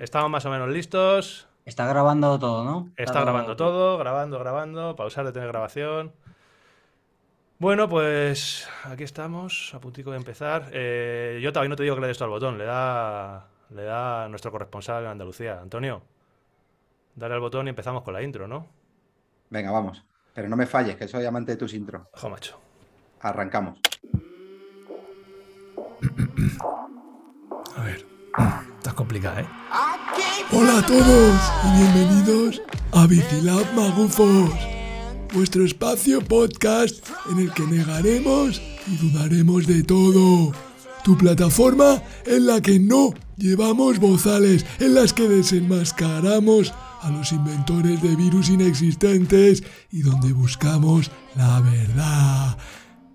[0.00, 1.48] Estamos más o menos listos.
[1.64, 2.90] Está grabando todo, ¿no?
[2.96, 6.12] Está grabando todo, grabando, grabando, pausar de tener grabación.
[7.58, 10.68] Bueno, pues aquí estamos, a puntico de empezar.
[10.72, 13.82] Eh, yo todavía no te digo que le des esto al botón, le da, le
[13.82, 15.58] da nuestro corresponsal en Andalucía.
[15.60, 16.02] Antonio,
[17.14, 18.68] dale al botón y empezamos con la intro, ¿no?
[19.50, 20.04] Venga, vamos.
[20.34, 22.02] Pero no me falles, que soy amante de tus intros.
[22.12, 22.60] Ojo, macho.
[23.22, 23.80] Arrancamos.
[27.74, 28.06] A ver,
[28.96, 29.46] complicada, ¿eh?
[30.50, 34.50] Hola a todos y bienvenidos a Bicilab Magufos,
[35.32, 40.52] vuestro espacio podcast en el que negaremos y dudaremos de todo.
[41.04, 46.72] Tu plataforma en la que no llevamos bozales, en las que desenmascaramos
[47.02, 52.58] a los inventores de virus inexistentes y donde buscamos la verdad.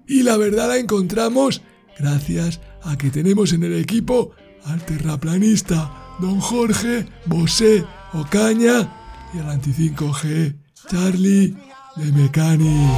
[0.08, 1.62] Y la verdad la encontramos
[1.98, 4.32] gracias a que tenemos en el equipo
[4.66, 8.88] al terraplanista Don Jorge Bosé Ocaña
[9.34, 10.56] y al anti-5G
[10.90, 11.56] Charlie
[11.96, 12.90] de Mecani.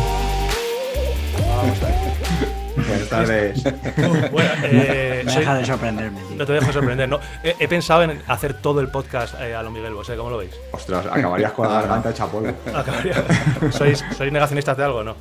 [2.76, 3.64] Buenas tardes.
[4.32, 6.36] Bueno, eh, Me soy- deja de sorprenderme, tío.
[6.38, 7.20] no te dejo sorprender, ¿no?
[7.44, 10.38] He, he pensado en hacer todo el podcast eh, a lo Miguel Bosé, ¿cómo lo
[10.38, 10.52] veis?
[10.72, 12.52] Ostras, acabarías con la garganta hecha polvo.
[12.76, 13.24] Acabaría-
[13.72, 15.16] ¿Sois, ¿Sois negacionistas de algo o no?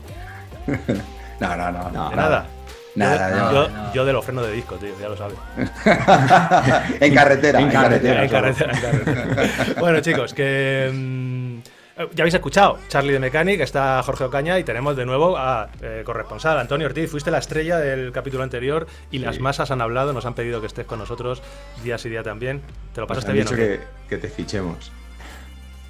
[1.41, 1.91] No, no, no.
[1.91, 2.11] No.
[2.11, 2.17] ¿De nada?
[2.17, 2.47] Nada,
[2.95, 3.95] yo, no, yo, no.
[3.95, 5.37] yo de los frenos de disco, tío, ya lo sabes.
[7.01, 7.59] en carretera.
[7.61, 7.73] En En carretera.
[7.73, 8.23] carretera.
[8.25, 9.81] En carretera, en carretera.
[9.81, 10.91] bueno, chicos, que.
[10.93, 11.59] mm,
[11.97, 15.69] eh, ya habéis escuchado, Charlie de Mechanic, está Jorge Ocaña y tenemos de nuevo a
[15.83, 17.11] eh, corresponsal, Antonio Ortiz.
[17.11, 20.67] Fuiste la estrella del capítulo anterior y las masas han hablado, nos han pedido que
[20.69, 21.43] estés con nosotros
[21.83, 22.63] día sí día también.
[22.95, 23.45] ¿Te lo pasaste bien?
[23.45, 23.81] dicho o qué?
[24.09, 24.91] que, que te fichemos.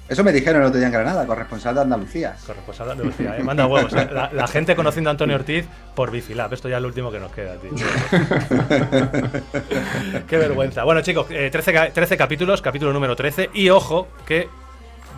[0.09, 2.35] Eso me dijeron el otro día en Granada, corresponsal de Andalucía.
[2.45, 3.43] Corresponsal de Andalucía, ¿eh?
[3.43, 3.93] Manda huevos.
[3.93, 4.07] ¿eh?
[4.11, 6.53] La, la gente conociendo a Antonio Ortiz por Bicilab.
[6.53, 7.71] Esto ya es lo último que nos queda, tío.
[10.27, 10.83] Qué vergüenza.
[10.83, 13.49] Bueno, chicos, eh, 13, ca- 13 capítulos, capítulo número 13.
[13.53, 14.49] Y ojo, que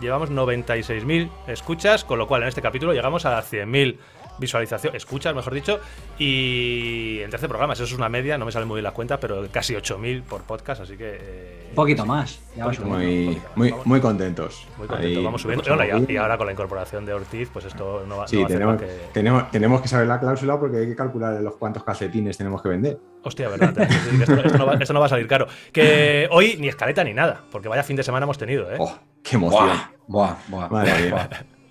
[0.00, 3.96] llevamos 96.000 escuchas, con lo cual en este capítulo llegamos a las 100.000
[4.38, 5.80] visualizaciones, escuchas, mejor dicho.
[6.18, 9.18] Y en 13 programas, eso es una media, no me salen muy bien las cuentas,
[9.20, 11.16] pero casi 8.000 por podcast, así que.
[11.20, 12.40] eh, Un poquito más.
[12.56, 13.40] Ya va Poquito subiendo.
[13.54, 14.66] Muy, muy, muy contentos.
[14.78, 15.62] Muy contento, Ahí, vamos subiendo.
[15.62, 18.28] pues, Y, ahora, muy- y ahora con la incorporación de Ortiz, pues esto no va,
[18.28, 18.86] Sí, no va a hacer tenemos, que.
[19.12, 22.68] tenemos, tenemos que saber la cláusula porque hay que calcular los cuántos calcetines tenemos que
[22.68, 22.98] vender.
[23.22, 23.72] Hostia, verdad.
[23.74, 25.46] tenemos que decir que esto, esto no va, esto no va a salir caro.
[25.72, 28.76] Que hoy ni escaleta ni nada, porque vaya fin de semana hemos tenido, ¿eh?
[28.78, 29.70] ¡Oh, qué emoción!
[30.06, 30.68] Buah, buah.
[30.68, 31.10] Madre.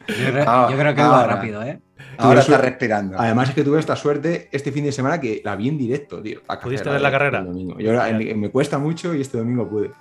[0.07, 1.35] Yo creo, Ah, yo creo que va ahora.
[1.35, 1.79] rápido, ¿eh?
[2.17, 3.19] Ahora está respirando.
[3.19, 6.21] Además es que tuve esta suerte este fin de semana que la vi en directo,
[6.21, 6.41] tío.
[6.47, 7.37] la ¿Pudiste carrera ver la del- carrera?
[7.39, 7.79] del domingo.
[7.79, 9.91] Yo, ahora- me, me cuesta mucho y este domingo pude.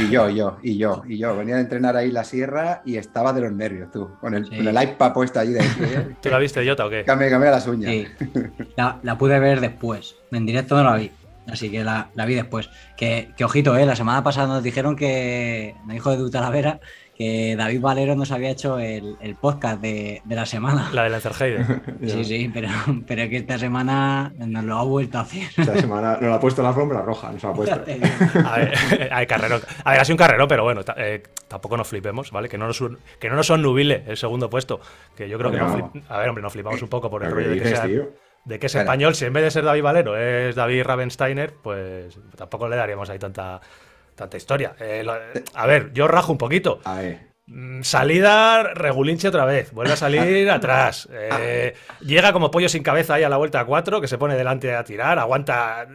[0.00, 1.36] Y yo, yo, y yo, y yo.
[1.36, 4.10] Venía a entrenar ahí la sierra y estaba de los nervios, tú.
[4.20, 4.56] Con el, Sí.
[4.56, 5.60] con el iPad puesto allí de.
[6.22, 7.02] ¿Tú la viste, Jota, o qué?
[7.04, 7.90] Cambia, cambia las uñas.
[7.90, 8.06] Sí.
[8.76, 10.14] La, la pude ver después.
[10.30, 11.10] En directo no la vi.
[11.48, 12.70] Así que la, la vi después.
[12.96, 13.84] Que, que ojito, ¿eh?
[13.84, 15.74] La semana pasada nos dijeron que.
[15.84, 16.78] Me dijo de Talavera
[17.16, 20.90] que David Valero nos había hecho el, el podcast de, de la semana.
[20.92, 21.64] La de Lanzerheide.
[22.06, 22.68] Sí, sí, pero,
[23.06, 25.42] pero que esta semana nos lo ha vuelto a hacer.
[25.56, 27.74] Esta semana nos la ha puesto la alfombra roja, nos la ha puesto.
[28.46, 28.72] A ver,
[29.12, 29.60] a ver, carrerón.
[29.84, 32.48] A ver, ha sido un carrerón, pero bueno, eh, tampoco nos flipemos, ¿vale?
[32.48, 32.82] Que no nos,
[33.20, 34.80] que no nos son nubile el segundo puesto.
[35.14, 37.28] Que yo creo que nos flip- A ver, hombre, nos flipamos un poco por el
[37.28, 38.10] ¿Pero rollo de que, sea, tío?
[38.44, 39.14] de que es español.
[39.14, 43.18] Si en vez de ser David Valero es David Ravensteiner, pues tampoco le daríamos ahí
[43.18, 43.60] tanta,
[44.14, 44.74] tanta historia.
[44.80, 45.14] Eh, lo-
[45.54, 46.80] a ver, yo rajo un poquito.
[46.84, 47.32] A ver.
[47.46, 51.08] Mm, Salida regulinche otra vez, vuelve a salir atrás.
[51.12, 54.36] Eh, llega como pollo sin cabeza ahí a la vuelta a cuatro, que se pone
[54.36, 55.86] delante a tirar, aguanta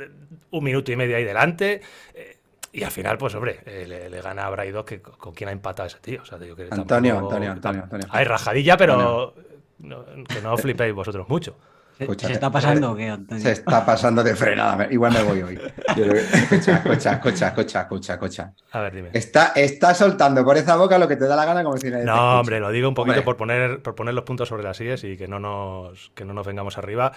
[0.51, 1.81] un minuto y medio ahí delante.
[2.13, 2.38] eh,
[2.73, 5.53] y al final, pues hombre, eh, le, le gana a Braido, que con, quién ha
[5.53, 6.22] empatado ese tío.
[6.22, 8.07] O sea, digo que Antonio, tampoco- Antonio, Antonio, Antonio.
[8.11, 9.34] Hay rajadilla, pero
[9.79, 11.57] no- que no flipéis vosotros mucho.
[11.97, 12.28] ¿Se, Escúchate.
[12.28, 13.44] se está pasando o qué, Antonio?
[13.44, 14.88] Se está pasando de frenada.
[14.91, 15.59] Igual me voy hoy.
[15.88, 18.53] Escucha, escucha, escucha, escucha, escucha, escucha.
[18.72, 19.09] A ver, dime.
[19.13, 22.03] Está, está soltando por esa boca lo que te da la gana como si nadie
[22.03, 23.25] te No, hombre, lo digo un poquito Hombre.
[23.25, 26.34] por poner, por poner los puntos sobre las sillas y que no nos, que no
[26.34, 27.12] nos vengamos arriba.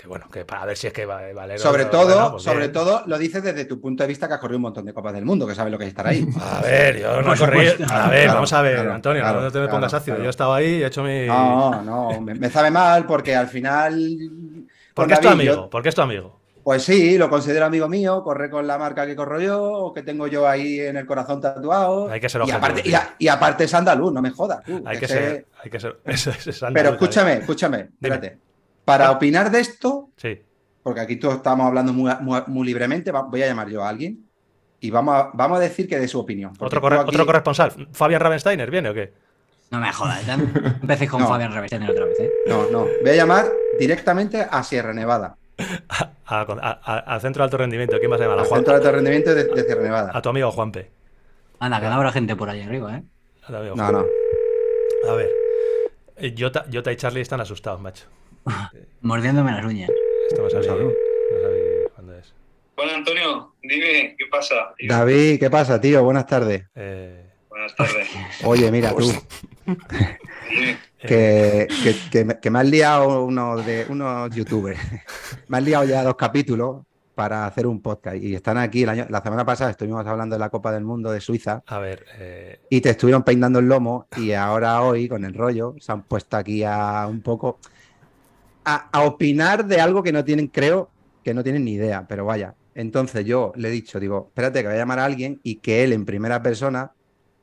[0.00, 1.58] Que bueno, que para ver si es que va- Valero.
[1.58, 2.72] Sobre bueno, todo, pues sobre bien.
[2.72, 5.12] todo lo dices desde tu punto de vista que has corrido un montón de copas
[5.12, 6.24] del mundo, que sabes lo que es estar ahí.
[6.40, 7.72] A ver, yo no he corrido.
[7.90, 10.14] A ver, Claro, vamos a ver, claro, Antonio, claro, no te me claro, pongas ácido.
[10.14, 10.22] claro.
[10.22, 11.26] Yo he estado ahí y he hecho mi.
[11.26, 13.98] No, no, me, me sabe mal porque al final.
[14.94, 15.54] ¿Por qué es tu amigo?
[15.54, 16.38] yo- ¿Por qué es tu amigo?
[16.62, 20.02] pues sí, lo considero amigo mío, corre con la marca que corro yo, o que
[20.02, 22.10] tengo yo ahí en el corazón tatuado.
[22.10, 24.62] Hay que ser y objetivo, aparte, y, a- y aparte es andaluz, no me jodas.
[24.64, 25.46] tú, Hay que que sé- ser.
[25.64, 25.98] Hay que ser.
[26.04, 28.14] Eso, eso es Pero escúchame, escúchame, Dime.
[28.16, 28.38] espérate.
[28.88, 30.10] Para opinar de esto.
[30.16, 30.40] Sí.
[30.82, 34.24] porque aquí todos estamos hablando muy, muy- muy libremente, voy a llamar yo a alguien
[34.80, 36.52] y vamos a, vamos a decir que de su opinión.
[36.58, 37.88] Otro, tú corre- aquí- otro corresponsal.
[37.92, 39.12] ¿Fabián Ravensteiner viene o qué?
[39.70, 41.28] No me jodas, ya empecéis con No.
[41.28, 42.30] Fabián Revestener otra vez, ¿eh?
[42.46, 42.86] No, no.
[43.02, 43.46] Voy a llamar
[43.78, 45.36] directamente a Sierra Nevada.
[46.26, 47.98] Al centro de alto rendimiento.
[47.98, 48.38] ¿Quién vas a llamar?
[48.38, 50.10] A, Al Centro de Alto Rendimiento de, de Sierra Nevada.
[50.14, 50.90] a tu amigo Juanpe.
[51.58, 53.02] Anda, que no habrá gente por ahí arriba, ¿eh?
[53.48, 53.74] Veo.
[53.74, 54.06] No, no.
[55.08, 55.30] A ver.
[56.16, 58.06] Eh, Jota, Jota y Charlie están asustados, macho.
[59.02, 59.90] Mordiéndome las uñas.
[60.28, 60.92] Esto no sabéis, Salud.
[61.32, 61.64] no sabéis
[61.94, 62.34] cuándo es.
[62.76, 64.54] Bueno, Antonio, dime, ¿qué pasa?
[64.86, 66.02] David, ¿qué pasa, tío?
[66.04, 66.64] Buenas tardes.
[66.74, 68.08] Eh, Buenas tardes.
[68.44, 69.10] Oye, mira, tú,
[70.48, 70.78] Dime.
[71.00, 74.78] que, que, que me, que me has liado unos, de, unos youtubers.
[75.48, 76.82] me has liado ya dos capítulos
[77.18, 78.16] para hacer un podcast.
[78.16, 81.10] Y están aquí, el año, la semana pasada estuvimos hablando de la Copa del Mundo
[81.10, 85.24] de Suiza a ver, eh, y te estuvieron peinando el lomo y ahora hoy, con
[85.24, 87.58] el rollo, se han puesto aquí a un poco
[88.74, 90.90] a, a opinar de algo que no tienen, creo,
[91.24, 92.54] que no tienen ni idea, pero vaya.
[92.74, 95.84] Entonces yo le he dicho, digo, espérate que voy a llamar a alguien y que
[95.84, 96.92] él en primera persona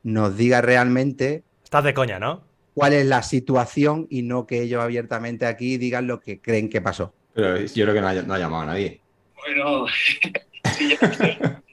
[0.03, 2.43] nos diga realmente estás de coña, ¿no?
[2.75, 6.81] cuál es la situación y no que ellos abiertamente aquí digan lo que creen que
[6.81, 7.15] pasó.
[7.33, 9.01] Pero yo creo que no ha, no ha llamado a nadie.
[9.35, 9.85] Bueno,
[10.77, 10.95] sí, ya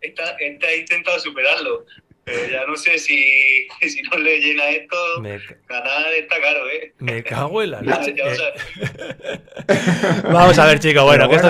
[0.00, 1.84] está, está intentado superarlo.
[2.24, 5.38] Pero ya no sé si, si no le llena esto, Me,
[5.68, 6.94] ganar está caro, ¿eh?
[6.98, 8.14] me cago en la leche.
[8.16, 11.04] ya, o Eh, sea, vamos a ver, chicos.
[11.04, 11.48] Bueno, Pero que esto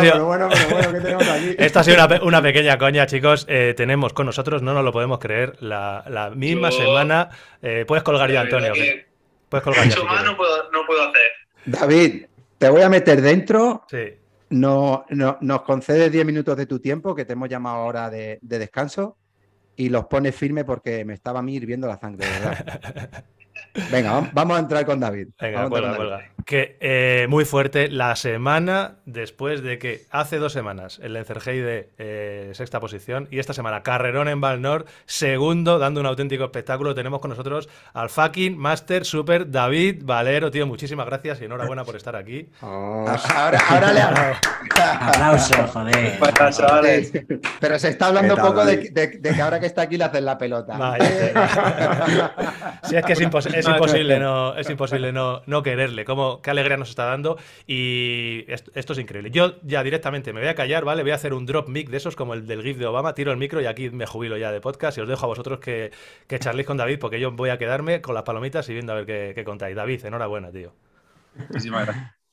[1.79, 3.47] ha sido, una, una pequeña coña, chicos.
[3.49, 7.29] Eh, tenemos con nosotros, no nos lo podemos creer, la, la misma Yo- semana.
[7.63, 8.73] eh, puedes colgar ya, Antonio.
[8.73, 9.07] que
[9.49, 9.89] Puedes colgar ya.
[9.91, 11.31] mucho si más no puedo, no puedo hacer.
[11.67, 12.27] David,
[12.59, 13.85] te voy a meter dentro.
[13.89, 14.15] Sí.
[14.51, 18.39] No, no- nos concedes 10 minutos de tu tiempo, que te hemos llamado ahora de,
[18.43, 19.17] de descanso,
[19.77, 23.25] y los pones firme porque me estaba a mí hirviendo la sangre, verdad.
[23.91, 25.29] Venga, vam- vamos a entrar con David.
[25.41, 26.21] Venga, cuelga, cuelga.
[26.47, 31.89] Que eh, muy fuerte la semana después de que hace dos semanas el Encergey de
[31.99, 36.95] eh, sexta posición y esta semana Carrerón en Valnor, segundo, dando un auténtico espectáculo.
[36.95, 40.67] Tenemos con nosotros al fucking Master Super David Valero, tío.
[40.67, 42.49] Muchísimas gracias y enhorabuena por estar aquí.
[42.61, 44.37] Oh, Ahora, ahora le hablo.
[45.01, 46.19] Aplausos, joder.
[46.53, 47.13] Chavales,
[47.59, 48.93] Pero se está hablando ¿Qué tal, poco de, David?
[48.93, 50.77] de- de que ahora que está aquí le hacen la pelota.
[50.77, 51.07] Vaya,
[52.85, 54.57] Sí, es que es, impos- es imposible, no.
[54.57, 56.05] es imposible no, no quererle.
[56.05, 57.39] Cómo, qué alegría nos está dando.
[57.67, 59.31] Y esto, esto es increíble.
[59.31, 61.03] Yo ya directamente me voy a callar, ¿vale?
[61.03, 63.15] Voy a hacer un drop mic de esos como el del GIF de Obama.
[63.15, 64.99] Tiro el micro y aquí me jubilo ya de podcast.
[64.99, 65.91] Y os dejo a vosotros que,
[66.27, 68.97] que charléis con David, porque yo voy a quedarme con las palomitas y viendo a
[68.97, 69.77] ver qué, qué contáis.
[69.77, 70.73] David, enhorabuena, tío.
[71.37, 72.25] muchísimas gracias.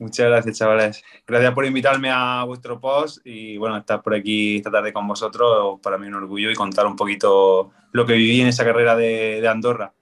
[0.00, 1.04] Muchas gracias, chavales.
[1.26, 5.78] Gracias por invitarme a vuestro post y bueno, estar por aquí esta tarde con vosotros,
[5.82, 9.42] para mí un orgullo y contar un poquito lo que viví en esa carrera de,
[9.42, 9.92] de Andorra.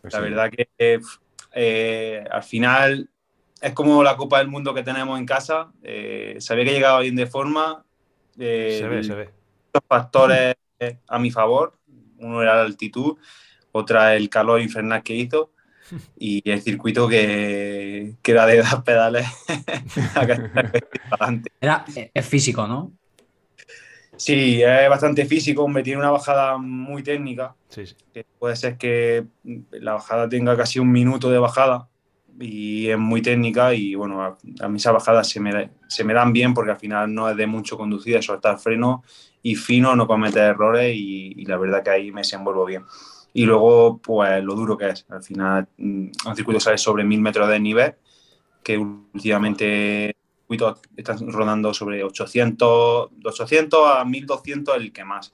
[0.00, 0.24] Pues La sí.
[0.24, 1.00] verdad que
[1.52, 3.10] eh, al final
[3.60, 5.72] es como la Copa del Mundo que tenemos en casa.
[5.82, 7.84] Eh, sabía que llegaba bien de forma.
[8.38, 9.30] eh, Se ve, se ve.
[9.72, 10.54] Dos factores
[11.08, 11.74] a mi favor.
[12.18, 13.16] Uno era la altitud,
[13.72, 15.52] otra el calor infernal que hizo
[16.18, 19.26] y el circuito que, que era de dar pedales.
[21.60, 21.84] Era,
[22.14, 22.92] es físico, ¿no?
[24.20, 27.56] Sí, es bastante físico, hombre, tiene una bajada muy técnica.
[27.70, 27.96] Sí, sí.
[28.12, 29.24] que puede ser que
[29.72, 31.88] la bajada tenga casi un minuto de bajada
[32.38, 36.12] y es muy técnica y bueno, a, a mí esas bajadas se me, se me
[36.12, 39.02] dan bien porque al final no es de mucho conducir, es soltar freno
[39.42, 42.84] y fino, no cometer errores y, y la verdad que ahí me desenvuelvo bien.
[43.32, 47.22] Y luego, pues lo duro que es, al final mm, un circuito sale sobre mil
[47.22, 47.94] metros de nivel,
[48.62, 50.14] que últimamente
[50.50, 55.32] circuitos están rodando sobre 800, de 800 a 1200 el que más.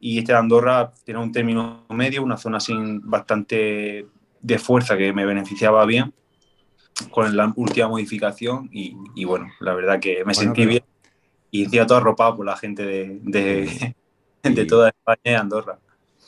[0.00, 4.06] Y este de Andorra tiene un término medio, una zona sin bastante
[4.40, 6.12] de fuerza que me beneficiaba bien
[7.10, 10.84] con la última modificación y, y bueno, la verdad que me Bueno, sentí pero- bien.
[11.50, 13.94] Y encima todo arropado por la gente de, de,
[14.42, 15.78] de toda España y Andorra.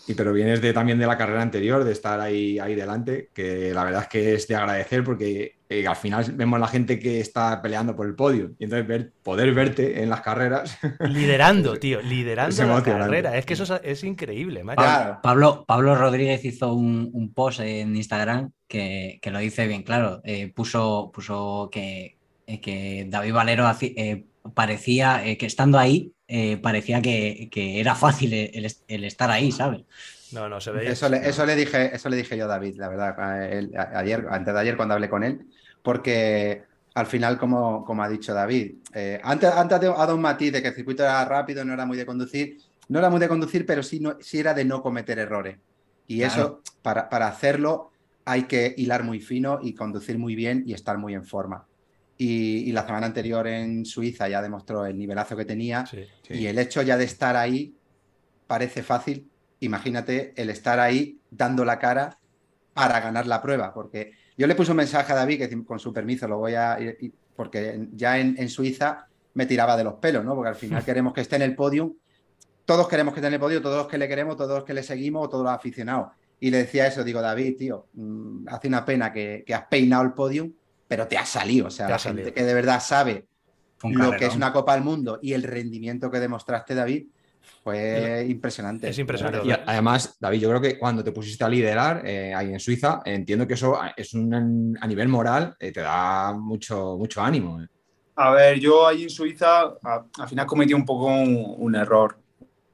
[0.09, 3.73] Y pero vienes de, también de la carrera anterior, de estar ahí, ahí delante, que
[3.75, 7.21] la verdad es que es de agradecer porque eh, al final vemos la gente que
[7.21, 10.79] está peleando por el podio y entonces ver, poder verte en las carreras.
[11.01, 13.37] Liderando, tío, liderando la carrera.
[13.37, 14.83] Es que eso es, es increíble, macho.
[14.83, 15.19] Claro.
[15.23, 20.21] Pablo, Pablo Rodríguez hizo un, un post en Instagram que, que lo dice bien claro.
[20.25, 26.56] Eh, puso, puso que, eh, que David Valero eh, parecía eh, que estando ahí eh,
[26.59, 29.83] parecía que, que era fácil el, el estar ahí, ¿sabes?
[30.30, 30.90] No, no, se veía.
[30.90, 33.71] Eso le, eso le dije, eso le dije yo a David, la verdad, a él-
[33.76, 35.47] a- ayer, antes de ayer cuando hablé con él,
[35.83, 36.64] porque
[36.95, 40.62] al final, como, como ha dicho David, eh, antes, antes ha dado un matiz de
[40.62, 42.56] que el circuito era rápido, no era muy de conducir,
[42.88, 45.59] no era muy de conducir, pero sí, no, sí era de no cometer errores.
[46.06, 46.33] Y Claro.
[46.42, 47.90] eso, para, para hacerlo,
[48.25, 51.68] hay que hilar muy fino y conducir muy bien y estar muy en forma.
[52.18, 55.85] Y, y la semana anterior en Suiza ya demostró el nivelazo que tenía.
[55.87, 56.06] Sí.
[56.30, 57.75] Y el hecho ya de estar ahí
[58.46, 59.30] parece fácil.
[59.61, 62.18] Imagínate el estar ahí dando la cara
[62.73, 63.75] para ganar la prueba.
[63.75, 66.78] Porque yo le puse un mensaje a David que con su permiso lo voy a.
[67.35, 70.35] Porque ya en, en Suiza me tiraba de los pelos, ¿no?
[70.35, 71.94] Porque al final queremos que esté en el podium.
[72.64, 74.82] todos queremos que tenga el podio, todos los que le queremos, todos los que le
[74.82, 76.12] seguimos, todos los aficionados.
[76.40, 80.02] Y le decía eso, digo, David, tío, mm, hace una pena que, que, has peinado
[80.04, 80.50] el podio,
[80.88, 81.69] pero te ha salido.
[81.69, 83.26] O sea, la gente que de verdad sabe
[83.83, 87.07] lo que es una Copa del Mundo y el rendimiento que demostraste, David,
[87.62, 88.88] fue impresionante.
[88.88, 89.47] Es impresionante.
[89.47, 93.02] Y además, David, yo creo que cuando te pusiste a liderar eh, ahí en Suiza,
[93.05, 97.61] entiendo que eso es un, a nivel moral, eh, te da mucho, mucho ánimo.
[97.61, 97.66] eh.
[98.16, 102.16] A ver, yo ahí en Suiza al final cometí un poco un, un, error.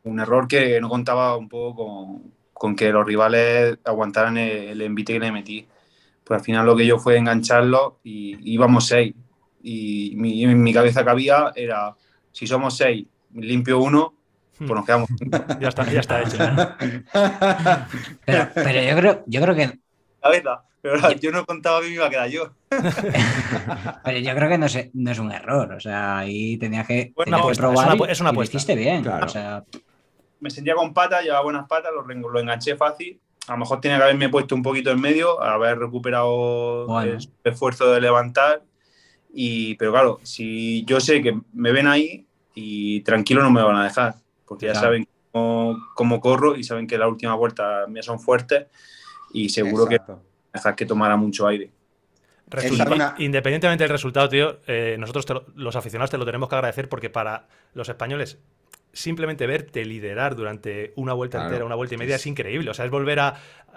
[0.04, 4.82] Un error que no contaba un poco con, con que los rivales aguantaran el, el,
[4.82, 5.66] envite que le metí.
[6.24, 9.14] Pues al final lo que yo fue engancharlo y íbamos seis.
[9.62, 11.94] Y mi, en mi cabeza que había era,
[12.32, 14.14] si somos seis, limpio uno,
[14.58, 15.08] pues nos quedamos.
[15.60, 16.36] ya está, ya está hecho.
[18.24, 19.78] pero, pero, yo creo, yo creo que.
[20.22, 22.50] La verdad, pero yo no contaba que me iba a quedar yo.
[24.04, 25.72] pero yo creo que no es, no es un error.
[25.72, 27.88] O sea, ahí tenías que, bueno, tenías que probar.
[27.88, 29.02] Es una, es una y lo hiciste bien.
[29.02, 29.26] Claro.
[29.26, 29.64] O sea,
[30.40, 33.20] me sentía con patas, llevaba buenas patas, lo, lo, enganché fácil.
[33.48, 37.12] A lo mejor tenía que haberme puesto un poquito en medio, haber recuperado bueno.
[37.12, 38.62] el esfuerzo de levantar.
[39.32, 43.76] Y, pero claro, si yo sé que me ven ahí y tranquilo no me van
[43.76, 44.14] a dejar,
[44.46, 48.66] porque ya saben cómo, cómo, corro y saben que la última vuelta mías son fuertes
[49.32, 50.16] y seguro Exacto.
[50.16, 51.70] que dejar que tomara mucho aire.
[52.46, 56.88] Resulta, independientemente del resultado, tío, eh, nosotros lo, los aficionados te lo tenemos que agradecer
[56.88, 58.38] porque para los españoles
[58.92, 61.48] simplemente verte liderar durante una vuelta claro.
[61.48, 62.70] entera, una vuelta y media, es increíble.
[62.70, 63.34] O sea, es volver a.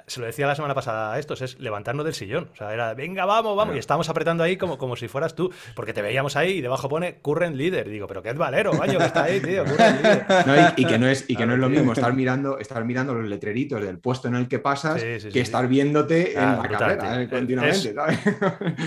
[0.08, 2.50] Se lo decía la semana pasada a estos, es levantarnos del sillón.
[2.54, 3.66] O sea, era, venga, vamos, vamos.
[3.66, 3.78] Claro.
[3.78, 5.52] Y estamos apretando ahí como, como si fueras tú.
[5.74, 7.90] Porque te veíamos ahí y debajo pone current leader.
[7.90, 9.64] Digo, pero qué es Valero, baño, que está ahí, tío.
[9.64, 10.26] Current leader.
[10.46, 12.84] No, y, y, que no es, y que no es lo mismo estar mirando, estar
[12.84, 16.34] mirando los letreritos del puesto en el que pasas sí, sí, que sí, estar viéndote
[16.34, 17.90] en la brutal, carrera eh, continuamente.
[17.90, 18.20] Es, ¿sabes?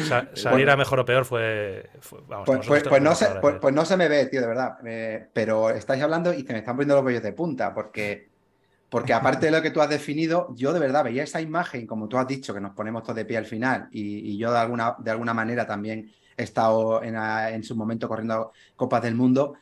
[0.08, 0.72] Sa salir bueno.
[0.72, 1.88] a mejor o peor fue.
[2.00, 4.46] fue vamos, pues, pues, pues, no se, pues, pues, no se me ve, tío, de
[4.46, 4.78] verdad.
[4.84, 8.28] Eh, pero estáis hablando y se me están poniendo los vellos de punta, porque
[8.88, 12.08] porque aparte de lo que tú has definido, yo de verdad veía esa imagen, como
[12.08, 14.58] tú has dicho, que nos ponemos todos de pie al final, y, y yo de
[14.58, 19.14] alguna, de alguna manera también he estado en, a, en, su momento corriendo Copas del
[19.14, 19.54] Mundo,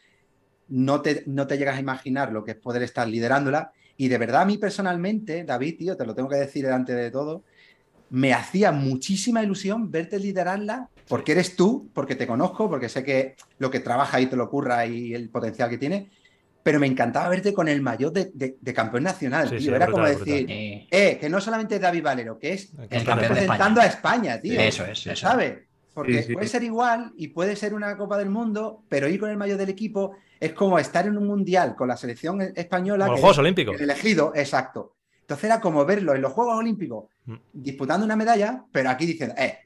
[0.68, 3.72] no te, no te llegas a imaginar lo que es poder estar liderándola.
[3.96, 7.10] Y de verdad a mí personalmente, David, tío, te lo tengo que decir delante de
[7.10, 7.42] todo,
[8.10, 13.36] me hacía muchísima ilusión verte liderarla, porque eres tú, porque te conozco, porque sé que
[13.58, 16.10] lo que trabaja y te lo ocurra y el potencial que tiene,
[16.66, 19.60] pero me encantaba verte con el maillot de, de, de campeón nacional, sí, tío.
[19.60, 20.88] Sí, Era brutal, como decir, brutal.
[20.90, 24.60] eh, que no solamente es David Valero, que es el está representando a España, tío.
[24.60, 25.14] Eso es, eso.
[25.14, 25.58] ¿Sabes?
[25.94, 29.30] Porque sí, puede ser igual y puede ser una Copa del Mundo, pero ir con
[29.30, 33.04] el maillot del equipo es como estar en un mundial con la selección española.
[33.04, 33.76] Como los Juegos Olímpicos.
[33.76, 34.96] El elegido, exacto.
[35.20, 37.34] Entonces era como verlo en los Juegos Olímpicos mm.
[37.52, 39.60] disputando una medalla, pero aquí diciendo, eh,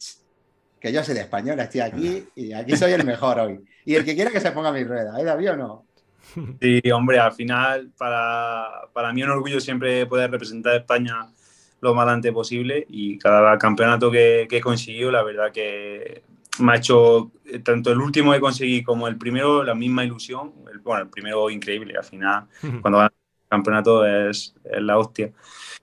[0.78, 3.60] que yo soy de española, estoy aquí y aquí soy el mejor hoy.
[3.86, 5.86] Y el que quiera que se ponga mi rueda, ¿eh, David o no?
[6.60, 11.26] Sí, hombre, al final para, para mí un orgullo siempre poder representar a España
[11.80, 16.22] lo más adelante posible y cada campeonato que, que he conseguido, la verdad que
[16.60, 17.32] me ha hecho
[17.64, 20.52] tanto el último que conseguí como el primero la misma ilusión.
[20.70, 22.46] El, bueno, el primero increíble, al final
[22.80, 25.32] cuando van al campeonato es, es, la hostia.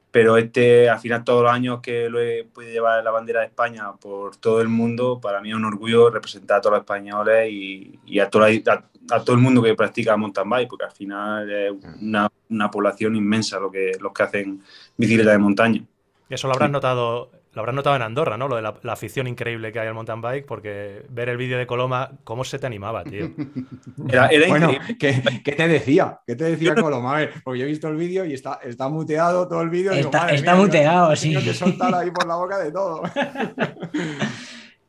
[0.10, 3.48] Pero este, al final todos los años que lo he podido llevar la bandera de
[3.48, 7.52] España por todo el mundo, para mí es un orgullo representar a todos los españoles
[7.52, 10.92] y, y a, toda, a, a, todo el mundo que practica mountain bike, porque al
[10.92, 11.72] final es
[12.02, 14.62] una, una población inmensa lo que, los que hacen
[14.96, 15.84] bicicleta de montaña.
[16.30, 18.48] Y eso lo habrás notado lo habrás notado en Andorra, ¿no?
[18.48, 21.58] Lo de la, la, afición increíble que hay al mountain bike, porque ver el vídeo
[21.58, 23.32] de Coloma, ¿cómo se te animaba, tío?
[24.08, 26.20] Era, era bueno, ¿qué, ¿qué, te decía?
[26.28, 27.16] ¿Qué te decía Coloma?
[27.16, 29.92] A ver, porque yo he visto el vídeo y está, está muteado todo el vídeo.
[29.92, 31.36] Está, digo, está mía, muteado, sí.
[31.36, 33.02] que soltar ahí por la boca de todo.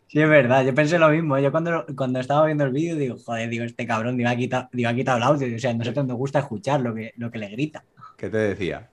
[0.09, 1.39] Sí, es verdad, yo pensé lo mismo.
[1.39, 4.69] Yo cuando, cuando estaba viendo el vídeo digo, joder, digo, este cabrón digo, ha, quitado,
[4.73, 5.55] digo, ha quitado el audio.
[5.55, 7.85] O sea, nosotros nos gusta escuchar lo que, lo que le grita.
[8.17, 8.89] ¿Qué te decía?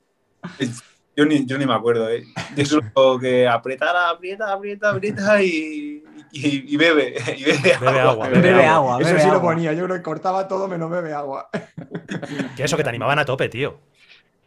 [1.15, 2.25] Yo ni, yo ni me acuerdo, ¿eh?
[2.57, 6.03] Yo solo que apretar, aprieta, aprieta, aprieta y,
[6.33, 7.15] y, y, bebe.
[7.37, 8.27] Y bebe, bebe agua.
[8.27, 8.97] Bebe, bebe agua.
[8.99, 9.37] Eso bebe sí agua.
[9.37, 11.49] lo ponía, yo creo que cortaba todo menos bebe agua.
[12.57, 13.79] Que eso, que te animaban a tope, tío.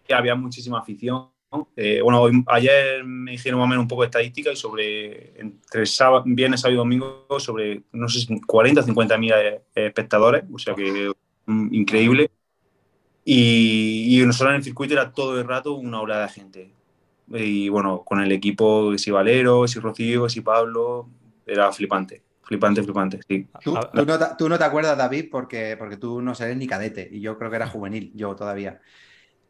[0.07, 1.31] Y había muchísima afición.
[1.77, 5.41] Eh, bueno, hoy, ayer me dijeron más o menos un poco de estadística y sobre
[5.41, 10.45] entre sábado, viernes, sábado y domingo, sobre, no sé, 40 o 50 mil eh, espectadores,
[10.53, 11.11] o sea que
[11.47, 12.31] mm, increíble.
[13.25, 16.73] Y, y, nosotros en el circuito era todo el rato una ola de gente.
[17.31, 21.09] Y bueno, con el equipo, si Valero, si Rocío, si Pablo,
[21.47, 22.23] era flipante.
[22.43, 23.47] Flipante, flipante, sí.
[23.63, 26.67] Tú, tú, no, te, tú, no, te, acuerdas, David, porque, porque tú no eres ni
[26.67, 28.81] cadete, y yo creo que era juvenil, yo todavía.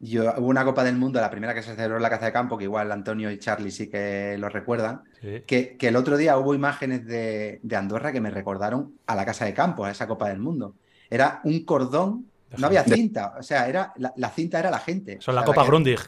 [0.01, 2.31] Yo, hubo una Copa del Mundo, la primera que se celebró en la Caza de
[2.31, 5.43] Campo, que igual Antonio y Charlie sí que lo recuerdan, sí.
[5.45, 9.25] que, que, el otro día hubo imágenes de, de Andorra que me recordaron a la
[9.25, 10.75] Casa de Campo, a esa Copa del Mundo.
[11.09, 12.25] Era un cordón
[12.57, 15.17] no había cinta, o sea, era, la, la cinta era la gente.
[15.21, 15.99] Son O la sea, Copa que- Grundig.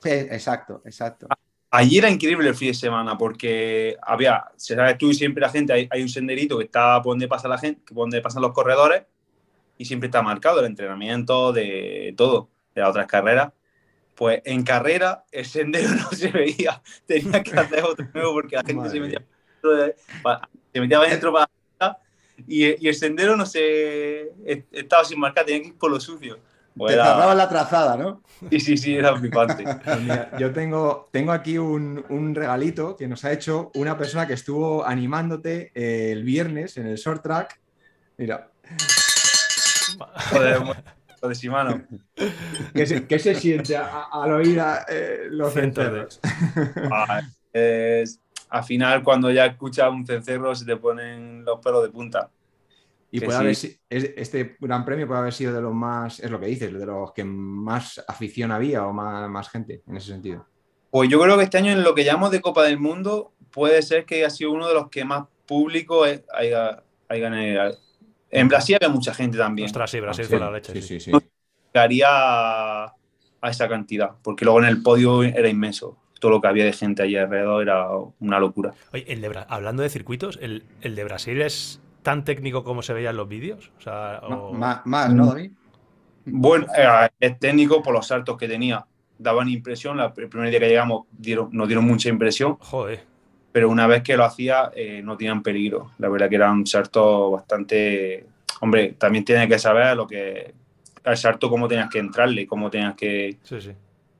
[0.00, 1.26] Sí, exacto, exacto.
[1.70, 5.50] Allí era increíble el fin de semana porque había, se sabe tú y siempre la
[5.50, 8.42] gente, hay, hay un senderito que está por donde pasa la gente, por donde pasan
[8.42, 9.02] los corredores
[9.76, 12.48] y siempre está marcado el entrenamiento de todo,
[12.78, 13.52] de las otras carreras.
[14.14, 18.62] Pues en carrera el sendero no se veía, tenía que hacer otro nuevo porque la
[18.66, 19.22] gente se metía,
[19.62, 21.48] dentro de- pa- se metía dentro para
[22.46, 24.30] y, y el sendero no se
[24.70, 26.38] estaba sin marcar, tenía que ir por lo sucio.
[26.76, 28.22] Pues Te era- la trazada, ¿no?
[28.50, 29.64] sí, sí, sí, era flipante.
[29.84, 34.28] Pues mira, yo tengo, tengo aquí un, un regalito que nos ha hecho una persona
[34.28, 37.60] que estuvo animándote eh, el viernes en el short track.
[38.16, 38.52] Mira,
[40.30, 40.58] Joder,
[41.20, 41.82] joder, Shimano.
[42.74, 46.20] ¿qué se, qué se siente al oír a, eh, los de- cencerros?
[46.90, 47.22] Ah,
[47.52, 48.20] es-
[48.50, 52.30] al final, cuando ya escuchas un cencerro, se te ponen los pelos de punta.
[53.10, 53.78] Y puede sí.
[53.90, 56.86] haber este gran premio puede haber sido de los más, es lo que dices, de
[56.86, 60.46] los que más afición había o más, más gente en ese sentido.
[60.90, 63.82] Pues yo creo que este año, en lo que llamamos de Copa del Mundo, puede
[63.82, 67.78] ser que haya sido uno de los que más público haya, haya ganado.
[68.30, 69.66] En Brasil había mucha gente también.
[69.66, 70.72] Ostras, sí, Brasil fue la leche.
[70.74, 71.00] sí, sí.
[71.00, 71.12] sí.
[71.72, 72.84] Llegaría a,
[73.40, 75.98] a esa cantidad, porque luego en el podio era inmenso.
[76.20, 78.74] Todo lo que había de gente allí alrededor era una locura.
[78.92, 82.82] Oye, el de Bra- hablando de circuitos, el, el de Brasil es tan técnico como
[82.82, 83.70] se veía en los vídeos.
[83.78, 85.52] O sea, o- Má- Más, ¿no, David?
[86.24, 88.84] Bueno, eh, es técnico por los saltos que tenía.
[89.18, 93.04] Daban impresión, la- el primer día que llegamos dieron, nos dieron mucha impresión, Joder.
[93.52, 95.92] Pero una vez que lo hacía eh, no tenían peligro.
[95.98, 98.26] La verdad que era un salto bastante...
[98.60, 100.54] Hombre, también tienes que saber lo que...
[101.04, 103.38] Al salto cómo tenías que entrarle, cómo tenías que...
[103.42, 103.72] Sí, sí.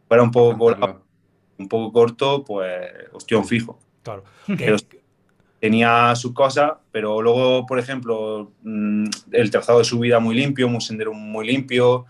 [0.07, 1.03] Fuera un poco,
[1.59, 3.79] un poco corto, pues ostión fijo.
[4.03, 4.25] Claro.
[4.47, 4.77] Pero
[5.61, 10.81] tenía sus cosas, pero luego, por ejemplo, mm, el trazado de subida muy limpio, un
[10.81, 12.07] sendero muy limpio.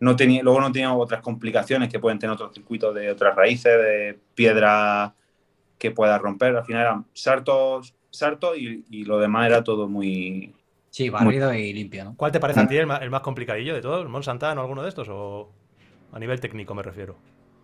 [0.00, 3.76] No tenía, luego no tenía otras complicaciones que pueden tener otros circuitos de otras raíces,
[3.78, 5.14] de piedra
[5.82, 6.54] que pueda romper.
[6.54, 10.54] Al final eran saltos, saltos y, y lo demás era todo muy...
[10.90, 12.14] Sí, barrido y limpio, ¿no?
[12.16, 14.08] ¿Cuál te parece a ti el más, el más complicadillo de todos?
[14.08, 15.08] ¿Monsantán o alguno de estos?
[15.10, 15.48] ¿O
[16.12, 17.16] a nivel técnico me refiero?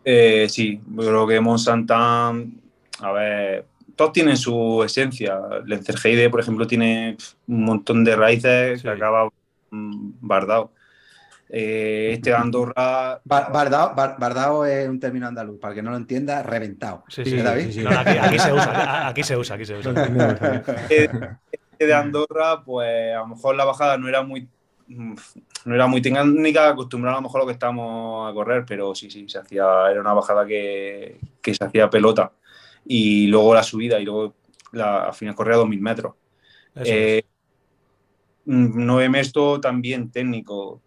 [0.05, 2.55] Eh, sí, yo creo que Monsantan,
[3.01, 5.39] a ver, todos tienen su esencia.
[5.65, 8.85] Lencerheide, por ejemplo, tiene un montón de raíces Sí.
[8.85, 9.29] que acaba
[9.71, 10.73] mm, bardado.
[11.51, 15.83] Eh, este de Andorra, Bar- Bardao, bar- bardao es un término andaluz, para el que
[15.83, 17.05] no lo entienda, reventado.
[17.09, 17.37] Sí, ¿Sí, sí.
[17.43, 17.65] David?
[17.67, 17.83] sí, sí.
[17.83, 19.93] No, aquí, aquí se usa, aquí se usa, aquí se usa.
[20.91, 24.49] este de Andorra, pues a lo mejor la bajada no era muy
[24.89, 28.95] no era muy técnica, acostumbrado a lo mejor a lo que estamos a correr, pero
[28.95, 32.33] sí, sí, se hacía, era una bajada que, que se hacía pelota.
[32.87, 34.35] Y luego la subida, y luego
[34.73, 36.15] la, al final corría 2.000 metros.
[36.77, 37.25] Eh, es.
[38.47, 40.81] mm, Noé Mesto también técnico.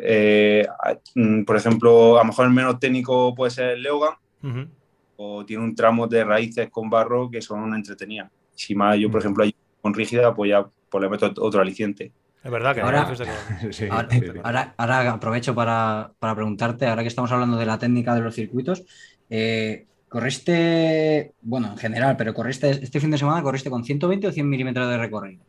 [0.00, 4.14] Eh, a- mm, por ejemplo, a lo mejor el menos técnico puede ser el Leogan,
[5.16, 8.30] o tiene un tramo de raíces con barro que son entretenidas.
[8.54, 9.22] Si más yo, por Mm.
[9.24, 9.44] ejemplo,
[9.80, 12.12] con rígida, pues ya pues le meto otro aliciente.
[12.42, 13.06] Es verdad que Ahora-
[13.72, 14.26] Sí, Ahora, sí, sí.
[14.44, 18.34] ahora- ahora aprovecho para, para preguntarte, ahora que estamos hablando de la técnica de los
[18.34, 18.84] circuitos,
[19.30, 24.32] eh, ¿corriste, bueno, en general, pero corriste este fin de semana, corriste con 120 o
[24.32, 25.42] 100 milímetros de recorrido?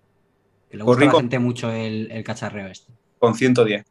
[0.69, 2.91] Que le gusta Corrí a la con- gente mucho el, el cacharreo este.
[3.19, 3.85] Con 110.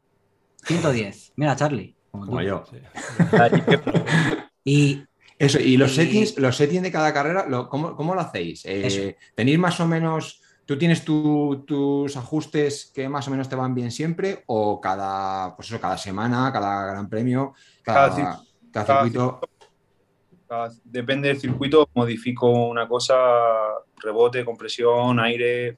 [0.65, 1.33] 110.
[1.37, 1.95] Mira, Charlie.
[2.11, 2.65] como yo.
[2.71, 2.77] Sí.
[4.65, 5.03] Y
[5.39, 8.63] Eso, y los Y- settings, los settings de cada carrera, lo- ¿cómo, cómo lo hacéis?
[8.65, 9.17] Eh.
[9.35, 13.75] ¿Tenéis más o menos, tú tienes tu- tus ajustes que más o menos te van
[13.75, 14.45] bien siempre?
[14.47, 19.41] ¿O cada, pues eso, cada semana, cada gran premio, cada, Cada cir- cada cada circuito?
[20.49, 23.15] Cada- Depende del circuito, modifico una cosa,
[23.97, 25.77] rebote, compresión, aire,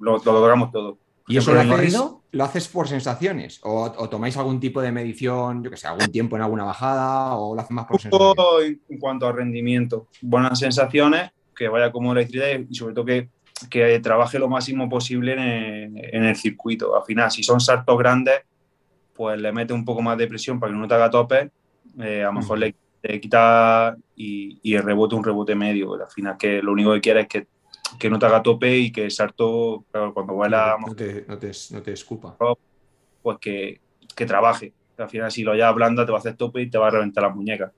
[0.00, 0.98] lo, lo logramos todo.
[1.28, 2.22] ¿Y eso ¿Por lo recorrido?
[2.36, 3.60] Lo haces por sensaciones?
[3.64, 7.36] ¿O, o tomáis algún tipo de medición, yo que sé, algún tiempo en alguna bajada?
[7.36, 8.78] ¿O lo haces más por sensaciones?
[8.88, 10.08] En, cuanto a rendimiento.
[10.20, 13.28] Buenas sensaciones, que vaya como electricidad y sobre todo que,
[13.70, 16.96] que trabaje lo máximo posible en el, en el circuito.
[16.96, 18.42] Al final, si son saltos grandes,
[19.14, 21.50] pues le mete un poco más de presión para que no te haga tope.
[21.98, 25.94] Eh, a lo mejor le, le quita y, y el rebote un rebote medio.
[25.94, 27.46] Al final, que lo único que quiere es que,
[27.98, 31.82] que no te haga tope y que claro, cuando vuela, no, te, no te- no
[31.82, 32.36] te escupa.
[33.22, 33.80] pues que,
[34.14, 34.72] que trabaje.
[34.98, 36.90] Al final, si lo ya blanda, te va a hacer tope y te va a
[36.90, 37.72] reventar las muñecas.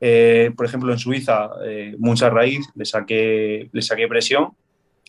[0.00, 4.50] Eh, por ejemplo, en Suiza, eh, mucha raíz, le saqué, le saqué presión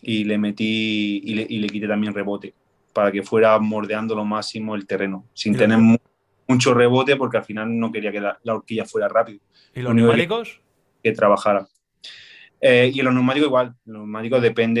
[0.00, 2.54] y le metí y le, y le quité también rebote
[2.92, 5.96] para que fuera mordeando lo máximo el terreno, sin Y tener mu-
[6.48, 9.40] mucho rebote porque al final no quería que la, la horquilla fuera rápido,
[9.74, 10.60] ¿Y los Único que- neumáticos?
[11.02, 11.66] que trabajara.
[12.60, 14.80] Eh, y en los neumáticos igual, los neumáticos depende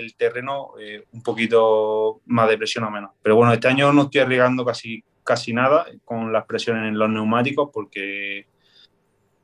[0.00, 3.12] del terreno, eh, un poquito más de presión o menos.
[3.22, 7.08] Pero bueno, este año no estoy arriesgando casi casi nada con las presiones en los
[7.08, 8.46] neumáticos porque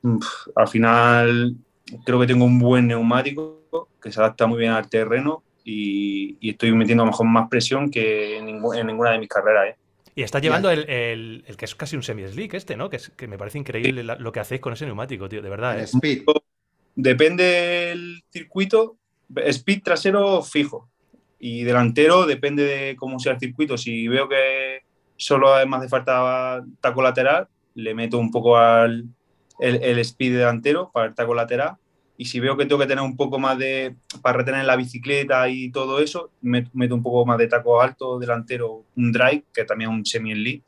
[0.03, 1.55] uf, al final
[2.05, 6.51] creo que tengo un buen neumático que se adapta muy bien al terreno y, y
[6.51, 9.69] estoy metiendo a lo mejor más presión que en, ningú- en ninguna de mis carreras.
[9.69, 9.75] ¿eh?
[10.13, 12.89] Y está llevando el, el- el que es casi un semi-slick este, ¿no?
[12.89, 15.49] Que, es- que me parece increíble la- lo que hacéis con ese neumático, tío, de
[15.49, 15.75] verdad.
[15.75, 15.83] El ¿eh?
[15.85, 16.23] speed.
[16.95, 18.97] Depende del circuito,
[19.35, 20.89] speed trasero fijo
[21.39, 23.77] y delantero depende de cómo sea el circuito.
[23.77, 24.81] Si veo que
[25.15, 29.05] solo además de falta taco lateral, le meto un poco al
[29.59, 31.75] el, el speed delantero para el taco lateral.
[32.17, 35.49] Y si veo que tengo que tener un poco más de, para retener la bicicleta
[35.49, 39.63] y todo eso, met- meto un poco más de taco alto delantero, un drive, que
[39.63, 40.63] también es un semi-elite,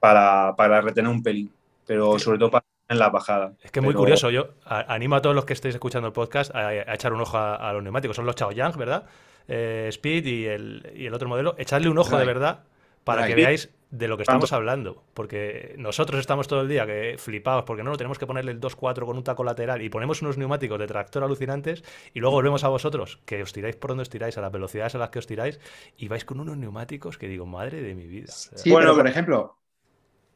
[0.00, 1.52] para, para retener un pelín.
[1.84, 3.54] Pero sobre todo para en la bajada.
[3.62, 4.30] Es que es muy Pero- curioso.
[4.30, 7.20] Yo a- animo a todos los que estéis escuchando el podcast a, a echar un
[7.20, 8.16] ojo a, a los neumáticos.
[8.16, 9.04] Son los Chaoyang, ¿verdad?
[9.46, 11.54] Eh, Speed y el, y el otro modelo.
[11.58, 12.64] Echadle un ojo de verdad
[13.04, 15.02] para que veáis de lo que estamos hablando.
[15.14, 18.60] Porque nosotros estamos todo el día que flipados porque no, no tenemos que ponerle el
[18.60, 22.64] 2.4 con un taco lateral y ponemos unos neumáticos de tractor alucinantes y luego volvemos
[22.64, 25.18] a vosotros que os tiráis por donde os tiráis, a las velocidades a las que
[25.20, 25.58] os tiráis
[25.96, 28.26] y vais con unos neumáticos que digo, madre de mi vida.
[28.30, 29.56] Sí, Bueno, pero por ejemplo,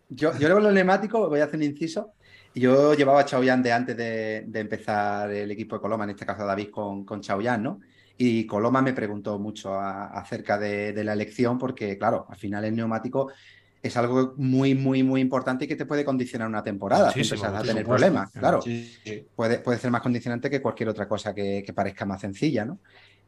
[0.09, 2.13] yo, yo luego los neumáticos, voy a hacer un inciso.
[2.55, 6.27] Yo llevaba a Chaoyan de antes de, de empezar el equipo de Coloma, en este
[6.27, 7.81] caso David con, con Chaoyan, ¿no?
[8.17, 12.65] Y Coloma me preguntó mucho a- acerca de, de la elección, porque, claro, al final
[12.67, 13.33] el neumático
[13.81, 17.15] es algo muy, muy, muy importante y que te puede condicionar una temporada.
[17.15, 18.07] si Muchísimo, empiezas a tener supuesto.
[18.13, 18.61] problemas, claro.
[18.63, 19.27] Sí, sí.
[19.35, 22.81] Puede, puede ser más condicionante que cualquier otra cosa que, que parezca más sencilla, ¿no?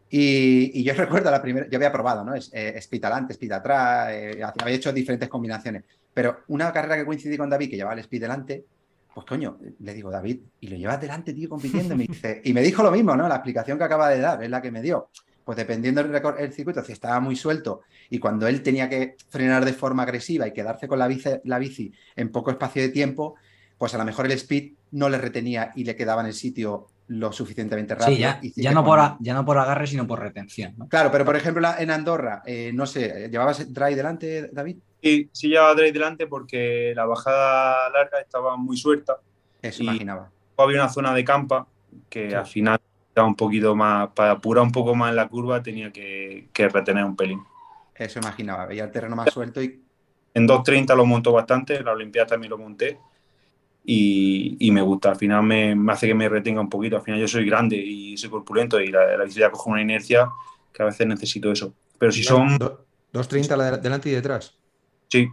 [0.09, 2.35] Y, y yo recuerdo la primera, yo había probado, ¿no?
[2.35, 7.07] Es, eh, speed adelante, speed atrás, eh, había hecho diferentes combinaciones, pero una carrera que
[7.07, 8.67] coincidí con David, que llevaba el speed delante,
[9.15, 11.95] pues coño, le digo, David, ¿y lo llevas delante, tío, compitiendo?
[11.95, 13.29] Y me, dice, y me dijo lo mismo, ¿no?
[13.29, 15.09] La explicación que acaba de dar es la que me dio.
[15.45, 19.65] Pues dependiendo del el circuito, si estaba muy suelto y cuando él tenía que frenar
[19.65, 23.37] de forma agresiva y quedarse con la bici, la bici en poco espacio de tiempo,
[23.79, 26.89] pues a lo mejor el speed no le retenía y le quedaba en el sitio
[27.09, 28.15] lo suficientemente rápido.
[28.17, 30.75] Sí, ya, y ya no por, a- ya no por agarre, sino por retención.
[30.77, 30.89] ¿no?
[30.89, 34.79] Claro, pero por ejemplo la- en Andorra, eh, no sé, ¿llevabas dry delante, David?
[35.03, 39.19] Sí, sí llevaba Drake delante porque la bajada larga estaba muy suelta.
[39.61, 40.31] Eso Y- imaginaba.
[40.57, 41.67] Había una zona de campa
[42.09, 42.35] que Sí.
[42.35, 42.81] al final
[43.15, 46.69] era un poquito más, para apurar un poco más en la curva tenía que, que
[46.69, 47.43] retener un pelín.
[47.95, 48.67] Eso imaginaba.
[48.67, 49.81] Veía el terreno más suelto y
[50.33, 52.99] En 2.30 lo montó bastante, en la Olimpiada también lo monté
[53.85, 55.11] y, y me gusta.
[55.11, 56.97] Al final me, me hace que me retenga un poquito.
[56.97, 60.31] Al final yo soy grande y soy corpulento y la, la bicicleta coge una inercia
[60.73, 61.75] que a veces necesito eso.
[61.99, 64.59] Pero si son, Do- 2.30 la de- delante y detrás.
[65.09, 65.29] sí,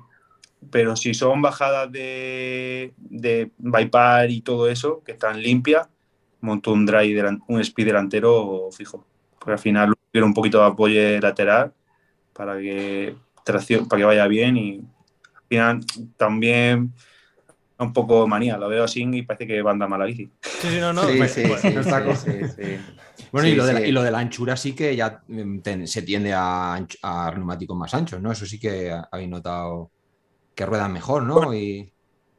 [0.72, 5.90] pero si son bajadas de, de bypass y todo eso, que están limpias,
[6.42, 9.06] monto un drive, delan- un speed delantero fijo.
[9.40, 11.74] Porque al final quiero un poquito de apoyo lateral
[12.34, 15.86] para que, tracción, para que vaya bien y al final
[16.18, 16.94] también
[17.82, 20.30] un poco manía, lo veo así y parece que va a andar mal la bici.
[20.42, 21.04] Sí, sí, no, no.
[21.04, 23.02] sí, pues- sí, pues- sí, no.
[23.32, 25.60] Bueno, Sí, y, lo de la, y lo de la anchura sí que ya mm,
[25.60, 28.32] ten- se tiende a, a neumáticos más anchos, ¿no?
[28.32, 29.90] Eso sí que habéis notado
[30.54, 31.54] que ruedan mejor, ¿no?
[31.54, 31.92] Y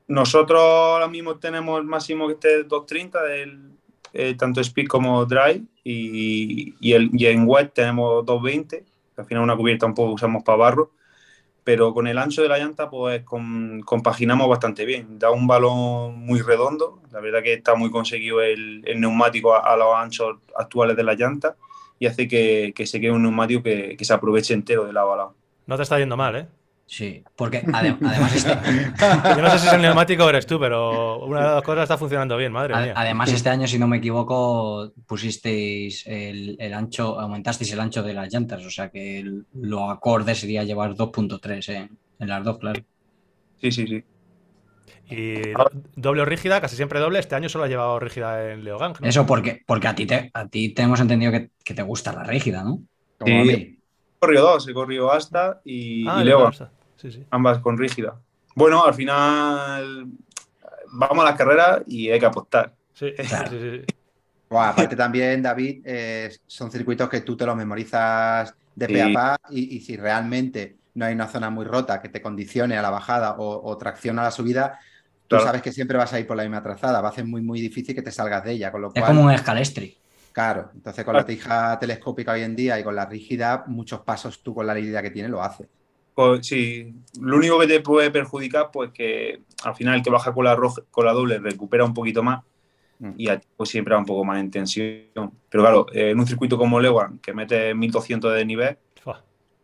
[0.09, 3.70] Nosotros ahora mismo tenemos el máximo que esté 230 del
[4.12, 9.26] eh, tanto speed como drive y, y, el, y en wet tenemos 220, que al
[9.26, 10.90] final una cubierta un poco usamos para barro,
[11.64, 16.40] pero con el ancho de la llanta pues compaginamos bastante bien, da un balón muy
[16.40, 21.14] redondo, la verdad que está muy conseguido el, neumático a, los anchos actuales de la
[21.14, 21.57] llanta
[21.98, 25.12] y hace que, que se quede un neumático que, que se aproveche entero de lado
[25.12, 25.35] a lado.
[25.66, 26.48] No te está yendo mal, ¿eh?
[26.92, 28.50] Sí, porque ade- además, este,
[29.35, 31.85] Yo no sé si es el neumático o eres tú, pero una de las cosas
[31.85, 32.92] está funcionando bien, madre a- mía.
[32.94, 38.12] además este año, si no me equivoco, pusisteis el, el ancho, aumentasteis el ancho de
[38.12, 41.88] las llantas, o sea que el- lo acorde sería llevar 2.3 ¿eh?
[42.18, 42.83] en las dos, claro.
[43.59, 44.05] Sí, sí, sí.
[45.09, 47.20] Y do- doble o rígida, casi siempre doble.
[47.20, 48.94] Este año solo ha llevado rígida en Leogang.
[49.00, 49.09] ¿no?
[49.09, 52.12] Eso porque, porque a ti te, a ti te hemos entendido que, que te gusta
[52.12, 52.81] la rígida, ¿no?
[53.18, 53.48] Como a Sí.
[53.48, 53.78] mí.
[54.18, 56.46] Corrió dos, he corrido hasta y, Ah, y le Leo.
[56.46, 56.70] gusta.
[57.02, 57.26] Sí, sí.
[57.30, 58.18] ambas con rígida.
[58.54, 60.06] Bueno, al final
[60.92, 62.74] vamos a las carreras y hay que apostar.
[62.94, 63.50] Sí, Claro.
[63.50, 63.94] sí, sí,
[64.50, 68.92] aparte también, David, eh, son circuitos que tú te los memorizas de Sí.
[68.92, 72.20] pe a pa y, y si realmente no hay una zona muy rota que te
[72.22, 74.78] condicione a la bajada o, o tracción a la subida,
[75.26, 75.44] tú Claro.
[75.46, 77.00] sabes que siempre vas a ir por la misma trazada.
[77.00, 78.70] Va a ser muy, muy difícil que te salgas de ella.
[78.70, 79.96] Con lo Es cual, como un escalestri.
[80.32, 84.42] claro, entonces con la tija telescópica hoy en día y con la rígida, muchos pasos
[84.42, 85.66] tú con la lidia que tiene lo haces.
[86.14, 90.33] Pues sí, lo único que te puede perjudicar, pues que al final el que baja
[90.35, 92.42] con la, roja, con la doble recupera un poquito más
[92.98, 93.14] Mm.
[93.18, 95.33] y a ti pues siempre va un poco más en tensión.
[95.48, 98.77] Pero claro, eh, en un circuito como Lewan, que mete 1200 de nivel,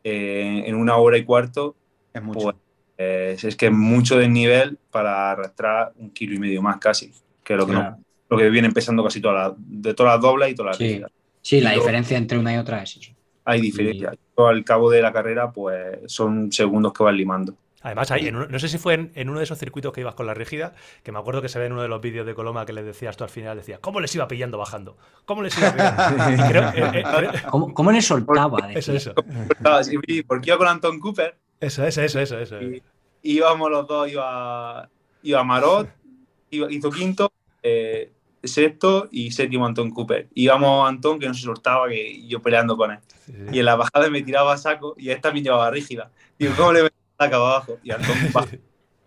[0.05, 1.77] eh, en una hora y cuarto,
[2.13, 2.41] Es mucho.
[2.41, 2.57] pues
[2.97, 7.13] es, es que es mucho desnivel para arrastrar un kilo y medio más casi,
[7.45, 10.23] que es lo que, no- lo que vienen pesando casi todas las, de todas las
[10.23, 10.85] doblas y todas las Sí.
[10.85, 11.11] rígidas.
[11.41, 13.13] Sí, la diferencia entre una y otra es eso.
[13.45, 14.13] Hay diferencias.
[14.15, 17.55] Yo, al cabo de la carrera, pues son segundos que van limando.
[17.81, 20.14] Además, en uno- no sé si fue en, en uno de esos circuitos que ibas
[20.16, 20.74] con la rígida,
[21.05, 22.83] que me acuerdo que se ve en uno de los vídeos de Coloma que le
[22.83, 24.96] decías tú al final, decía, ¿cómo les iba pillando bajando?
[25.24, 26.48] ¿Cómo les iba pillando?
[26.48, 28.59] Creo- eh, eh, ¿Cómo, cómo le soltaba?
[28.74, 29.14] eso, eso.
[30.27, 32.61] Porque iba con Anton Cooper, Eso, eso, eso, eso, eso.
[32.61, 32.83] y
[33.22, 34.88] íbamos los dos, iba,
[35.22, 35.88] iba Marot,
[36.51, 38.11] iba- hizo quinto, eh,
[38.42, 40.27] sexto y séptimo Anton Cooper.
[40.35, 42.98] Íbamos Anton, que no se soltaba, que y yo peleando con él.
[43.29, 43.45] Sí, sí.
[43.53, 46.11] Y en la bajada me tiraba a saco y él también llevaba rígida.
[46.38, 47.79] Digo, ¿cómo le meto acá abajo?
[47.83, 48.57] Y Anton baja,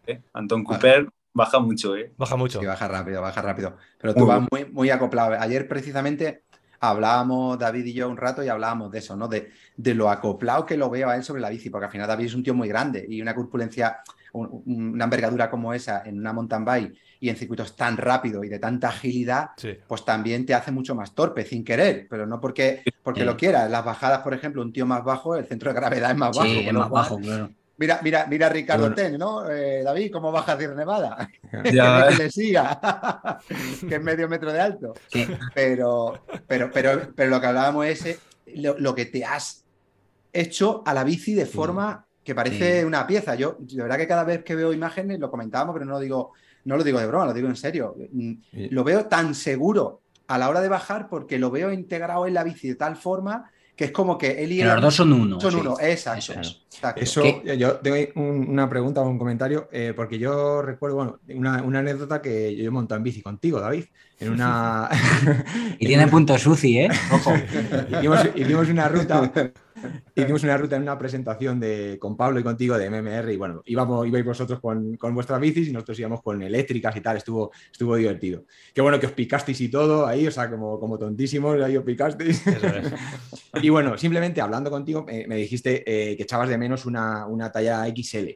[0.05, 0.21] ¿eh?
[0.33, 2.11] Anton Cooper baja mucho, ¿eh?
[2.17, 2.59] Baja mucho.
[2.59, 3.77] Sí, baja rápido, baja rápido.
[3.99, 5.35] Pero tú vas muy, muy acoplado.
[5.39, 6.43] Ayer precisamente
[6.79, 9.27] hablábamos, David y yo, un rato y hablábamos de eso, ¿no?
[9.27, 12.07] De, de lo acoplado que lo veo a él sobre la bici, porque al final
[12.07, 14.01] David es un tío muy grande y una corpulencia,
[14.33, 18.49] un- una envergadura como esa en una mountain bike y en circuitos tan rápido y
[18.49, 19.77] de tanta agilidad, Sí.
[19.87, 23.25] pues también te hace mucho más torpe, sin querer, pero no porque, porque Sí.
[23.25, 23.69] lo quieras.
[23.71, 26.49] Las bajadas, por ejemplo, un tío más bajo, el centro de gravedad es más bajo.
[26.49, 27.49] Sí, es más cual- bajo, claro.
[27.77, 28.95] Mira, mira, mira a Ricardo Bueno.
[28.95, 29.49] Ten, ¿no?
[29.49, 31.29] Eh, David, ¿cómo baja Sierra Nevada?
[31.71, 32.79] Ya, que le siga,
[33.89, 34.93] que es medio metro de alto.
[35.07, 35.27] Sí.
[35.55, 38.19] Pero, pero, pero, pero lo que hablábamos es eh,
[38.55, 39.63] lo, lo que te has
[40.33, 42.85] hecho a la bici de forma que parece Sí.
[42.85, 43.33] una pieza.
[43.35, 46.33] Yo, de verdad que cada vez que veo imágenes, lo comentábamos, pero no lo digo,
[46.65, 47.95] no lo digo de broma, lo digo en serio.
[48.11, 48.33] Mm.
[48.71, 52.43] Lo veo tan seguro a la hora de bajar porque lo veo integrado en la
[52.43, 55.39] bici de tal forma que es como que él y él los dos son uno.
[55.39, 55.57] son sí.
[55.59, 55.75] uno.
[55.79, 56.19] Exacto.
[56.19, 56.33] Eso
[56.69, 57.01] exacto.
[57.01, 57.57] Eso, ¿Qué?
[57.57, 61.79] yo tengo un- una pregunta o un comentario, eh, porque yo recuerdo, bueno, una, una
[61.79, 63.85] anécdota que yo he montado en bici contigo, David,
[64.19, 64.87] en una...
[65.79, 66.89] Y tiene puntos suci, ¿eh?
[67.11, 67.33] Ojo.
[67.97, 69.31] hicimos, hicimos una ruta,
[70.15, 73.61] hicimos una ruta en una presentación de, con Pablo y contigo de MMR y bueno,
[73.65, 77.51] íbamos, ibais vosotros con, con vuestras bicis y nosotros íbamos con eléctricas y tal, estuvo,
[77.71, 78.43] estuvo divertido.
[78.73, 81.83] Qué bueno que os picasteis y todo ahí, o sea, como, como tontísimos, ahí os
[81.83, 82.45] picasteis.
[82.47, 82.91] Eso es.
[83.61, 87.51] Y bueno, simplemente hablando contigo, eh, me dijiste eh, que echabas de menos una, una
[87.51, 88.29] talla XL.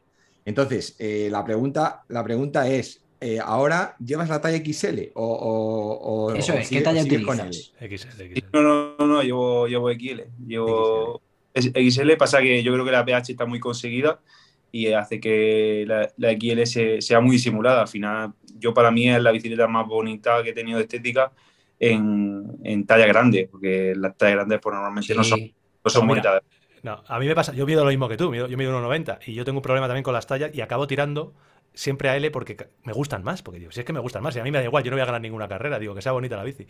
[0.44, 6.26] Entonces, eh, la, pregunta, la pregunta es, eh, ¿ahora llevas la talla XL o, o-
[6.26, 7.74] o- Eso o es, ¿qué sigue- talla sigues con utilizas?
[7.80, 8.44] XL.
[8.54, 10.22] No, no, no, no, llevo, llevo XL.
[10.46, 11.22] Llevo
[11.56, 12.18] XL.
[12.18, 14.22] Pasa que yo creo que la PH está muy conseguida
[14.72, 17.82] y hace que la, la XL se- sea muy disimulada.
[17.82, 21.32] Al final, yo para mí es la bicicleta más bonita que he tenido de estética
[21.80, 25.40] en, en talla grande, porque las tallas grandes pues, normalmente no son,
[25.84, 26.42] no son Mira, bonitas.
[26.84, 29.20] No, a mí me pasa, yo mido lo mismo que tú, mido- yo mido 1,90
[29.26, 31.34] y yo tengo un problema también con las tallas y acabo tirando
[31.74, 34.36] siempre a L porque me gustan más, porque digo, si es que me gustan más
[34.36, 36.02] y a mí me da igual, yo no voy a ganar ninguna carrera, digo, que
[36.04, 36.68] sea bonita la bici.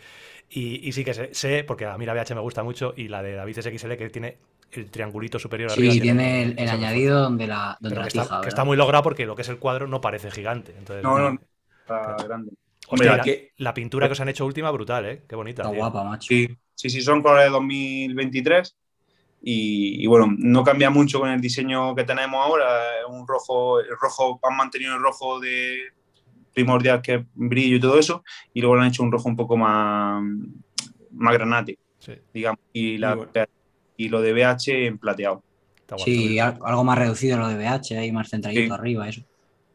[0.50, 3.08] Y, y sí que sé, sé, porque a mí la BH me gusta mucho y
[3.10, 4.38] la de David XL que tiene
[4.72, 5.94] el triangulito superior arriba.
[5.94, 9.36] Sí, tiene el, añadido donde la, donde la que está, está muy logrado porque lo
[9.36, 10.76] que es el cuadro no parece gigante.
[10.78, 11.40] Entonces, No, no, no,
[11.80, 12.52] está grande.
[12.88, 15.24] Hostia, Hombre, la, que- la pintura que os han hecho última, brutal, ¿eh?
[15.28, 15.64] Qué bonita.
[15.64, 15.80] Está tío.
[15.80, 16.28] guapa, macho.
[16.28, 18.76] Sí, sí, sí, son colores de 2023.
[19.42, 22.68] Y, y bueno, no cambia mucho con el diseño que tenemos ahora.
[23.10, 25.94] Un rojo, el rojo, han mantenido el rojo de
[26.56, 28.24] primordial que es brillo y todo eso,
[28.54, 30.24] y luego le han hecho un rojo un poco más,
[31.12, 32.60] más granate, Sí, digamos.
[32.72, 33.32] Y, la, bueno.
[33.98, 35.44] Y lo de BH en plateado.
[36.04, 38.72] Sí, al- algo más reducido lo de BH, ahí más centradito Sí.
[38.72, 39.22] arriba, eso.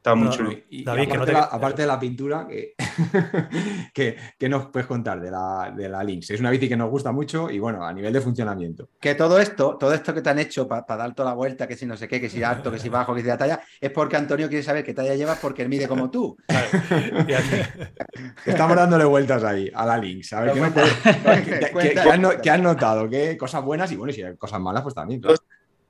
[0.00, 0.50] Está muy No, chulo.
[0.52, 2.72] Y, y David, que aparte, no te- la, aparte de la pintura, que,
[3.92, 6.30] que, que nos puedes contar de la, de la Lynx?
[6.30, 8.88] Es una bici que nos gusta mucho y bueno, a nivel de funcionamiento.
[8.98, 11.76] Que todo esto, todo esto que te han hecho para dar toda la vuelta, que
[11.76, 13.90] si no sé qué, que si alto, que si bajo, que si la talla, es
[13.90, 16.34] porque Antonio quiere saber qué talla llevas porque él mide como tú.
[18.46, 20.32] Estamos dándole vueltas ahí a la Lynx.
[20.32, 22.02] A ver, ¿qué, nos puedes- Cuenta, qué- qué- cuenta.
[22.02, 23.08] qué has, no- qué has notado?
[23.08, 25.20] ¿Qué cosas buenas y bueno, y si hay cosas malas, pues también.
[25.20, 25.36] claro.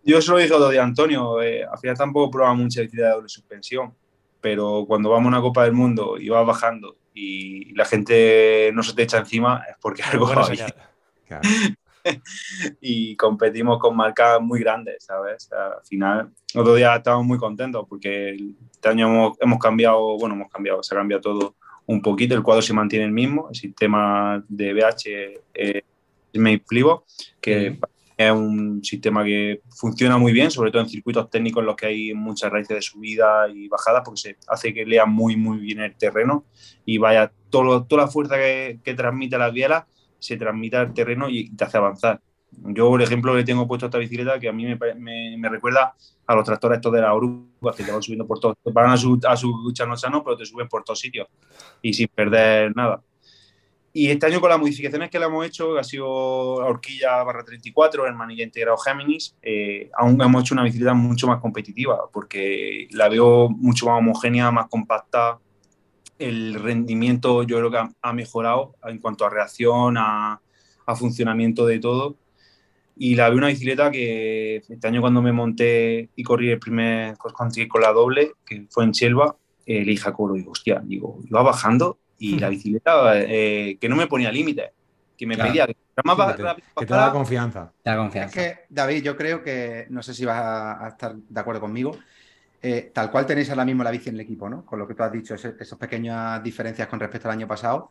[0.05, 3.29] Yo solo dije lo de Antonio, eh, al final tampoco prueba mucha bicicleta de doble
[3.29, 3.95] suspensión,
[4.41, 8.83] pero cuando vamos a una Copa del Mundo y vas bajando y la gente no
[8.83, 10.75] se te echa encima es porque algo señal.
[11.27, 11.49] Claro.
[12.81, 15.47] y competimos con marcas muy grandes, ¿sabes?
[15.47, 18.37] O sea, al final, otro día estamos muy contentos porque
[18.73, 21.55] este año hemos, hemos cambiado, bueno, hemos cambiado, se ha cambiado todo
[21.87, 25.83] un poquito, el cuadro se mantiene el mismo, el sistema de BH eh,
[26.35, 27.05] Made Flivo,
[27.41, 27.79] que
[28.27, 31.87] es un sistema que funciona muy bien, sobre todo en circuitos técnicos en los que
[31.87, 35.81] hay muchas raíces de subida y bajada, porque se hace que lea muy, muy bien
[35.81, 36.45] el terreno
[36.85, 39.85] y vaya todo, toda la fuerza que, que transmite las bielas
[40.19, 42.21] se transmite al terreno y te hace avanzar.
[42.53, 45.95] Yo, por ejemplo, le tengo puesto esta bicicleta que a mí me, me- me recuerda
[46.27, 48.57] a los tractores estos de las orugas que te van subiendo por todos.
[48.63, 51.29] Te paran a su, a su chano chano, pero te suben por todos sitios
[51.81, 53.03] y sin perder nada.
[53.93, 57.25] Y este año con las modificaciones que le hemos hecho, que ha sido la horquilla
[57.25, 62.09] barra 34, el manilla integrado Géminis, eh, aún hemos hecho una bicicleta mucho más competitiva,
[62.13, 65.41] porque la veo mucho más homogénea, más compacta.
[66.21, 70.41] El rendimiento yo creo que ha, ha mejorado en cuanto a reacción, a,
[70.87, 72.17] a funcionamiento de todo.
[72.97, 77.17] Y la veo una bicicleta que este año cuando me monté y corrí el primer
[77.17, 81.19] con la doble, que fue en Chelva, eh, le dije a Coro, digo, hostia, digo,
[81.25, 84.71] iba bajando y la bicicleta eh, que no me ponía límites,
[85.17, 85.51] que me Claro.
[85.51, 87.73] pedía que más Que te, rápido que te para- da confianza.
[87.83, 91.17] Te da Es que, David, yo creo que, no sé si vas a, a estar
[91.17, 91.93] de acuerdo conmigo,
[92.63, 94.65] eh, tal cual tenéis ahora mismo la bici en el equipo, ¿no?
[94.67, 97.91] Con lo que tú has dicho, ese- esas pequeñas diferencias con respecto al año pasado.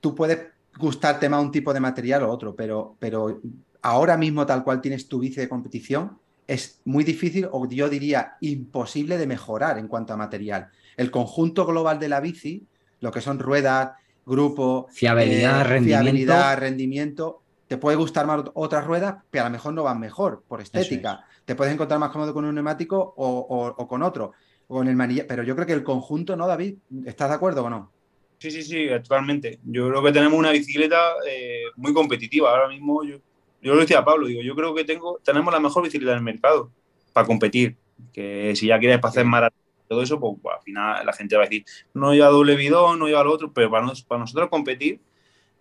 [0.00, 0.38] Tú puedes
[0.78, 3.40] gustarte más un tipo de material o otro, pero, pero
[3.82, 8.34] ahora mismo tal cual tienes tu bici de competición, es muy difícil o yo diría
[8.40, 10.68] imposible de mejorar en cuanto a material.
[10.96, 12.66] El conjunto global de la bici,
[13.00, 13.92] lo que son ruedas,
[14.26, 15.84] grupo, Fiabilidad, rendimiento.
[16.04, 20.42] fiabilidad, rendimiento, te puede gustar más otras ruedas, pero a lo mejor no van mejor
[20.46, 21.24] por estética.
[21.44, 24.32] Te puedes encontrar más cómodo con un neumático o, o- o con otro,
[24.68, 25.24] o con el manilla.
[25.26, 26.74] Pero yo creo que el conjunto, ¿no, David?
[27.06, 27.90] ¿Estás de acuerdo o no?
[28.38, 29.58] Sí, sí, sí, totalmente.
[29.64, 32.50] Yo creo que tenemos una bicicleta eh, muy competitiva.
[32.50, 33.16] Ahora mismo, yo,
[33.62, 36.22] yo lo decía a Pablo, digo, yo creo que tengo, tenemos la mejor bicicleta del
[36.22, 36.70] mercado
[37.12, 37.76] para competir.
[38.12, 39.58] Que si ya quieres para hacer maratón
[39.90, 43.00] todo eso, pues, pues, al final la gente va a decir, no lleva doble bidón,
[43.00, 45.00] no lleva lo otro, pero para, nos- para nosotros competir,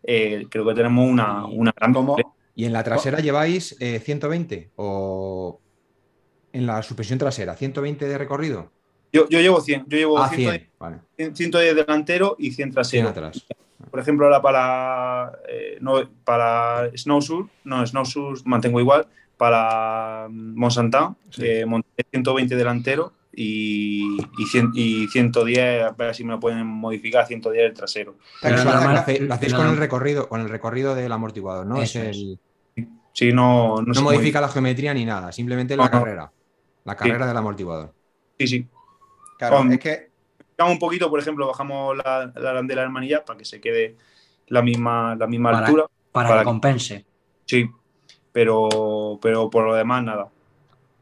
[0.03, 2.29] eh, creo que tenemos una, una gran bicicleta.
[2.53, 4.69] ¿Y en la trasera lleváis eh, 120?
[4.75, 5.59] ¿O
[6.53, 8.71] en la suspensión trasera, 120 de recorrido?
[9.11, 10.71] Yo, yo llevo 100, yo llevo Ah, 110, 100.
[10.77, 10.99] Vale.
[11.33, 13.09] 110 delantero y 100 100 trasero.
[13.09, 13.47] atrás.
[13.89, 19.07] Por ejemplo, ahora para, eh, no, para Snowshoe, no, Snowshoe mantengo igual.
[19.37, 21.41] Para mm, Monsanto, Sí.
[21.45, 26.65] eh, monté 120 delantero y, y, 100 y 110, a ver si me lo pueden
[26.65, 28.15] modificar, 110 el trasero.
[28.41, 31.65] Pero hace- normal- Lo hacéis, lo hacéis con el recorrido, con el recorrido del amortiguador,
[31.65, 31.81] ¿no?
[31.81, 32.39] Es el-
[33.13, 35.99] Sí, no, no, no modifica la geometría ni nada, simplemente la No, no.
[35.99, 36.31] carrera.
[36.85, 37.93] La carrera del amortiguador.
[38.39, 38.67] Sí, sí.
[39.37, 40.09] claro, Con- es que
[40.57, 43.95] Bajamos un poquito, por ejemplo, bajamos la, la arandela del manillar para que se quede
[44.47, 45.85] la misma, la misma Para- altura.
[46.11, 47.05] Para para que que- compense.
[47.45, 47.69] Sí,
[48.33, 50.27] pero, pero por lo demás, nada.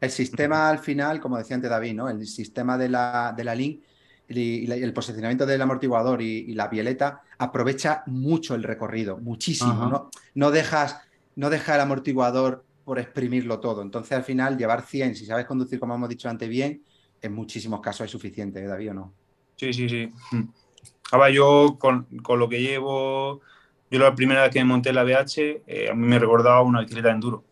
[0.00, 2.08] El sistema al final, como decía antes David, ¿no?
[2.08, 3.82] El sistema de la, de la Link
[4.28, 9.86] y, y el posicionamiento del amortiguador y, y la violeta aprovecha mucho el recorrido, muchísimo.
[9.86, 10.10] ¿no?
[10.34, 11.00] No, dejas,
[11.36, 13.82] no deja el amortiguador por exprimirlo todo.
[13.82, 16.82] Entonces, al final, llevar 100, si sabes conducir, como hemos dicho antes, bien,
[17.20, 19.12] en muchísimos casos es suficiente, ¿eh, David, o no?
[19.56, 20.12] Sí, sí, sí.
[20.32, 20.48] Mm.
[21.10, 23.40] Ahora yo con, con lo que llevo,
[23.90, 26.80] yo la primera vez que me monté la BH, eh, a mí me recordaba una
[26.80, 27.44] bicicleta de enduro.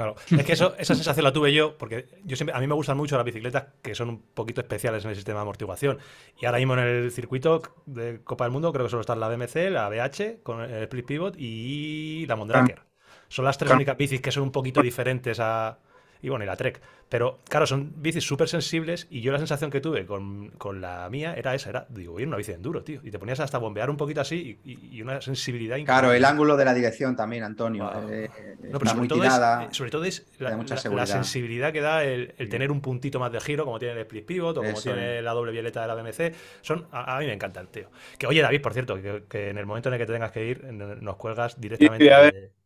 [0.00, 0.16] Claro.
[0.30, 2.96] Es que eso, esa sensación la tuve yo, porque yo siempre, a mí me gustan
[2.96, 5.98] mucho las bicicletas que son un poquito especiales en el sistema de amortiguación.
[6.40, 9.28] Y ahora mismo en el circuito de Copa del Mundo creo que solo están la
[9.28, 12.80] BMC, la BH con el Split Pivot y la Mondraker.
[13.28, 15.78] Son las tres únicas bicis que son un poquito diferentes a.
[16.22, 16.80] Y bueno, y la Trek.
[17.08, 21.08] Pero claro, son bicis súper sensibles y yo la sensación que tuve con, con la
[21.10, 23.00] mía era esa, era, digo, en una bici de enduro, tío.
[23.02, 26.16] Y te ponías hasta bombear un poquito así y, y- y una sensibilidad Claro, increíble.
[26.18, 27.90] el ángulo de la dirección también, Antonio.
[27.92, 28.08] Wow.
[28.10, 28.30] eh,
[28.70, 30.82] No, pero la sobre todo, es, eh, sobre todo es la, da mucha la- la
[30.82, 31.06] seguridad.
[31.06, 34.26] sensibilidad que da el, el tener un puntito más de giro, como tiene el split
[34.26, 36.32] pivot o como Eso tiene la doble violeta de la BMC.
[36.62, 37.88] Son, a, a mí me encantan, tío.
[38.18, 40.30] Que oye, David, por cierto, que, que en el momento en el que te tengas
[40.30, 42.12] que ir, nos cuelgas directamente.
[42.12, 42.34] a ver.
[42.34, 42.59] de-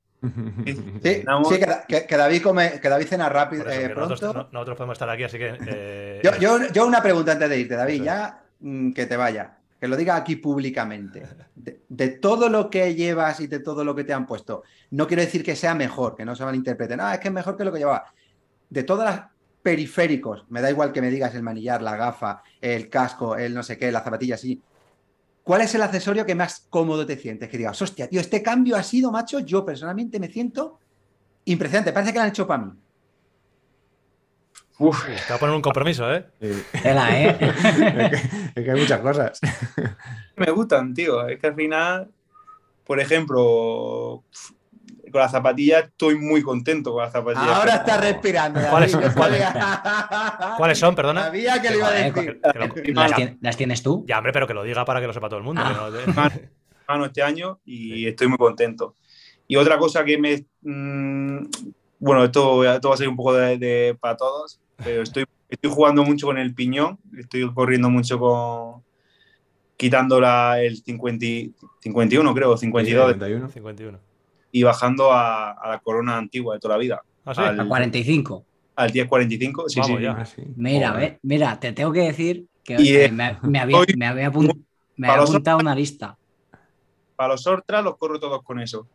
[1.50, 4.10] Sí, que, que- que David come, que David cena rápido eso, eh, pronto.
[4.10, 5.58] nosotros, no- nosotros podemos estar aquí, así que.
[5.66, 9.58] eh, Yo, yo- yo una pregunta antes de irte, David, ya mm, que te vaya,
[9.80, 11.22] que lo diga aquí públicamente.
[11.54, 15.06] De, de todo lo que llevas y de todo lo que te han puesto, no
[15.06, 17.64] quiero decir que sea mejor, que no se malinterpreten, ah, es que es mejor que
[17.64, 18.04] lo que llevaba.
[18.70, 19.26] De todas las
[19.62, 23.62] periféricos, me da igual que me digas el manillar, la gafa, el casco, el no
[23.62, 24.60] sé qué, la zapatilla así.
[25.44, 27.50] ¿Cuál es el accesorio que más cómodo te sientes?
[27.50, 30.80] Que digas, hostia, tío, este cambio ha sido, macho, yo personalmente me siento
[31.44, 32.72] impresionante, parece que lo han hecho para mí.
[34.78, 36.26] Uf, Te voy a poner un compromiso, ¿eh?
[36.40, 37.37] Eh, ¿eh?
[37.40, 38.16] es, que,
[38.57, 39.40] es que hay muchas cosas.
[40.37, 41.28] me gustan, tío.
[41.28, 42.11] Es que al final,
[42.85, 44.24] por ejemplo,
[45.14, 47.47] con las zapatillas estoy muy contento con las zapatillas.
[47.57, 48.61] Ahora está respirando.
[48.68, 49.45] ¿Cuáles- yo cuáles-
[50.59, 50.97] ¿cuáles son?
[50.97, 51.22] Perdona.
[51.26, 52.41] Sabía que le iba a Joder, decir.
[52.82, 54.05] Que lo- ¿Las, ya, tien- las tienes tú?
[54.09, 55.62] ya, hombre, pero que lo diga para que lo sepa todo el mundo.
[55.64, 55.88] Ah.
[55.88, 56.51] que no te-
[56.88, 58.97] mano este año y estoy muy contento.
[59.47, 60.45] Y otra cosa que me.
[60.62, 61.47] mm,
[62.01, 65.70] bueno, esto, esto va a ser un poco de, de- para todos, pero estoy, estoy
[65.70, 68.82] jugando mucho con el piñón, estoy corriendo mucho con.
[69.76, 73.49] quitando la, el 50, y- 51, creo, 52, 51.
[73.49, 74.13] 51.
[74.55, 77.40] Y bajando a, a la corona antigua de toda la vida, ¿Ah, sí?
[77.40, 78.44] Al- A 45.
[78.76, 79.68] al 1045.
[79.68, 80.12] Sí, Vamos sí, ya.
[80.12, 80.42] Ah, sí.
[80.55, 83.86] Mira, ve- mira, te tengo que decir que Y, eh, eh, me, me había, hoy-
[83.96, 84.30] me había
[84.96, 86.16] me apuntado una lista.
[87.16, 88.86] para los Sortras los corro todos con eso.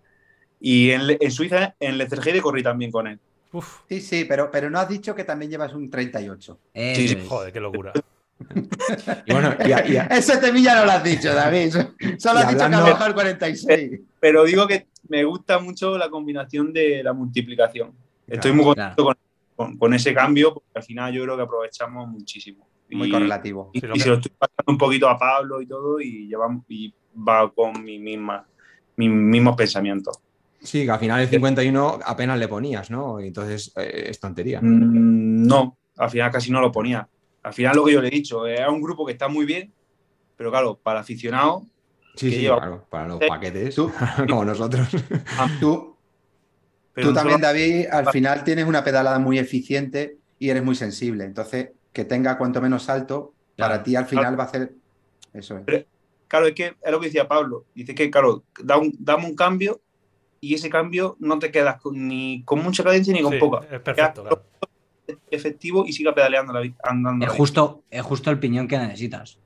[0.62, 3.20] Y en, en Suiza, en Lecergede corrí también con él.
[3.52, 6.58] Uf, Sí, sí, pero, pero no has dicho que también llevas un 38.
[6.74, 7.92] Eso Sí, sí, joder, qué locura.
[9.26, 11.74] Y bueno, y, a- y a- Ese temilla no lo has dicho, David.
[12.18, 14.00] Solo has dicho que has bajado el 46.
[14.20, 17.92] Pero digo que me gusta mucho la combinación de la multiplicación.
[18.28, 18.96] Estoy muy Claro.
[18.96, 19.16] contento con,
[19.56, 22.68] con- con ese cambio porque al final yo creo que aprovechamos muchísimo.
[22.92, 23.70] Muy Y- correlativo.
[23.74, 26.00] Y, Sí, lo y que- se lo estoy pasando un poquito a Pablo y todo
[26.00, 26.94] y, llevamos, y
[27.28, 28.46] va con mi misma,
[28.96, 30.20] mis mismos pensamientos.
[30.62, 33.20] sí, que al final el 51 apenas le ponías, ¿no?
[33.22, 34.60] Y entonces eh, es tontería.
[34.62, 37.08] Mm, no, al final casi no lo ponía.
[37.44, 39.72] Al final lo que yo le he dicho, es un grupo que está muy bien,
[40.36, 41.64] pero claro, para aficionados,
[42.20, 43.92] Sí, sí, lleva- claro, para los Eh, paquetes, tú-
[44.30, 44.90] como nosotros.
[45.60, 45.96] Tú,
[46.94, 50.76] pero tú nosotros- también, David, al final tienes una pedalada muy eficiente y eres muy
[50.76, 51.24] sensible.
[51.24, 54.74] Entonces, que tenga cuanto menos salto, para ti al final va a ser.
[55.34, 55.86] Eso es.
[56.28, 57.66] Claro, es que es lo que decía Pablo.
[57.74, 59.82] Dice que, claro, da un, dame un cambio
[60.42, 63.66] y ese cambio no te quedas con- ni con mucha cadencia ni con Sí, poca.
[63.72, 64.44] es perfecto, claro.
[65.32, 67.26] Efectivo y siga pedaleando la, andando.
[67.26, 69.40] Es justo, es justo el piñón que necesitas.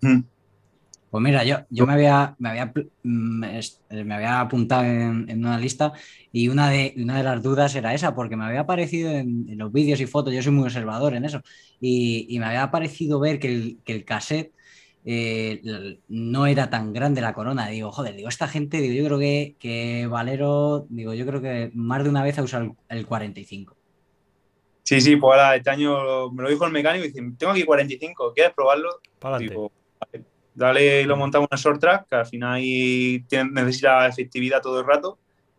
[0.00, 0.20] Mm.
[1.10, 5.38] Pues mira, yo, yo me había, me había, mm, es- me había apuntado en, en
[5.44, 5.92] una lista
[6.32, 9.58] y una de, una de las dudas era esa, porque me había aparecido en, en
[9.58, 11.40] los vídeos y fotos, yo soy muy observador en eso,
[11.80, 14.52] y, y me había parecido ver que el, que el cassette
[15.04, 15.62] eh,
[16.08, 17.68] no era tan grande la corona.
[17.68, 21.70] Digo, joder, digo, esta gente, digo, yo creo que, que Valero, digo, yo creo que
[21.74, 23.74] más de una vez ha usado el, el 45.
[24.82, 27.64] Sí, sí, pues ahora este año me lo dijo el mecánico y dice, tengo aquí
[27.64, 28.88] 45, ¿quieres probarlo?
[29.18, 29.54] Para adelante.
[29.54, 30.24] Digo, vale,
[30.58, 34.86] dale, lo montamos en short track, que al final ahí tiene- necesita efectividad todo el
[34.86, 35.18] rato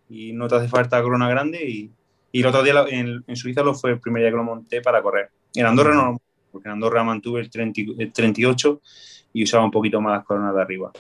[0.10, 1.64] y no te hace falta corona grande.
[1.68, 1.92] Y,
[2.32, 4.44] y el otro día lo- en, en Suiza lo fue el primer día que lo
[4.44, 5.30] monté para correr.
[5.56, 6.18] En Andorra no,
[6.52, 8.82] porque en Andorra mantuve el, 30 y- el 38
[9.34, 10.92] y usaba un poquito más las coronas de arriba.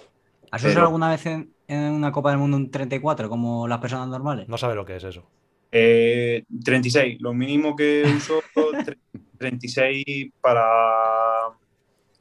[0.51, 3.79] ¿Has Pero- usado alguna vez en, en una Copa del Mundo un 34 como las
[3.79, 4.47] personas normales?
[4.49, 5.23] No sabe lo que es eso.
[5.71, 8.97] Eh, 36, lo mínimo que uso, tre-
[9.37, 10.63] 36 para.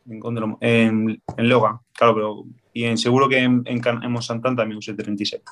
[0.08, 2.44] ¿En, en, en Logan, claro, pero.
[2.72, 5.42] Y en seguro que en, en, en Monsantán también usé 36.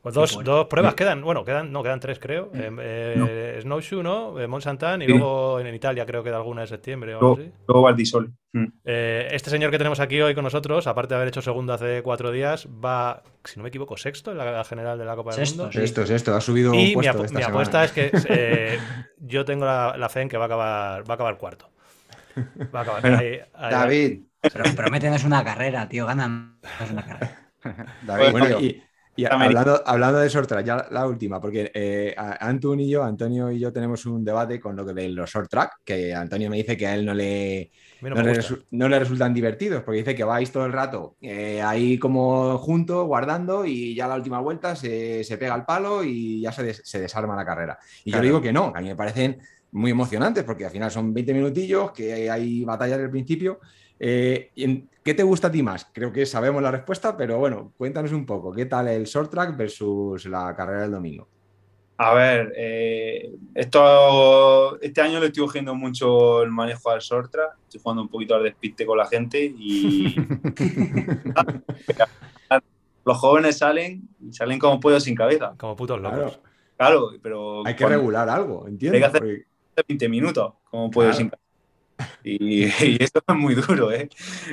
[0.00, 0.50] Pues dos, bueno.
[0.50, 2.50] dos pruebas quedan, bueno, quedan, no, quedan tres, creo.
[2.54, 4.40] Eh, eh, Snowshoe, ¿no?
[4.40, 5.10] Eh, Mont Santan y Sí.
[5.12, 8.32] luego en Italia creo que da alguna de septiembre o Luego, luego Valdisol.
[8.54, 8.64] Mm.
[8.86, 12.02] Eh, este señor que tenemos aquí hoy con nosotros, aparte de haber hecho segundo hace
[12.02, 15.44] cuatro días, va, si no me equivoco, sexto en la general de la Copa del
[15.44, 15.72] Sexto, Mundo.
[15.78, 15.84] sí.
[15.84, 18.10] Esto es esto, ha subido un Y mi, puesto apu- esta mi apuesta es que
[18.30, 18.78] eh,
[19.18, 21.68] yo tengo la, la fe en que va a acabar, va a acabar cuarto.
[22.74, 23.06] Va a acabar.
[23.06, 26.58] ahí- ahí- David, Pero, pero métenos una carrera, tío, ganan
[26.90, 27.50] una carrera.
[28.00, 28.60] David, Bueno, tío.
[29.16, 33.50] y, hablando, hablando de short track, ya la última, porque eh, Antun y yo, Antonio
[33.50, 36.56] y yo tenemos un debate con lo que de los short track, que Antonio me
[36.58, 38.54] dice que a él no le, no le gusta.
[38.54, 42.58] resu- no le resultan divertidos, porque dice que vais todo el rato eh, ahí como
[42.58, 46.62] junto, guardando, y ya la última vuelta se, se pega el palo y ya se,
[46.62, 47.76] des- se desarma la carrera.
[48.04, 48.22] Y Claro.
[48.22, 49.40] yo digo que no, que a mí me parecen
[49.72, 53.60] muy emocionantes, porque al final son 20 minutillos, que hay batallas del principio.
[54.00, 54.50] Eh,
[55.04, 55.88] ¿Qué te gusta a ti más?
[55.92, 59.56] Creo que sabemos la respuesta, pero bueno, cuéntanos un poco, ¿qué tal el short track
[59.56, 61.28] versus la carrera del domingo?
[62.00, 67.56] A ver, eh, esto, este año le estoy cogiendo mucho el manejo al Sortra.
[67.64, 70.14] Estoy jugando un poquito al despiste con la gente y
[73.04, 75.54] los jóvenes salen y salen como pollos sin cabeza.
[75.56, 76.18] Como putos locos.
[76.18, 76.42] Claro,
[76.76, 78.94] Claro, pero hay que cuando- regular algo, entiendo.
[78.96, 79.46] Hay que hacer- porque-
[79.86, 81.38] 20 minutos como pollos Claro.
[82.22, 84.08] Y, y eso es muy duro, ¿eh?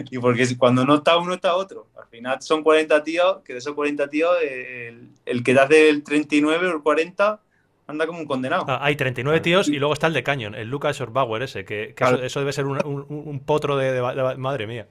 [0.09, 1.87] Y porque cuando no está uno, está otro.
[1.95, 5.89] Al final son 40 tíos, que de esos 40 tíos, el, el que te hace
[5.89, 7.39] el 39 o el 40
[7.87, 8.65] anda como un condenado.
[8.67, 11.89] Ah, hay 39 tíos y luego está el de Canyon, el Lucas Schorbauer ese, que,
[11.89, 12.15] que Claro.
[12.17, 14.87] eso, eso debe ser un, un- un potro de, de- de- Madre mía.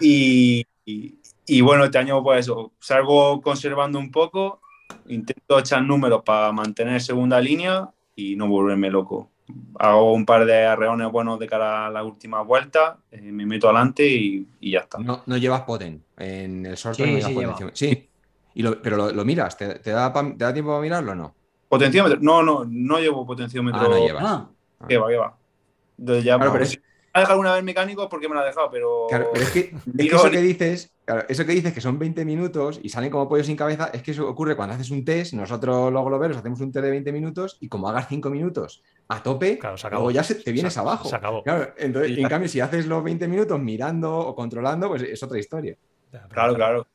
[0.00, 1.14] Y, y-
[1.46, 4.60] y bueno, este año pues eso, salgo conservando un poco,
[5.08, 9.30] intento echar números para mantener segunda línea y no volverme loco.
[9.78, 13.68] Hago un par de arreones buenos de cara a la última vuelta, eh, me meto
[13.68, 14.98] adelante y, y ya está.
[14.98, 17.70] No, no llevas poten en el short Sí, no llevas sí, llevo.
[17.74, 18.10] Sí,
[18.54, 21.12] y lo- pero lo, lo miras, ¿te, te da, pa- te da tiempo para mirarlo
[21.12, 21.34] o no?
[21.68, 23.80] Potenciómetro, no, no, no llevo potenciómetro.
[23.80, 24.24] Ah, no llevas.
[24.24, 24.50] Ah,
[24.88, 25.36] Que va, que va.
[25.98, 26.82] Entonces ya, Claro, pero es- si me
[27.12, 29.06] ha dejado alguna vez mecánico porque me la ha dejado, pero.
[29.08, 31.80] Claro, pero es que, es que Miro eso que dices, claro, eso que dices que
[31.80, 34.90] son 20 minutos y salen como pollos sin cabeza, es que eso ocurre cuando haces
[34.90, 38.30] un test, nosotros los globeros hacemos un test de 20 minutos y como hagas 5
[38.30, 40.04] minutos a tope, Claro, se acabó.
[40.04, 41.08] luego ya se- te vienes Se- abajo.
[41.08, 41.42] Se acabó.
[41.42, 45.22] Claro, entonces, Y en cambio, si haces los 20 minutos mirando o controlando, pues es
[45.22, 45.76] otra historia.
[46.30, 46.86] Claro, claro.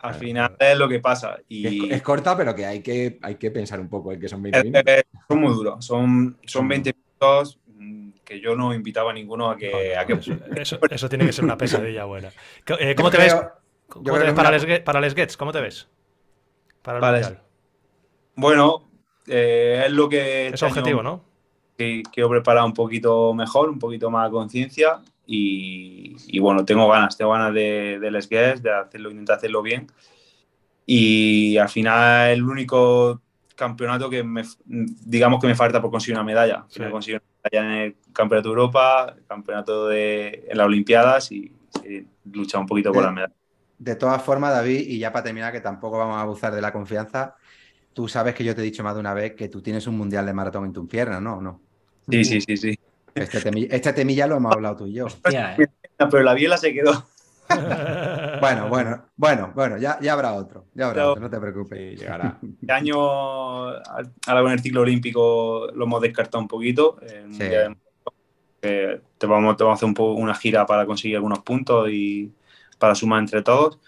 [0.00, 1.38] Al Claro, final es lo que pasa.
[1.48, 4.28] Y Es, es corta, pero que hay que, hay que pensar un poco en que
[4.28, 4.84] son 20 Eh, minutos.
[4.86, 5.84] eh, son muy duros.
[5.84, 7.58] Son, Son son 20 minutos
[8.28, 9.96] que yo no invitaba a ninguno a que.
[9.96, 12.30] a que- Eso, eso- eso tiene que ser una pesadilla buena.
[12.66, 13.36] ¿Cómo- eh, ¿Cómo Yo te ves?
[13.88, 15.36] ¿Cómo te ves que para, una- les, para les Gets?
[15.38, 15.88] ¿Cómo te ves?
[16.82, 17.38] Para el Vale.
[18.34, 18.90] Bueno,
[19.26, 20.48] eh, es lo que.
[20.48, 21.24] Es este año objetivo, ¿no?
[21.78, 24.98] que quiero preparar un poquito mejor, un poquito más a conciencia.
[25.26, 29.86] Y, y bueno, tengo ganas, tengo ganas de, de Les de hacerlo, intentar hacerlo bien.
[30.86, 33.20] Y al final, el único
[33.58, 36.64] campeonato que me, digamos que me falta por conseguir una medalla.
[36.68, 36.80] Sí.
[36.80, 41.32] Me consigo una medalla en el Campeonato de Europa, el Campeonato de en las Olimpiadas
[41.32, 41.52] y,
[41.84, 43.34] y luchar un poquito por la medalla.
[43.78, 46.72] De todas formas, David, y ya para terminar, que tampoco vamos a abusar de la
[46.72, 47.34] confianza,
[47.92, 49.98] tú sabes que yo te he dicho más de una vez que tú tienes un
[49.98, 51.38] mundial de maratón en tu pierna, ¿no?
[51.38, 51.60] ¿O no?
[52.08, 52.78] Sí, sí, sí, sí.
[53.14, 55.06] Este temilla, este temilla lo hemos hablado tú y yo.
[55.06, 55.68] Hostia, eh.
[55.98, 57.08] Pero la biela se quedó.
[58.40, 61.78] Bueno, bueno, bueno, bueno, ya, ya habrá otro, ya habrá Pero- otro, no te preocupes.
[61.78, 62.38] Sí, llegará.
[62.60, 66.98] Este año, al- ahora con el ciclo olímpico, lo hemos descartado un poquito.
[67.02, 67.38] eh, Sí.
[67.38, 67.76] de-
[68.62, 71.88] eh, te, vamos, te vamos a hacer un poco una gira para conseguir algunos puntos
[71.90, 72.32] y
[72.78, 73.78] para sumar entre todos.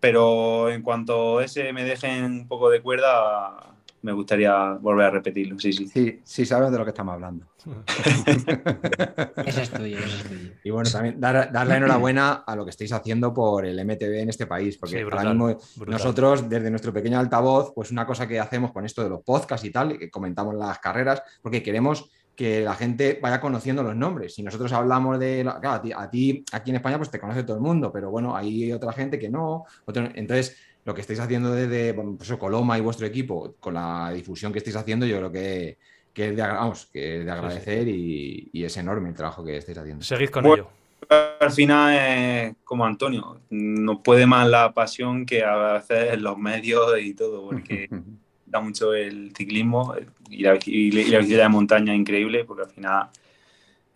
[0.00, 3.73] Pero en cuanto ese me dejen un poco de cuerda,
[4.04, 5.58] me gustaría volver a repetirlo.
[5.58, 5.88] Sí, sí.
[5.88, 7.46] Sí, sí sabes de lo que estamos hablando.
[9.46, 10.52] Ese es tuyo, ese es tuyo.
[10.62, 14.20] Y bueno, también dar, dar la enhorabuena a lo que estáis haciendo por el MTV
[14.22, 15.46] en este país, porque Sí, ahora brutal, mismo
[15.76, 15.92] brutal.
[15.92, 19.66] nosotros, desde nuestro pequeño altavoz, pues una cosa que hacemos con esto de los podcasts
[19.66, 23.94] y tal, y que comentamos las carreras, porque queremos que la gente vaya conociendo los
[23.94, 24.34] nombres.
[24.34, 25.42] Si nosotros hablamos de...
[25.42, 28.10] Claro, a ti, a ti aquí en España pues te conoce todo el mundo, pero
[28.10, 29.64] bueno, hay otra gente que no.
[29.86, 34.52] otro- entonces, lo que estáis haciendo desde pues, Coloma y vuestro equipo, con la difusión
[34.52, 35.78] que estáis haciendo, yo creo que,
[36.12, 39.56] que es de, vamos, que es de agradecer y, y es enorme el trabajo que
[39.56, 40.04] estáis haciendo.
[40.04, 40.64] Seguid con Bueno.
[40.64, 40.84] ello.
[41.40, 46.98] Al final, es como Antonio, no puede más la pasión que a veces los medios
[46.98, 47.88] y todo, porque
[48.46, 49.94] da mucho el ciclismo
[50.30, 53.08] y la, y la bicicleta de montaña increíble, porque al final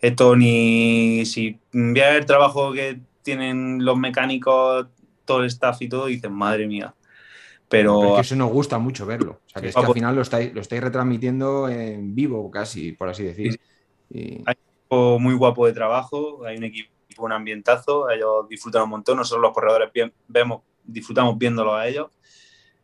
[0.01, 4.87] esto ni si veas el trabajo que tienen los mecánicos,
[5.29, 6.95] todo el staff y todo, dices, madre mía.
[7.69, 9.41] Pero Pero es que eso nos gusta mucho verlo.
[9.47, 12.93] O sea, que es que al final lo estáis, lo estáis retransmitiendo en vivo casi,
[12.93, 13.61] por así decir.
[14.11, 19.19] Y- equipo muy guapo de trabajo, hay un equipo, un ambientazo, ellos disfrutan un montón,
[19.19, 22.07] nosotros los corredores bien- vemos, disfrutamos viéndolos a ellos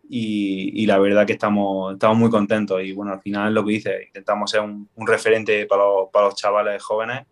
[0.08, 3.72] y, y la verdad que estamos, estamos muy contentos y bueno, al final lo que
[3.72, 7.26] dice, intentamos ser un, un referente para los, para los chavales jóvenes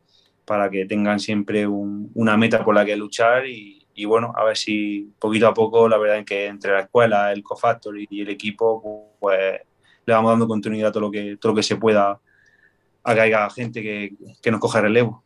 [0.44, 4.44] para que tengan siempre un- una meta por la que luchar y, y bueno, a
[4.44, 8.22] ver si poquito a poco, la verdad es que entre la escuela, el CoFactory y
[8.22, 9.60] el equipo, pues
[10.04, 12.18] le vamos dando continuidad a todo lo que, todo lo que se pueda
[13.04, 15.22] a que haya gente que, que nos coja relevo.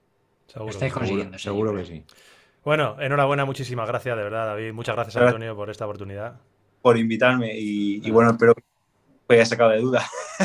[0.46, 0.70] Seguro.
[0.70, 1.00] Estáis seguro.
[1.00, 1.38] consiguiendo.
[1.38, 1.44] sí.
[1.44, 2.04] Seguro que sí.
[2.64, 4.72] Bueno, enhorabuena, muchísimas gracias, de verdad, David.
[4.72, 5.34] Muchas gracias, Gracias.
[5.34, 6.40] Antonio, por esta oportunidad.
[6.82, 8.62] por invitarme y, y bueno, espero que
[9.28, 10.04] me haya sacado de duda.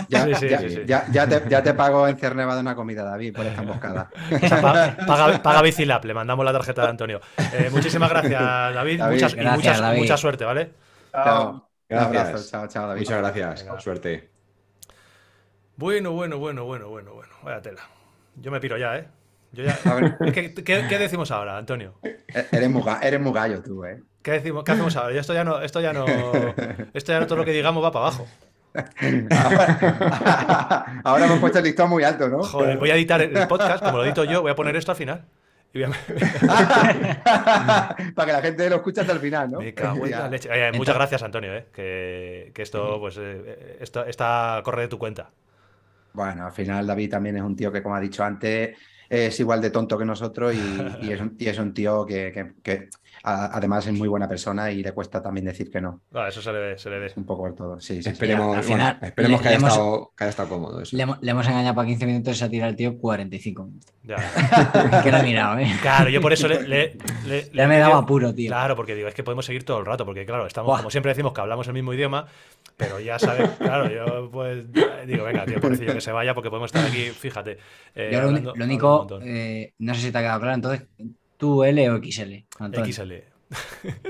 [0.10, 0.82] Ya, Sí, sí, ya, sí, sí.
[0.86, 4.10] ya- ya te, ya te pago en Cerneva de una comida, David, por esta emboscada.
[4.44, 7.22] O sea, pa- paga, paga Bicilab, le mandamos la tarjeta de Antonio.
[7.54, 8.42] Eh, muchísimas gracias,
[8.74, 9.00] David.
[9.00, 10.00] David, muchas, y muchas- David.
[10.00, 10.72] mucha suerte, ¿vale?
[11.12, 11.52] Chao.
[11.52, 11.62] Un
[11.98, 12.28] Gracias.
[12.28, 13.02] abrazo, chao, chao, David.
[13.02, 13.66] Muchas gracias.
[13.66, 13.80] Venga.
[13.82, 14.30] Suerte.
[15.76, 17.34] Bueno, bueno, bueno, bueno, bueno, bueno.
[17.44, 17.82] Vaya tela.
[18.36, 19.08] Yo me piro ya, ¿eh?
[19.52, 19.78] Yo ya...
[19.86, 21.96] A ver, ¿Qué, qué- qué decimos ahora, Antonio?
[22.04, 24.02] e- eres, muy, eres muy gallo tú, ¿eh?
[24.22, 25.14] ¿Qué, decimos, ¿Qué hacemos ahora?
[25.14, 26.06] Yo esto ya no, esto ya no,
[26.94, 28.28] esto ya no todo lo que digamos va para abajo.
[28.74, 32.44] Ahora, ahora hemos puesto el listón muy alto, ¿no?
[32.44, 34.98] Joder, voy a editar el podcast, como lo edito yo, voy a poner esto al
[34.98, 35.26] final.
[35.74, 35.94] Para
[38.26, 39.60] que la gente lo escuche hasta el final, ¿no?
[39.60, 40.20] Me cago en Ya.
[40.20, 40.50] la leche.
[40.52, 41.68] Oye, muchas gracias, Antonio, ¿eh?
[41.74, 45.30] que, que esto, pues, eh, esto, esta corre de tu cuenta.
[46.14, 48.78] Bueno, al final David también es un tío que, como ha dicho antes,
[49.10, 50.58] es igual de tonto que nosotros y,
[51.08, 52.90] y es, un, y es un tío que, que- que,
[53.24, 56.02] a- además es muy buena persona y le cuesta también decir que no.
[56.14, 57.12] Ah, eso se le ve, se le ve.
[57.16, 57.80] Un poco por todo.
[57.80, 58.10] Sí, sí, sí.
[58.10, 60.82] Esperemos, al bueno, final, esperemos le- que, haya le hemos- estado, que haya estado cómodo.
[60.82, 60.96] eso.
[60.98, 63.64] Le, hemos- le hemos engañado para 15 minutos y se ha tirado el tío 45
[63.66, 63.94] minutos.
[64.04, 64.16] Ya.
[65.04, 65.72] que lo he mirado, ¿eh?
[65.82, 66.62] Claro, yo por eso le.
[66.68, 66.98] le-
[67.28, 68.50] le- Ya le me he daba apuro, tío.
[68.50, 70.78] Claro, porque digo, es que podemos seguir todo el rato, porque claro, estamos, Buah.
[70.80, 72.26] como siempre decimos que hablamos el mismo idioma,
[72.78, 74.66] pero ya sabes, claro, yo pues
[75.06, 77.58] digo, venga, tío, pobrecillo que se vaya, porque podemos estar aquí, fíjate.
[77.96, 79.22] eh, Yo lo, uni- hablando- lo único, montón.
[79.26, 80.88] eh, no sé si te ha quedado claro, entonces,
[81.42, 82.34] ¿tú L o XL?
[82.60, 82.94] Antonio?
[82.94, 83.14] XL.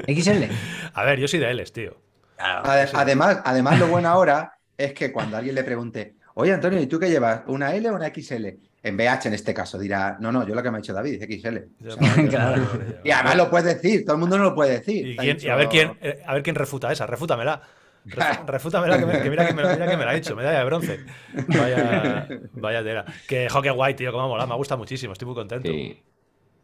[0.05, 0.43] ¿XL?
[0.93, 1.95] A ver, yo soy de Ls, tío.
[2.37, 6.87] Ade- Además, además, lo bueno ahora es que cuando alguien le pregunte, oye Antonio, ¿y
[6.87, 7.43] tú qué llevas?
[7.47, 8.47] ¿Una L o una XL?
[8.83, 11.21] En BH en este caso dirá, no, no, yo lo que me ha dicho David
[11.21, 11.57] es XL.
[11.79, 11.95] Yo-
[12.29, 12.67] Claro.
[13.03, 15.07] Y además lo puedes decir, todo el mundo no lo puede decir.
[15.07, 17.61] Y, a ver quién, eh, a ver quién refuta esa, refútamela.
[18.47, 20.65] Refútamela, que, me- que mira, que me, mira que me la ha dicho, medalla de
[20.65, 20.99] bronce.
[21.47, 23.05] Vaya, vaya tela.
[23.27, 25.71] Que jo, qué guay, tío, cómo mola, me gusta muchísimo, estoy muy contento.
[25.71, 26.01] Sí.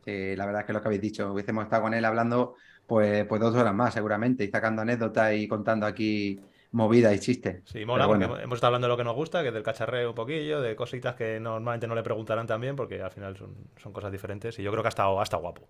[0.07, 2.55] Sí, la verdad es que lo que habéis dicho, hubiésemos estado con él hablando
[2.85, 6.39] pues, pues dos horas más seguramente y sacando anécdotas y contando aquí
[6.71, 7.63] movidas y chistes.
[7.65, 8.27] Sí, mola, bueno.
[8.29, 10.61] porque hemos estado hablando de lo que nos gusta, que es del cacharreo un poquillo,
[10.61, 14.57] de cositas que normalmente no le preguntarán también, porque al final son, son cosas diferentes
[14.59, 15.69] y yo creo que ha estado, ha estado guapo.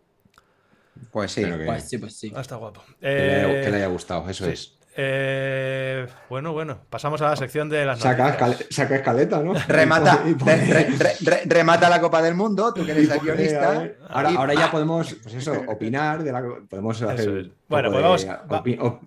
[1.12, 1.42] Pues sí.
[1.44, 2.34] Que, Pues sí, pues sí.
[2.36, 2.84] Está guapo.
[3.14, 4.52] que le haya, Eh, que le haya gustado, eso sí.
[4.52, 4.77] es.
[5.00, 8.52] Eh, bueno, bueno, pasamos a la sección de las Saca, noticias.
[8.62, 9.54] escale- saca escaleta, ¿no?
[9.68, 13.10] Remata, Y pone- re- re- re- re- remata la Copa del Mundo, tú que eres
[13.10, 13.88] el guionista.
[14.10, 17.30] Ahora, ahora ya podemos, pues eso, opinar de la, podemos hacer.
[17.30, 17.48] Es.
[17.70, 19.02] Bueno, pues de- vamos- va- opi- op-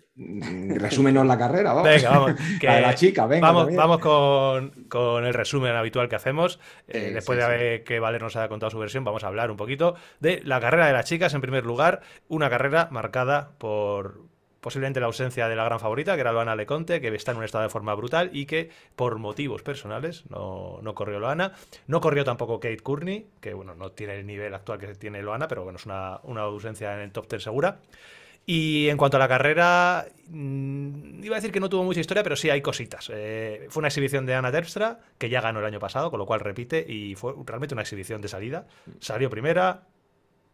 [0.79, 1.89] resúmenos la carrera, vamos.
[1.89, 2.33] Venga, vamos.
[2.61, 3.47] que La de la chica, venga.
[3.47, 3.79] vamos también.
[3.79, 6.61] vamos con, con el resumen habitual que hacemos.
[6.89, 7.55] Eh, Sí, después sí, de sí.
[7.55, 10.61] haber que Valer nos haya contado su versión, vamos a hablar un poquito de la
[10.61, 11.35] carrera de las chicas.
[11.35, 14.30] En primer lugar, una carrera marcada por
[14.61, 17.45] posiblemente la ausencia de la gran favorita, que era Loana Leconte, que está en un
[17.45, 21.53] estado de forma brutal y que por motivos personales no, no corrió Loana.
[21.87, 25.49] No corrió tampoco Kate Courtney, que bueno, no tiene el nivel actual que tiene Loana,
[25.49, 27.79] pero bueno, es una, una ausencia en el top 10 segura.
[28.47, 32.23] Y en cuanto a la carrera, mm, iba a decir que no tuvo mucha historia,
[32.23, 33.11] pero sí hay cositas.
[33.13, 36.27] Eh, fue una exhibición de Ana Terpstra, que ya ganó el año pasado, con lo
[36.27, 38.67] cual repite, y fue realmente una exhibición de salida.
[38.99, 39.85] Salió primera,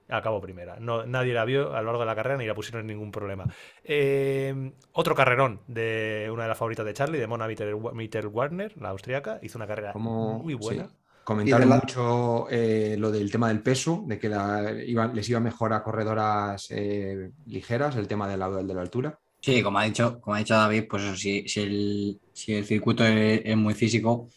[0.08, 0.76] acabó primera.
[0.80, 3.10] No, nadie la vio a lo largo de la carrera ni la pusieron en ningún
[3.10, 3.44] problema.
[3.84, 9.38] Eh, otro carrerón de una de las favoritas de Charlie, de Mona Mittel-Warner, la austríaca,
[9.42, 10.84] hizo una carrera Como- muy buena.
[10.86, 10.94] sí.
[11.24, 15.40] Comentaron la- mucho eh, lo del tema del peso, de que la- iba- les iba
[15.40, 19.18] mejor a corredoras eh, ligeras, el tema de la, de la altura.
[19.40, 22.64] Sí, como ha dicho, como ha dicho David, pues eso, si, si, el, si el
[22.64, 24.28] circuito es, es muy físico,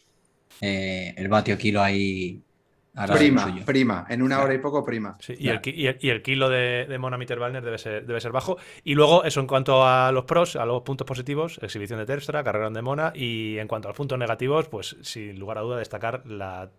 [0.62, 2.42] eh, el vatio kilo ahí
[3.08, 4.06] Prima, prima.
[4.10, 5.16] En una hora y poco, prima.
[5.20, 8.06] Sí, y, el, ki- y el- y el kilo de, de Mona Mitterwalner debe ser,
[8.06, 8.58] debe ser bajo.
[8.84, 12.43] Y luego, eso en cuanto a los pros, a los puntos positivos, exhibición de Terpstra,
[12.43, 13.12] carrerón de Mona.
[13.16, 16.70] Y en cuanto a los puntos negativos, pues sin lugar a duda destacar la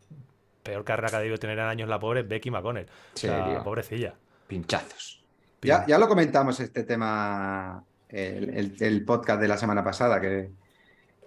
[0.62, 2.86] peor carrera que ha debido tener en años la pobre Becky McConnell.
[2.86, 4.14] O sea, pobrecilla.
[4.46, 5.22] Pinchazos.
[5.62, 10.50] Ya, ya lo comentamos este tema, el, el- el podcast de la semana pasada, que,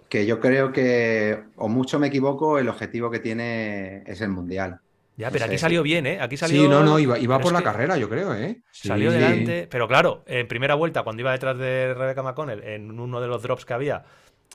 [0.08, 4.80] que yo creo que, o mucho me equivoco, el objetivo que tiene es el Mundial.
[5.16, 5.60] Ya, pero No aquí sé.
[5.60, 6.18] salió bien, ¿eh?
[6.20, 6.62] Aquí salió.
[6.62, 8.62] Sí, no, no, iba, iba por la carrera, yo creo, ¿eh?
[8.72, 8.88] Sí.
[8.88, 9.16] Salió Sí.
[9.18, 9.68] delante.
[9.70, 13.42] Pero claro, en primera vuelta, cuando iba detrás de Rebecca McConnell, en uno de los
[13.42, 14.04] drops que había,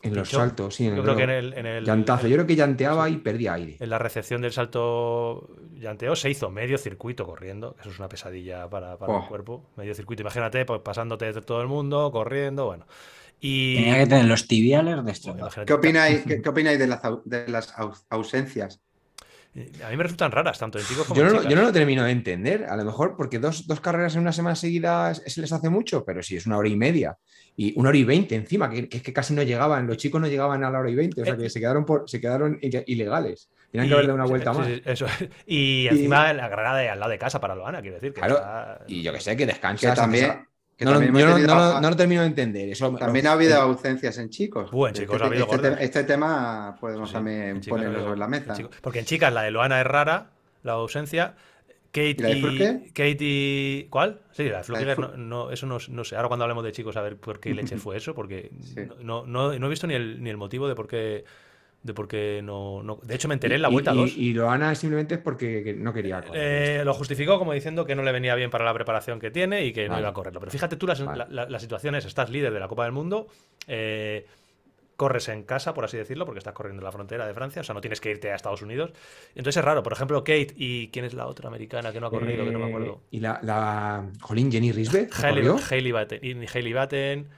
[0.01, 0.87] En los saltos, sí.
[0.87, 1.39] En yo el creo que en drop.
[1.39, 1.53] el.
[1.59, 2.27] En el Llantazo.
[2.27, 3.77] Yo creo que llanteaba y perdía aire.
[3.79, 7.75] En la recepción del salto llanteo se hizo medio circuito corriendo.
[7.81, 9.21] Eso es una pesadilla para, para Oh.
[9.23, 9.65] el cuerpo.
[9.75, 12.85] Medio circuito, imagínate, pues pasándote de todo el mundo, corriendo, bueno.
[13.41, 13.75] Y.
[13.75, 15.35] Tenía que tener los tibiales de esto.
[15.65, 18.81] ¿Qué opináis, qué, qué opináis de las, de las aus- ausencias?
[19.85, 21.49] A mí me resultan raras, tanto en chicos como Yo en no, chicas.
[21.51, 22.65] yo no lo termino de entender.
[22.69, 25.69] A lo mejor porque dos, dos carreras en una semana seguida es- se les hace
[25.69, 27.17] mucho, pero si es una hora y media
[27.55, 30.19] y una hora y veinte encima, que, que es que casi no llegaban, los chicos
[30.21, 32.19] no llegaban a la hora y veinte, o sea Eh, que se quedaron, por, se
[32.21, 33.49] quedaron ile- ilegales.
[33.71, 34.67] Y- que haber dado una sí, vuelta sí, más.
[34.67, 35.05] sí, eso.
[35.45, 38.13] Y encima la carrera de al lado de casa para Loana, quiero decir.
[38.13, 39.95] Que Claro, está- Y yo que sé, que descansas.
[39.95, 40.47] también,
[40.79, 42.69] que no, yo no, tenido- no no lo termino de entender.
[42.69, 44.71] Eso, También ha habido ausencias en chicos.
[44.71, 48.17] Buen chicos, este, ha habido este te- este tema podemos Sí, también en ponerlo sobre
[48.17, 48.55] la en mesa.
[48.81, 50.31] Porque en chicas la de Loana es rara,
[50.63, 51.35] la ausencia.
[51.91, 52.79] Kate ¿Y la de y, Flukiger?
[52.93, 54.21] Kate y- ¿Cuál?
[54.31, 56.15] Sí, la de Flukiger, no, no, eso no, no sé.
[56.15, 58.81] Ahora cuando hablemos de chicos, a ver por qué leche fue eso, porque Sí.
[59.01, 61.25] no, no, no he visto ni el, ni el motivo de por qué,
[61.81, 64.17] de por qué no, no- De hecho, me enteré en la y- vuelta y, 2.
[64.17, 66.79] Y, lo Ana simplemente es porque que no quería correr.
[66.81, 69.65] Eh, lo justificó como diciendo que no le venía bien para la preparación que tiene
[69.65, 70.39] y que no iba a correrlo.
[70.41, 71.17] Pero fíjate tú, las, Vale.
[71.19, 73.27] la, la- la situación es, estás líder de la Copa del Mundo,
[73.67, 74.25] eh,
[74.97, 77.63] corres en casa, por así decirlo, porque estás corriendo en la frontera de Francia, o
[77.63, 78.91] sea, no tienes que irte a Estados Unidos.
[79.29, 79.81] Entonces es raro.
[79.81, 82.43] Por ejemplo, Kate y ¿quién es la otra americana que no ha corrido?
[82.43, 83.01] que no me Eh, acuerdo.
[83.09, 85.11] Y la, la Jolín Jenny Risbeth.
[85.17, 85.65] ¿no Hailey, corrió?
[85.71, 87.29] Hailey Batten, y ni Hailey Batten,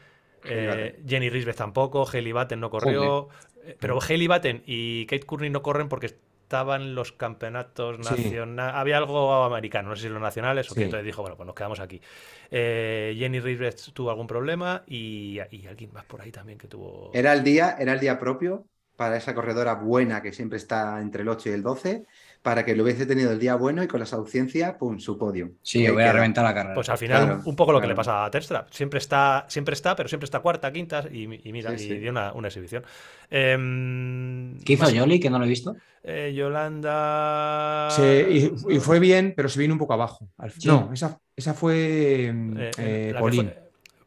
[0.46, 5.49] eh, Jenny Risbeth tampoco, Hailey Batten no corrió, eh, pero Hailey Batten y Kate Courtney
[5.49, 8.16] no corren porque estaban los campeonatos Sí.
[8.26, 10.82] nacionales, había algo americano, no sé si los nacionales o Sí.
[10.82, 12.01] que entonces dijo, bueno, pues nos quedamos aquí.
[12.49, 17.12] Eh, Jenny Risbeth tuvo algún problema y, y alguien más por ahí también que tuvo...
[17.14, 18.68] Era el día, era el día propio
[19.02, 22.06] para esa corredora buena que siempre está entre el 8 y el 12,
[22.43, 25.54] para que lo hubiese tenido el día bueno y con las ausencias, pum, su podio.
[25.64, 26.76] Sí, voy a reventar la carrera.
[26.76, 28.68] Pues al final Claro, un, poco lo que le pasa a Terpstra.
[28.70, 32.12] Siempre está, siempre está, pero siempre está cuarta, quinta y, y mira, Sí, y dio
[32.12, 32.84] una, una exhibición.
[33.32, 35.76] Em, ¿Qué hizo Jolly que no lo he visto?
[36.04, 37.88] Eh, Yolanda.
[37.89, 40.30] Se- y, y fue bien, pero se vino un poco abajo.
[40.38, 40.68] Al- Sí.
[40.68, 43.14] No, esa, esa fue mm, Eh, eh,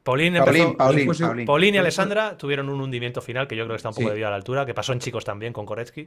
[0.05, 0.41] Pauline.
[0.77, 1.45] Pauline.
[1.47, 4.11] Paulín y Alessandra tuvieron un hundimiento final que yo creo que está un poco Sí.
[4.11, 6.07] debido a la altura, que pasó en chicos también con Koretsky.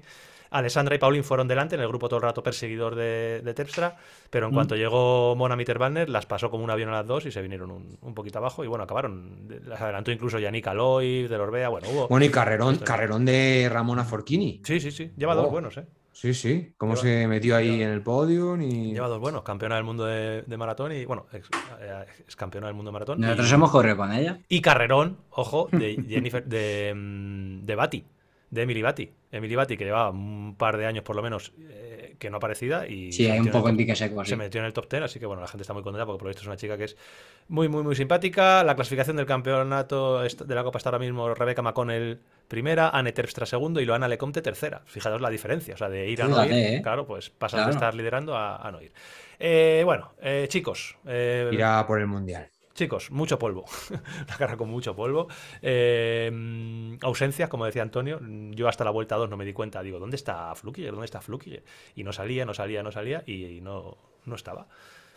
[0.51, 3.97] Alessandra y Paulín fueron delante en el grupo todo el rato perseguidor de, de Terpstra,
[4.29, 4.55] pero en Mm.
[4.55, 7.71] cuanto llegó Mona Mitterwalner, las pasó como un avión a las dos y se vinieron
[7.71, 9.47] un, un poquito abajo y bueno, acabaron.
[9.65, 12.07] Las adelantó incluso Yannick Aloy, de Lorbea, bueno, hubo.
[12.07, 14.61] Bueno, y carrerón, carrerón de Ramona Forchini.
[14.63, 15.49] Sí, sí, sí, lleva dos Oh.
[15.49, 15.87] buenos, ¿eh?
[16.19, 16.73] Sí, sí.
[16.77, 18.59] Cómo Lleva- se metió ahí lleva- en el podio.
[18.59, 18.91] Y...
[18.93, 21.47] Lleva dos buenos, campeona del mundo de, de maratón y, bueno, ex,
[21.79, 23.21] eh, ex campeona del mundo de maratón.
[23.21, 24.39] Nosotros y- hemos corrido con ella.
[24.49, 28.03] Y carrerón, ojo, de Jennifer, de, mm, de Bati.
[28.49, 29.11] De Emily Bati.
[29.31, 32.87] Emily Bati, que llevaba un par de años por lo menos eh, que no aparecida.
[32.87, 34.25] Y Sí, se hay un metió en poco el en top- dique seco.
[34.25, 36.17] se metió en el top 10, así que bueno, la gente está muy contenta porque
[36.19, 36.97] por lo visto es una chica que es
[37.49, 38.63] muy, muy, muy simpática.
[38.63, 43.45] La clasificación del campeonato de la Copa está ahora mismo Rebeca McConnell primera, Anne Terpstra
[43.45, 44.81] segundo y Loana Lecomte tercera.
[44.85, 46.81] Fijaos la diferencia, o sea, de ir a no Fíjate, ir, ¿eh?
[46.81, 47.75] claro, pues pasas de Claro.
[47.75, 48.93] estar liderando a, a no ir.
[49.39, 52.49] Eh, bueno, eh, chicos, eh, Irá por el mundial.
[52.77, 53.65] Chicos, mucho polvo.
[53.89, 55.27] Una carrera con mucho polvo.
[55.63, 58.19] Eh, ausencias, como decía Antonio.
[58.51, 59.81] Yo hasta la vuelta 2 no me di cuenta.
[59.81, 60.91] Digo, ¿dónde está Flukiger?
[60.91, 61.63] ¿Dónde está Flukiger?
[61.95, 64.67] Y no salía, no salía, no salía y no, no estaba.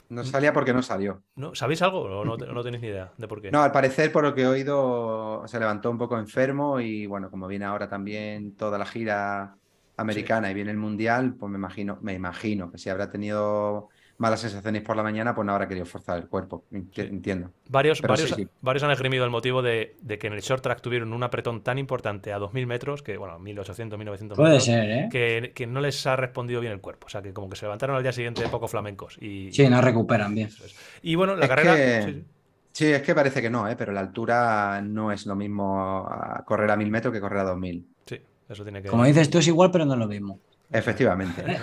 [0.08, 1.22] No salía porque no salió.
[1.36, 1.54] ¿No?
[1.54, 3.52] ¿Sabéis algo o no, no tenéis ni idea de por qué?
[3.52, 7.30] No, al parecer, por lo que he oído, se levantó un poco enfermo y bueno,
[7.30, 9.54] como viene ahora también toda la gira
[9.98, 13.90] americana y viene el mundial, pues me imagino, me imagino que si habrá tenido
[14.20, 16.64] malas sensaciones por la mañana, pues no habrá querido forzar el cuerpo.
[16.70, 17.50] Entiendo.
[17.68, 18.48] Varios, Pero varios, sí, sí.
[18.60, 21.62] varios han esgrimido el motivo de, de que en el short track tuvieron un apretón
[21.62, 25.08] tan importante a 2.000 metros, que bueno, 1.800, 1.900 Puede metros, ser, ¿eh?
[25.10, 27.06] que, que no les ha respondido bien el cuerpo.
[27.06, 29.16] O sea, que como que se levantaron al día siguiente poco flamencos.
[29.20, 30.48] Y, Sí, no recuperan bien.
[30.48, 30.76] Eso es.
[31.02, 31.74] Y bueno, la Es carrera...
[31.76, 32.24] que- sí, sí.
[32.72, 33.74] Sí, es que parece que no, ¿eh?
[33.76, 37.44] pero la altura no es lo mismo a correr a 1000 metros que correr a
[37.44, 37.84] 2000.
[38.06, 38.88] Sí, eso tiene que...
[38.88, 40.38] Como dices tú, es igual, pero no es lo mismo.
[40.72, 41.44] Efectivamente.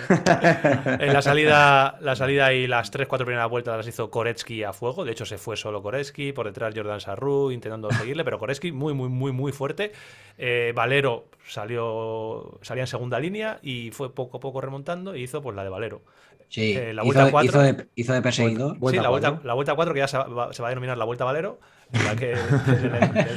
[1.00, 5.04] En la salida, la salida y las 3-4 primeras vueltas las hizo Koretsky a fuego.
[5.04, 8.92] De hecho, se fue solo Koretsky, por detrás Jordan Sarru intentando seguirle, pero Koretsky muy,
[8.94, 9.92] muy, muy, muy fuerte.
[10.36, 15.40] Eh, Valero salió, salía en segunda línea y fue poco a poco remontando y hizo
[15.42, 16.02] pues la de Valero.
[16.50, 18.78] Sí, Eh, la hizo, vuelta de- cuatro- hizo de, hizo de perseguidor.
[18.78, 19.46] Vuelta sí, la vuelta, cuatro.
[19.46, 21.60] la vuelta 4 que ya se va, se va a denominar la vuelta Valero,
[21.92, 22.34] la que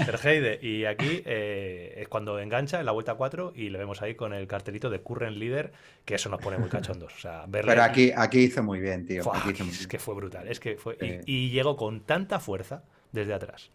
[0.05, 0.59] Terheide.
[0.61, 4.33] Y aquí eh, es cuando engancha en la vuelta 4 y le vemos ahí con
[4.33, 5.71] el cartelito de Current Leader,
[6.05, 7.13] que eso nos pone muy cachondos.
[7.15, 9.23] O sea, verle Pero aquí, aquí hizo muy bien, tío.
[9.23, 10.47] Fua, Aquí hizo muy es que fue brutal.
[10.47, 10.97] Es que fue.
[11.25, 13.71] y- llegó con tanta fuerza desde atrás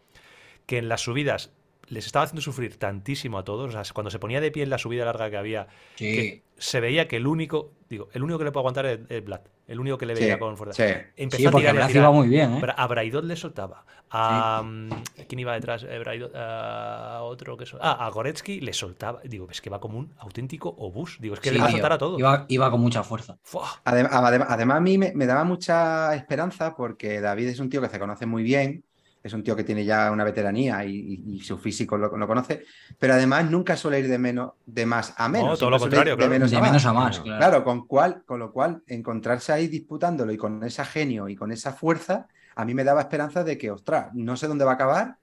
[0.66, 1.52] que en las subidas
[1.88, 3.68] les estaba haciendo sufrir tantísimo a todos.
[3.74, 6.04] O sea, cuando se ponía de pie en la subida larga que había, Sí.
[6.16, 9.24] que se veía que el único, digo, el único que le puede aguantar es, es
[9.24, 9.42] Vlad.
[9.66, 10.74] El único que le veía Sí, con fuerza.
[10.86, 10.94] sí.
[11.16, 12.02] Empezó Sí, a porque tirar a tirar.
[12.04, 12.74] iba muy bien, ¿eh?
[12.76, 13.84] A Braidot le soltaba.
[14.10, 14.62] A.
[14.64, 14.88] mm,
[15.28, 15.82] ¿Quién iba detrás?
[15.82, 19.20] Eh, Braidot- a otro que sol- Ah, a Goretsky le soltaba.
[19.24, 21.18] Digo, es que va como un auténtico obús.
[21.20, 22.18] Digo, es que Sí, le va a soltar a todos.
[22.20, 23.38] Iba, iba con mucha fuerza.
[23.84, 27.80] Adem- adem- Además, a mí me, me daba mucha esperanza porque David es un tío
[27.82, 28.84] que se conoce muy bien,
[29.26, 32.26] es un tío que tiene ya una veteranía y, y- y su físico lo, lo
[32.26, 32.64] conoce,
[32.98, 35.58] pero además nunca suele ir de, menos, de más a menos.
[35.58, 36.30] todo lo contrario, claro.
[36.32, 36.68] De menos de a más.
[36.70, 37.24] menos a más, Claro.
[37.24, 37.38] claro.
[37.38, 41.52] Claro, con, cual, con lo cual encontrarse ahí disputándolo y con ese genio y con
[41.52, 44.74] esa fuerza, a mí me daba esperanza de que, ostras, no sé dónde va a
[44.74, 45.16] acabar,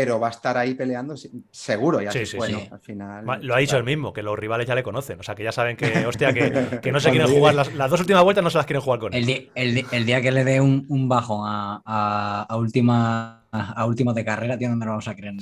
[0.00, 2.52] pero va a estar ahí peleando se- seguro y así Sí, sí, fue, sí.
[2.52, 2.74] ¿no?
[2.74, 3.24] Al final.
[3.42, 5.18] Lo ha dicho él mismo, que los rivales ya le conocen.
[5.20, 7.54] O sea, que ya saben que, hostia, que, que no se quieren jugar.
[7.54, 9.50] Las, las dos últimas vueltas no se las quieren jugar con él.
[9.54, 14.24] El, día que le dé un, un bajón a, a, a última a último de
[14.24, 15.34] carrera, tío, no me lo vamos a creer.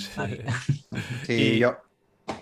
[1.26, 1.76] Sí, Y- yo,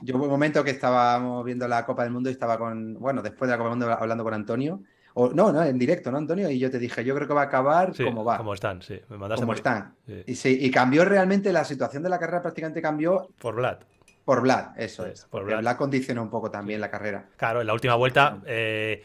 [0.02, 3.22] yo hubo un momento que estábamos viendo la Copa del Mundo y estaba con, bueno,
[3.22, 4.82] después de la Copa del Mundo hablando con Antonio,
[5.14, 6.48] o no, no, en directo, ¿no, Antonio?
[6.50, 8.80] Y yo te dije, yo creo que va a acabar Sí, como va, Como están,
[8.82, 9.00] sí.
[9.08, 9.94] Me mandaste como están.
[10.06, 10.22] sí.
[10.26, 13.78] Y, sí, y cambió realmente la situación de la carrera, prácticamente cambió Por Vlad.
[14.24, 15.24] por Vlad, eso Sí, es.
[15.26, 15.58] por Vlad.
[15.60, 17.26] Vlad condicionó un poco también la carrera.
[17.36, 19.02] Claro, en la última vuelta eh,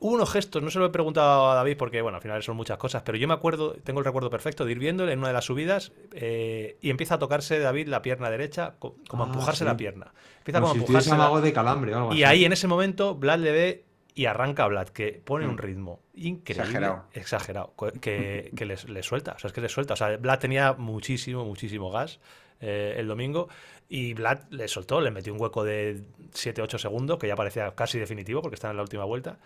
[0.00, 2.56] hubo unos gestos, no se lo he preguntado a David porque, bueno, al final son
[2.56, 5.28] muchas cosas, pero yo me acuerdo, tengo el recuerdo perfecto de ir viéndole en una
[5.28, 9.26] de las subidas eh, y empieza a tocarse David la pierna derecha, co- como a
[9.26, 9.64] Ah, empujarse sí.
[9.64, 10.12] la pierna.
[10.38, 11.46] Empieza Como como a si estuviese empujarse.
[11.46, 12.32] de calambre o algo Y así.
[12.32, 15.58] ahí en ese momento Vlad le ve y arranca a Vlad, que pone un Mm.
[15.58, 16.62] ritmo increíble.
[16.64, 17.04] Exagerado.
[17.12, 17.74] Exagerado.
[18.00, 19.32] Que, que le, le suelta.
[19.32, 19.94] O sea, es que le suelta.
[19.94, 22.20] O sea, Vlad tenía muchísimo, muchísimo gas
[22.60, 23.48] eh, el domingo.
[23.88, 26.02] Y Vlad le soltó, le metió un hueco de
[26.32, 29.38] 7-8 segundos, que ya parecía casi definitivo, porque está en la última vuelta.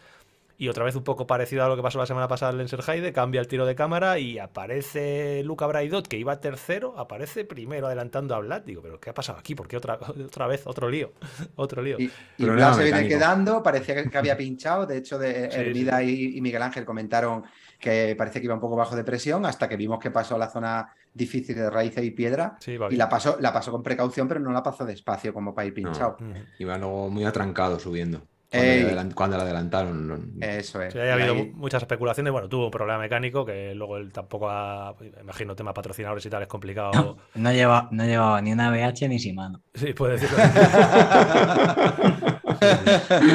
[0.58, 3.12] Y otra vez un poco parecido a lo que pasó la semana pasada en Lenserheide,
[3.12, 8.34] cambia el tiro de cámara y aparece Luca Braidot, que iba tercero, aparece primero adelantando
[8.34, 8.62] a Vlad.
[8.62, 9.54] Digo, ¿pero qué ha pasado aquí?
[9.54, 10.66] ¿Por qué otra, otra vez?
[10.66, 11.12] Otro lío.
[11.56, 11.96] Otro lío.
[11.98, 16.02] Y, y Vlad se viene quedando, parecía que, había pinchado, de hecho, de Sí, Hermida
[16.02, 17.44] Y, y Miguel Ángel comentaron
[17.78, 20.38] que parece que iba un poco bajo de presión, hasta que vimos que pasó a
[20.38, 22.56] la zona difícil de raíces y piedra.
[22.60, 25.66] Sí, Y la pasó, la pasó con precaución, pero no la pasó despacio como para
[25.66, 26.16] ir pinchado.
[26.20, 26.32] Ujú.
[26.58, 28.22] Iba luego muy atrancado subiendo.
[28.56, 30.08] Cuando, le, cuando le adelantaron.
[30.08, 30.92] no- Eso es.
[30.92, 32.32] Sí, ha habido ahí- muchas especulaciones.
[32.32, 34.94] Bueno, tuvo un problema mecánico que luego él tampoco ha.
[35.00, 37.16] me Imagino, tema patrocinadores y tal, es complicado.
[37.34, 39.62] No, lleva, no llevaba ni una BH ni Shimano.
[39.74, 40.38] Sí, puede decirlo.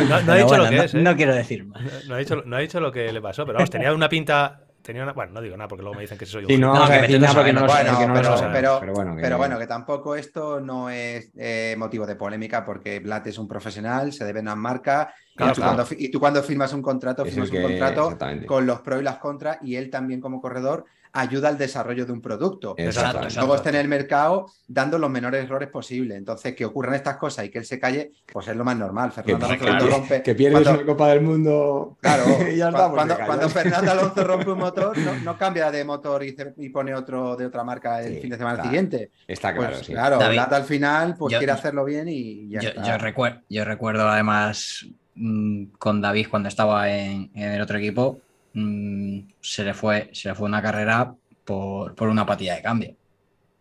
[0.09, 1.01] no, no ha dicho bueno, lo que no, es, ¿eh?
[1.01, 1.81] no quiero decir más.
[2.07, 4.61] No ha dicho, no ha dicho lo que le pasó, pero vamos, tenía una pinta.
[4.81, 6.73] Tenía una, bueno, no digo nada porque luego me dicen que soy un Sí, no,
[6.87, 9.37] que decir nada porque Bueno, que no pero, sabe, pero- pero bueno, que Pero no-
[9.37, 14.11] bueno, que tampoco esto no es eh, motivo de polémica porque Blatt es un profesional,
[14.11, 15.75] se debe a una marca y Claro, y, tú claro.
[15.77, 18.17] cuando, y tú cuando firmas un contrato, firmas el un que- contrato
[18.47, 22.11] con los pros y las contras y él también como corredor ayuda al desarrollo de
[22.13, 22.73] un producto.
[22.77, 23.55] Exacto, Luego exacto.
[23.55, 26.17] esté en el mercado dando los menores errores posibles.
[26.17, 29.11] Entonces, que ocurran estas cosas y que él se calle, pues es lo más normal.
[29.13, 30.23] Que, Fernando que- Alonso rompe.
[30.23, 31.97] que pierdes cuando- una Copa del Mundo.
[32.01, 35.83] Claro, y ya cu- está, cuando, Fernando Alonso rompe un motor, no, no cambia de
[35.83, 39.11] motor y, se- y pone otro de otra marca el Sí, fin de semana siguiente.
[39.27, 39.91] Está Pues, claro, sí.
[39.93, 42.83] claro, David, al final pues yo- quiere hacerlo bien y ya Yo, está.
[42.83, 44.85] yo recuer- yo recuerdo además
[45.15, 48.19] mm, con David cuando estaba en, en el otro equipo,
[48.53, 51.13] mm, se, le fue, se le fue una carrera
[51.45, 52.95] por, por una patilla de cambio.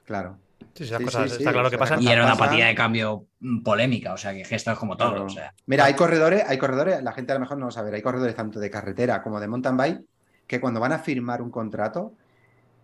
[0.05, 0.39] Claro.
[0.75, 2.03] Sí, esas Sí, cosas sí, sí, está claro que sea, pasan.
[2.03, 5.11] Y era una pasa- patilla de cambio mm, polémica, o sea que gestos como todo.
[5.11, 5.25] Claro.
[5.27, 7.95] O sea, Mira, hay corredores, hay corredores, la gente a lo mejor no lo sabe,
[7.95, 10.01] hay corredores tanto de carretera como de mountain bike
[10.47, 12.15] que cuando van a firmar un contrato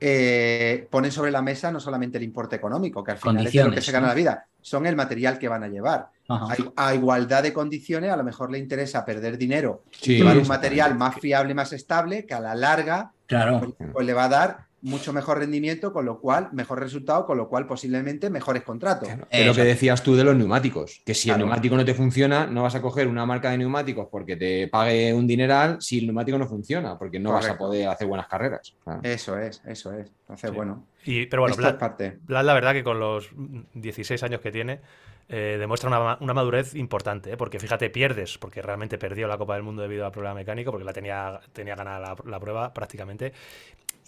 [0.01, 3.71] eh, ponen sobre la mesa no solamente el importe económico, que al final es lo
[3.71, 4.13] que se gana ¿no?
[4.13, 6.09] la vida, son el material que van a llevar.
[6.29, 10.49] A, a igualdad de condiciones, a lo mejor le interesa perder dinero Sí, llevar un
[10.49, 13.61] material más fiable, más estable, que a la larga Claro.
[13.79, 17.37] pues, pues le va a dar mucho mejor rendimiento, con lo cual, mejor resultado, con
[17.39, 19.09] lo cual posiblemente mejores contratos.
[19.09, 21.41] Claro, Es lo que decías tú de los neumáticos, que si Claro.
[21.41, 24.69] el neumático no te funciona, no vas a coger una marca de neumáticos porque te
[24.69, 28.29] pague un dineral si el neumático no funciona, porque no vas a poder hacer buenas
[28.29, 28.77] carreras.
[28.85, 29.01] Claro.
[29.03, 30.09] Eso es, eso es.
[30.21, 30.55] Entonces, Sí.
[30.57, 32.19] bueno, Y, pero bueno, Vlad, parte.
[32.27, 33.31] Vlad, la verdad que con los
[33.75, 34.81] 16 años que tiene,
[35.29, 37.37] eh, demuestra una, una madurez importante, ¿eh?
[37.37, 40.85] porque fíjate, pierdes, porque realmente perdió la Copa del Mundo debido al problema mecánico, porque
[40.85, 43.33] la tenía, tenía ganada la, la prueba prácticamente.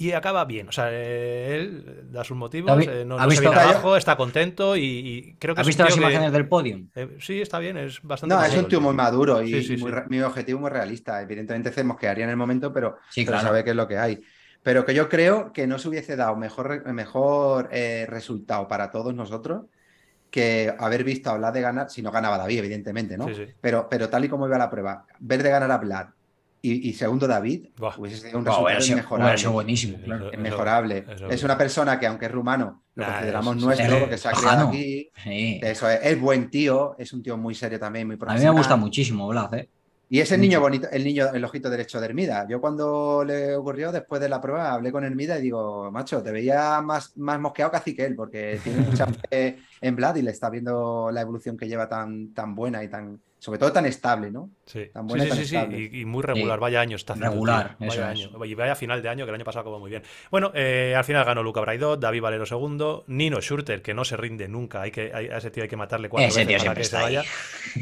[0.01, 3.31] Y acaba bien, o sea, él da sus motivos, ¿Ha vi- eh, no, ha no
[3.33, 5.95] se visto- viene abajo, está contento y, y creo que ¿Has es un visto las
[5.95, 6.89] que- imágenes del podium?
[6.95, 9.75] eh, sí, está bien, es bastante No, es un tío muy maduro y, Sí, sí,
[9.75, 9.99] y muy sí.
[10.09, 11.21] mi objetivo muy realista.
[11.21, 13.49] Evidentemente se mosquearía en el momento, pero, Sí, pero claro.
[13.49, 14.21] sabe qué es lo que hay.
[14.63, 19.13] Pero que yo creo que no se hubiese dado mejor, mejor eh, resultado para todos
[19.15, 19.65] nosotros
[20.31, 23.27] que haber visto a Vlad de ganar, si no ganaba David, evidentemente, ¿no?
[23.29, 23.47] Sí, sí.
[23.61, 26.07] Pero, pero tal y como iba la prueba, ver de ganar a Vlad
[26.71, 27.95] y, y segundo David, Buah.
[27.99, 29.25] hubiese sido un Buah, resultado sido- inmejorable.
[29.25, 30.27] hubiera sido buenísimo, Sí, claro.
[30.27, 31.05] eso- Inmejorable.
[31.09, 34.19] eso- es una persona que, aunque es rumano, lo Nah, consideramos es- nuestro, es- porque
[34.19, 34.69] se ha lejano.
[34.69, 35.11] aquí.
[35.23, 35.61] Sí.
[35.63, 38.55] Eso es, es buen tío, es un tío muy serio también, muy A mí profesional.
[38.55, 39.69] me gusta muchísimo Vlad, ¿eh?
[40.11, 42.47] Y ese niño bonito, el niño, el ojito derecho de Hermida.
[42.49, 46.33] Yo cuando le ocurrió, después de la prueba, hablé con Hermida y digo, macho, te
[46.33, 50.31] veía más, más mosqueado casi que él, porque tiene mucha fe en Vlad y le
[50.31, 54.31] está viendo la evolución que lleva tan, tan buena y tan, sobre todo tan estable,
[54.31, 54.51] ¿no?
[54.67, 55.79] Sí, Tan sí, buena y sí, tan sí, sí, estable.
[55.79, 56.61] Y, y muy regular, Sí.
[56.61, 58.27] vaya año está haciendo Regular, tío, eso vaya es.
[58.27, 58.45] año.
[58.45, 60.03] Y vaya final de año, que el año pasado acabó muy bien.
[60.31, 64.17] Bueno, eh, al final ganó Luca Braidot, David Valero segundo, Nino Schurter, que no se
[64.17, 66.65] rinde nunca, hay que, hay- a ese tío hay que matarle cuatro Ese tío veces
[66.65, 67.23] para siempre que se vaya.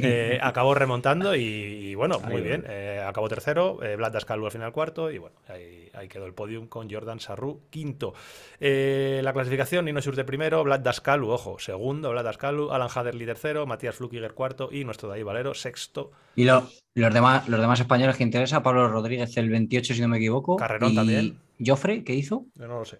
[0.02, 2.64] Eh, acabó remontando y, y bueno, muy bien.
[2.68, 6.34] eh, acabó tercero, eh, Vlad Dascalu al final cuarto y bueno, ahí, ahí quedó el
[6.34, 8.12] podium con Jordan Sarru quinto.
[8.60, 13.66] Eh, la clasificación, Nino Schurter primero, Vlad Dascalu, ojo, segundo, Vlad Dascalu, Alan Haderli tercero,
[13.66, 16.12] Matías Flukiger cuarto y nuestro David Valero sexto.
[16.34, 20.08] Y lo- los, demás, los demás españoles que interesa, Pablo Rodríguez el 28, si no
[20.08, 20.56] me equivoco.
[20.56, 21.38] Carrerón y también.
[21.64, 22.46] Joffre, ¿qué hizo?
[22.54, 22.98] Yo no lo sé.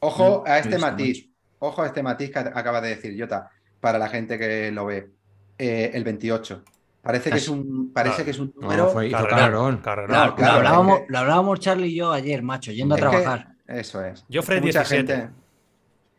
[0.00, 1.28] Ojo a este matiz,
[1.58, 3.50] ojo a este matiz que acaba de decir Jota,
[3.80, 5.08] para la gente que lo ve.
[5.58, 6.62] Eh, el 28.
[7.02, 8.24] Parece que es un, parece Claro.
[8.24, 8.88] que es un No, número.
[8.90, 9.76] fue, hizo Carrerón, carrerón.
[9.78, 10.08] carrerón.
[10.10, 13.02] Claro, claro, lo, hablábamos, que- lo hablábamos Charlie y yo ayer, macho, yendo a que-
[13.02, 13.48] trabajar.
[13.66, 14.24] Eso es.
[14.32, 15.12] Joffre que mucha 17.
[15.16, 15.32] gente-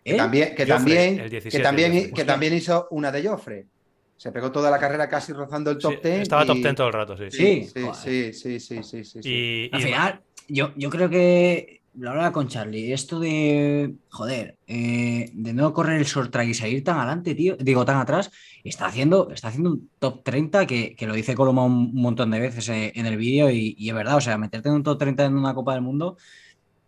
[0.03, 0.17] Que ¿Eh?
[0.17, 3.67] también, que Joffre, también, el 17, que también, que también hizo una de Joffre.
[4.17, 6.21] Se pegó toda la carrera casi rozando el top Sí, 10.
[6.23, 7.25] estaba top y- 10 todo el rato, sí.
[7.29, 7.69] Sí.
[7.71, 9.29] Sí, sí, sí, sí, sí, sí, sí.
[9.29, 12.93] Y, Al y- final, yo, yo creo que lo hablaba con Charlie.
[12.93, 17.55] Esto de, joder, eh, de no correr el short track y salir tan adelante, tío,
[17.59, 18.31] digo, tan atrás,
[18.63, 22.39] está haciendo, está haciendo un top 30 que, que lo dice Coloma un montón de
[22.39, 24.97] veces eh, en el vídeo y, y es verdad, o sea, meterte en un top
[24.99, 26.17] 30 en una Copa del Mundo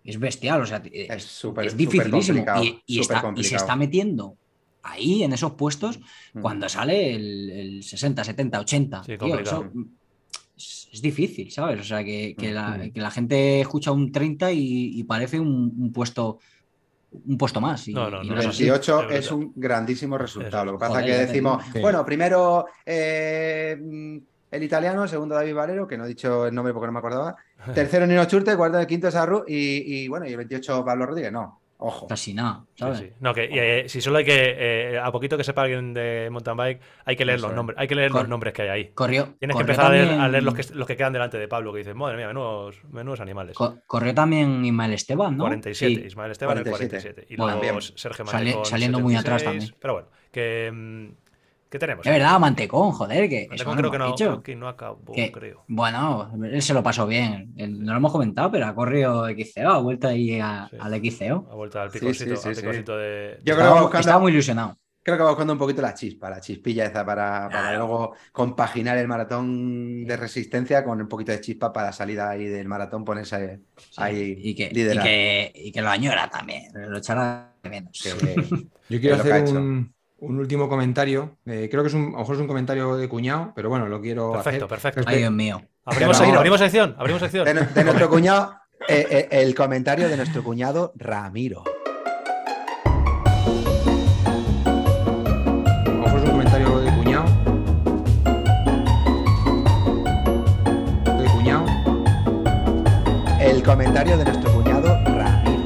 [0.03, 3.55] es bestial, o sea, es, Es súper es dificilísimo complicado, y, y está, y se
[3.55, 4.35] está metiendo
[4.83, 5.99] ahí en esos puestos
[6.33, 6.41] Mm.
[6.41, 9.03] cuando sale el, el 60, 70, 80.
[9.03, 9.65] Sí, tío, complicado.
[9.71, 9.87] eso
[10.57, 11.79] es, es difícil, ¿sabes?
[11.81, 15.73] O sea, que, que la, que la gente escucha un 30 y, y parece un,
[15.77, 16.39] un puesto
[17.11, 17.87] un puesto más.
[17.87, 18.63] Y, No, no, y no, es así.
[18.69, 20.63] 28 Es es un grandísimo resultado.
[20.63, 20.65] Eso.
[20.65, 21.63] Lo que pasa es que decimos.
[21.73, 21.79] Sí.
[21.79, 24.17] bueno, primero eh, mm,
[24.51, 27.35] el italiano, segundo David Valero, que no he dicho el nombre porque no me acordaba.
[27.73, 31.31] Tercero Nino Churte, cuarto quinto Sarru y, y bueno, y el 28 Pablo Rodríguez.
[31.31, 32.07] No, ojo.
[32.07, 32.99] Casi nada, ¿sabes?
[32.99, 33.09] sí.
[33.19, 34.55] No, que eh, si solo hay que.
[34.57, 37.55] eh, a poquito que sepa alguien de mountain bike, hay que leer Eso los es.
[37.55, 37.79] nombres.
[37.79, 38.91] Hay que leer Cor- los nombres que hay ahí.
[38.93, 41.37] Corrió, Tienes que empezar a leer, a también- leer los, que, los que quedan delante
[41.39, 43.55] de Pablo, que dices, madre mía, menudos, menudos animales.
[43.55, 45.45] co- corrió también Ismael Esteban, ¿no?
[45.45, 46.05] 47, Sí.
[46.07, 46.89] Ismael Esteban el 47.
[47.15, 47.33] 47.
[47.33, 47.81] Y Bueno, luego bien.
[47.95, 49.71] Sergio Sali- Mantecón, saliendo muy atrás 76.
[49.71, 49.79] también.
[49.81, 51.13] Pero bueno, que.
[51.69, 52.05] ¿Qué tenemos?
[52.05, 54.25] Es verdad, Mantecón, joder, que eso Mantecón no creo que no, dicho.
[54.25, 55.63] creo que no acabó, Que- creo.
[55.67, 57.53] Bueno, él se lo pasó bien.
[57.57, 60.77] Él- No lo hemos comentado, pero ha corrido XCO, ha vuelto ahí a- Sí.
[60.79, 61.47] al XCO.
[61.51, 62.61] Ha vuelto al picosito, sí, sí, al sí.
[62.61, 63.37] picosito de.
[63.39, 64.77] Yo creo que Estaba, buscando- estaba muy ilusionado.
[65.01, 68.97] Creo que va buscando un poquito la chispa, la chispilla esa para, para luego compaginar
[68.97, 73.61] el maratón de resistencia con un poquito de chispa para salir ahí del maratón, ponerse
[73.97, 77.91] ahí y que, y que, y que lo añora también, lo echará de menos.
[78.89, 81.37] Yo quiero hacer un, un último comentario.
[81.45, 83.87] eh, creo que es un, a lo mejor es un comentario de cuñado, pero bueno,
[83.87, 84.67] lo quiero Perfecto, hacer.
[84.81, 85.01] perfecto.
[85.07, 85.61] Ay, Dios mío.
[85.85, 86.37] Abrimos, Ramiro.
[86.39, 87.45] abrimos sección, abrimos sección.
[87.45, 88.53] de, de nuestro cuñado,
[88.87, 91.63] eh, eh, el comentario de nuestro cuñado Ramiro.
[95.85, 97.25] A lo mejor es un comentario de cuñado.
[101.17, 101.65] De cuñado.
[103.39, 105.63] El comentario de nuestro cuñado Ramiro.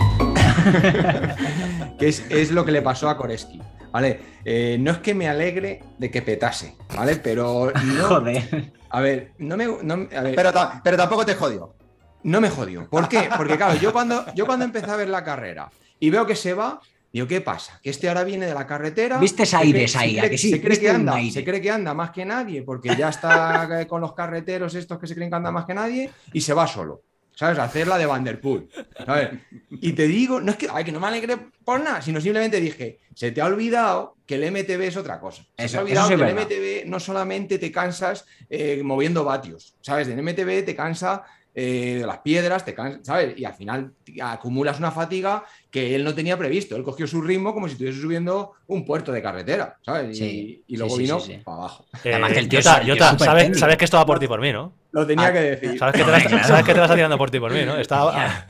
[1.97, 3.61] que es, es lo que le pasó a Koreski.
[3.93, 4.19] ¿Vale?
[4.43, 7.15] Eh, no es que me alegre de que petase, ¿vale?
[7.17, 8.07] Pero no.
[8.07, 8.73] Joder.
[8.89, 9.67] A ver, no me.
[9.67, 10.51] no a ver, Pero,
[10.83, 11.75] pero tampoco te jodió.
[12.23, 12.89] no me jodió.
[12.89, 13.29] ¿Por qué?
[13.37, 15.69] Porque, claro, yo cuando, yo cuando empecé a ver la carrera
[15.99, 16.81] y veo que se va,
[17.11, 17.79] digo, ¿qué pasa?
[17.83, 19.19] Que este ahora viene de la carretera.
[19.19, 20.49] ¿Vistes se aires ahí, Se a cree, que sí?
[20.49, 23.85] se cree ¿Viste que anda, se cree que anda más que nadie, porque ya está
[23.87, 26.65] con los carreteros estos que se creen que anda más que nadie y se va
[26.65, 27.01] solo.
[27.35, 27.57] ¿Sabes?
[27.59, 28.69] Hacer la de Vanderpool.
[29.05, 29.29] ¿sabes?
[29.69, 32.59] Y te digo, no es que, ay, que no me alegre por nada, sino simplemente
[32.61, 35.43] dije, se te ha olvidado que el MTB es otra cosa.
[35.57, 36.35] Se Eso- te ha olvidado sí que el.
[36.35, 40.07] MTB no solamente te cansas eh, moviendo vatios, ¿sabes?
[40.07, 41.23] En MTB te cansa
[41.55, 43.37] eh, de las piedras, te cansa, ¿sabes?
[43.37, 46.75] Y al final acumulas una fatiga que él no tenía previsto.
[46.75, 50.11] Él cogió su ritmo como si estuviese subiendo un puerto de carretera, ¿sabes?
[50.11, 51.41] Y, Sí, y luego sí, vino sí, sí.
[51.43, 51.85] para abajo.
[52.03, 54.39] Además Eh, que el tío Jota, Jota, sabes, sabes que esto va por ti por
[54.41, 54.73] mí, ¿no?
[54.91, 55.79] Lo tenía Ah, que decir.
[55.79, 56.47] Sabes que, te Hombre, claro.
[56.47, 57.77] sabes que te tirando por ti por mí, ¿no?
[57.77, 58.47] Está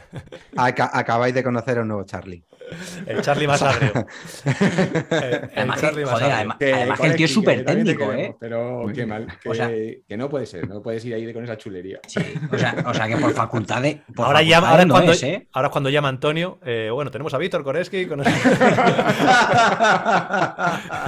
[0.58, 2.43] Aca- acabáis de conocer a un nuevo Charlie.
[3.06, 3.91] el Charlie más agrio.
[5.56, 6.36] Además que, Charlie más joder, agrio.
[6.36, 8.36] además- además que el tío es súper técnico, queremos, ¿eh?
[8.39, 9.28] Pero qué mal.
[9.41, 11.99] Que, O sea- que no puede ser, no puedes ir ahí con esa chulería.
[12.08, 12.20] Sí,
[12.51, 14.01] o sea, o sea que por facultad de.
[14.16, 15.43] por Ahora, facultades llama, ahora, no cuando, es, ¿eh?
[15.52, 16.58] Ahora es cuando llama Antonio.
[16.66, 18.06] eh, bueno, tenemos a Víctor Koreski.
[18.06, 18.20] Con...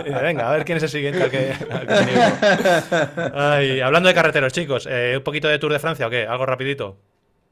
[0.06, 3.34] Venga, a ver quién es el siguiente al que, al que tenemos.
[3.36, 6.26] Ay, hablando de carreteros, chicos, eh, un poquito de Tour de Francia o qué?
[6.28, 6.98] Algo rapidito.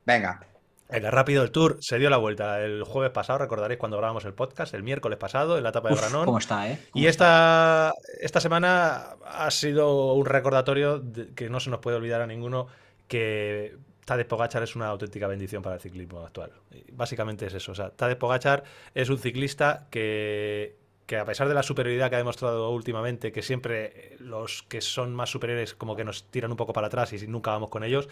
[0.05, 0.41] Venga,
[0.89, 4.33] Venga, rápido, el Tour se dio la vuelta el jueves pasado, recordaréis cuando grabamos el
[4.33, 6.25] podcast, el miércoles pasado, en la etapa de Uf, Granón.
[6.25, 6.77] ¿Cómo está, eh?
[6.93, 12.21] Y esta, esta semana ha sido un recordatorio de- que no se nos puede olvidar
[12.21, 12.67] a ninguno
[13.07, 13.75] que
[14.05, 16.51] Tadej Pogachar es una auténtica bendición para el ciclismo actual.
[16.91, 17.71] Básicamente es eso.
[17.71, 20.75] O sea, Tadej Pogachar es un ciclista que,
[21.05, 25.13] que a pesar de la superioridad que ha demostrado últimamente, que siempre los que son
[25.15, 28.09] más superiores como que nos tiran un poco para atrás y nunca vamos con ellos,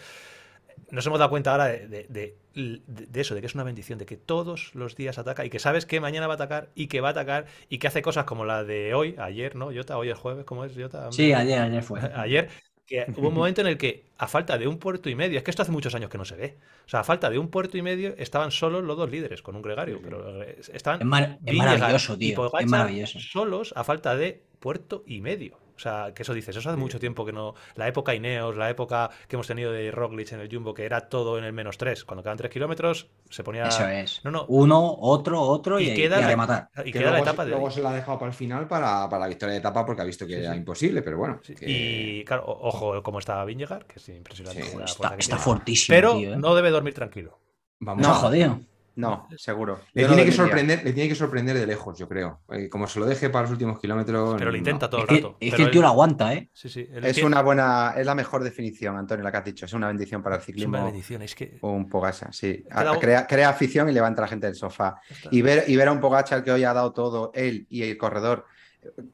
[0.90, 3.64] nos hemos dado cuenta ahora de, de- de- de- de eso, de que es una
[3.64, 6.70] bendición, de que todos los días ataca y que sabes que mañana va a atacar
[6.74, 9.70] y que va a atacar y que hace cosas como la de hoy, ayer, ¿no?
[9.74, 11.10] Jota, hoy es jueves, ¿cómo es, Jota?
[11.10, 12.00] Sí, ayer, ayer fue.
[12.14, 12.48] Ayer,
[12.86, 15.44] que hubo un momento en el que, a falta de un puerto y medio, es
[15.44, 17.48] que esto hace muchos años que no se ve, o sea, a falta de un
[17.50, 21.06] puerto y medio estaban solos los dos líderes con un gregario, pero eh, estaban Es,
[21.06, 22.42] mar- es Vingegaard maravilloso, y tío.
[22.58, 23.18] Es maravilloso.
[23.18, 25.61] solos a falta de puerto y medio.
[25.82, 27.54] O sea, que eso dices, eso hace mucho tiempo que no.
[27.74, 31.08] La época Ineos, la época que hemos tenido de Roglic en el Jumbo, que era
[31.08, 32.04] todo en el menos 3.
[32.04, 33.64] Cuando quedan 3 kilómetros, se ponía.
[33.66, 34.20] Eso es.
[34.24, 34.44] No, no.
[34.46, 36.68] Uno, otro, otro y, Y queda y a la- rematar.
[36.84, 37.50] Y Que queda la etapa de.
[37.50, 40.02] luego se la ha dejado para el final para, para la victoria de etapa porque
[40.02, 40.58] ha visto que Sí, era sí.
[40.58, 41.40] imposible, pero bueno.
[41.42, 44.62] Sí, que- Y claro, ojo cómo está Vingegaard, que es impresionante.
[44.84, 46.34] Está, está fortísimo, Pero tío.
[46.34, 46.36] ¿eh?
[46.36, 47.40] no debe dormir tranquilo.
[47.80, 48.60] Vamos No, a- jodido.
[48.96, 49.80] No, seguro.
[49.94, 52.40] Le Yo no tiene, que sorprender, le tiene que sorprender de lejos, yo creo.
[52.50, 54.34] Eh, como se lo deje para los últimos kilómetros.
[54.34, 54.58] Pero lo no.
[54.58, 55.36] intenta todo el rato.
[55.40, 56.50] es que el tío él- lo aguanta, ¿eh?
[56.52, 56.88] Sí, sí.
[57.02, 59.64] Es una buena, es la mejor definición, Antonio, la que has dicho.
[59.66, 60.84] Es una bendición para el es una ciclismo.
[60.84, 61.22] bendición.
[61.22, 61.58] Es que.
[61.62, 62.64] Un Pogasa, sí.
[63.00, 65.00] Crea, crea afición y levanta a la gente del sofá.
[65.30, 67.96] Y ver, y ver a un Pogacar que hoy ha dado todo, él y el
[67.96, 68.44] corredor,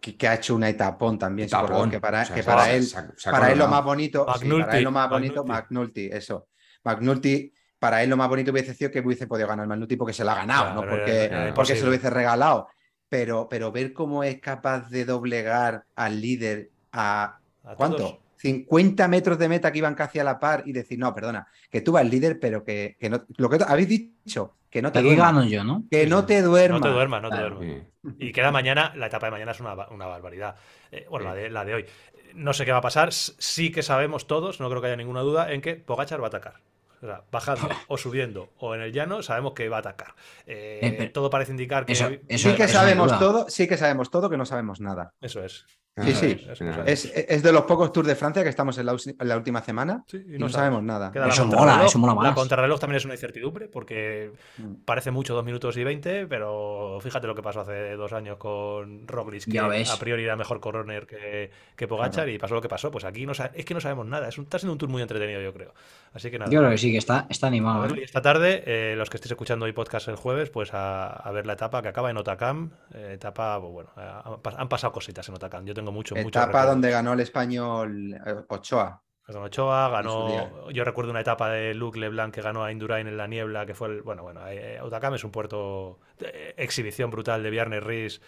[0.01, 1.69] que, que ha hecho una etapón también, ese Etapón.
[1.69, 3.69] corredor, que para, O sea, que se- para se- él, se se para él lo
[3.69, 6.09] más bonito, sí, para él lo más bonito, McNulty.
[6.09, 6.49] McNulty, eso.
[6.85, 10.25] McNulty, para él lo más bonito hubiese sido que hubiese podido ganar McNulty porque se
[10.25, 12.69] lo ha ganado, Claro, no porque, porque se lo hubiese regalado.
[13.09, 17.97] Pero, pero ver cómo es capaz de doblegar al líder a a ¿Cuánto?
[17.99, 21.49] todos- 50 metros de meta que iban casi a la par y decir, no, perdona,
[21.71, 23.25] que tú vas líder, pero que, que no.
[23.37, 25.27] Lo que habéis dicho, que no te Aquí duermas.
[25.35, 25.83] gano yo, ¿no?
[25.91, 26.81] Que no te duermas.
[26.81, 27.57] No te duermas, no te Claro.
[27.57, 27.83] duermas.
[28.05, 28.15] Sí.
[28.27, 30.55] Y queda mañana, la etapa de mañana es una, una barbaridad.
[30.93, 31.87] Eh, bueno, la de, la de hoy.
[32.35, 33.13] No sé qué va a pasar.
[33.13, 36.29] Sí que sabemos todos, no creo que haya ninguna duda, en que Pogachar va a
[36.29, 36.61] atacar.
[37.01, 40.15] O sea, bajando o subiendo o en el llano, sabemos que va a atacar.
[40.47, 41.93] Eh, Eh, todo parece indicar que.
[41.93, 45.13] Eso- eso- Sí que sabemos todo, sí que sabemos todo, que no sabemos nada.
[45.21, 45.65] Eso es.
[46.05, 46.47] Sí, sí.
[46.87, 49.63] Es, es de los pocos Tours de Francia que estamos en la, en la última
[49.63, 51.11] semana Sí, y no, sabemos nada.
[51.13, 52.35] Queda la Eso mola, eso mola La más.
[52.35, 54.75] contrarreloj también es una incertidumbre porque Mm.
[54.85, 59.07] parece mucho 2 minutos y 20, pero fíjate lo que pasó hace dos años con
[59.07, 62.91] Roglic, que a priori era mejor corner que, que Pogachar y pasó lo que pasó.
[62.91, 64.29] Pues aquí no es que no sabemos nada.
[64.29, 65.73] Es un, está siendo un tour muy entretenido, yo creo.
[66.13, 66.51] Así que nada.
[66.51, 67.87] Yo creo que sí, que está, está animado.
[67.87, 67.99] ¿eh?
[67.99, 71.31] Y esta tarde, eh, los que estéis escuchando hoy podcast el jueves, pues a, a
[71.33, 72.71] ver la etapa que acaba en Otacam.
[72.95, 75.65] Eh, etapa, pues bueno, eh, han pasado cositas en Otacam.
[75.65, 79.03] Yo tengo mucho, mucho Etapa donde ganó el español eh, Ochoa.
[79.27, 80.71] Ganó Ochoa, ganó.
[80.71, 83.75] Yo recuerdo una etapa de Luke Leblanc que ganó a Indurain en la niebla, que
[83.75, 84.03] fue el.
[84.03, 85.99] Bueno, bueno, eh, Otacam es un puerto.
[86.19, 88.23] de exhibición brutal de Bjarne Ries,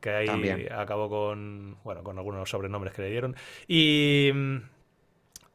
[0.00, 0.72] que ahí También.
[0.72, 1.76] acabó con.
[1.82, 3.34] Bueno, con algunos sobrenombres que le dieron.
[3.66, 4.30] Y.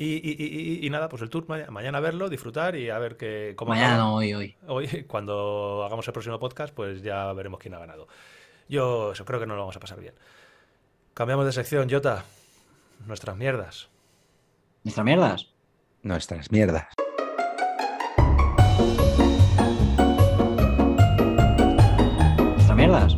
[0.02, 0.36] Y, y-
[0.82, 3.72] y- y nada, pues el tour ma- mañana verlo, disfrutar y a ver que, cómo
[3.74, 4.56] Mañana no, hoy, hoy.
[4.66, 8.08] Hoy, cuando hagamos el próximo podcast, pues ya veremos quién ha ganado.
[8.70, 10.14] Yo eso, creo que no lo vamos a pasar bien.
[11.20, 12.24] Cambiamos de sección, Jota.
[13.06, 13.90] Nuestras mierdas.
[14.86, 15.48] ¿Nuestras mierdas?
[16.02, 16.88] Nuestras mierdas.
[22.56, 23.16] ¿Nuestras mierdas?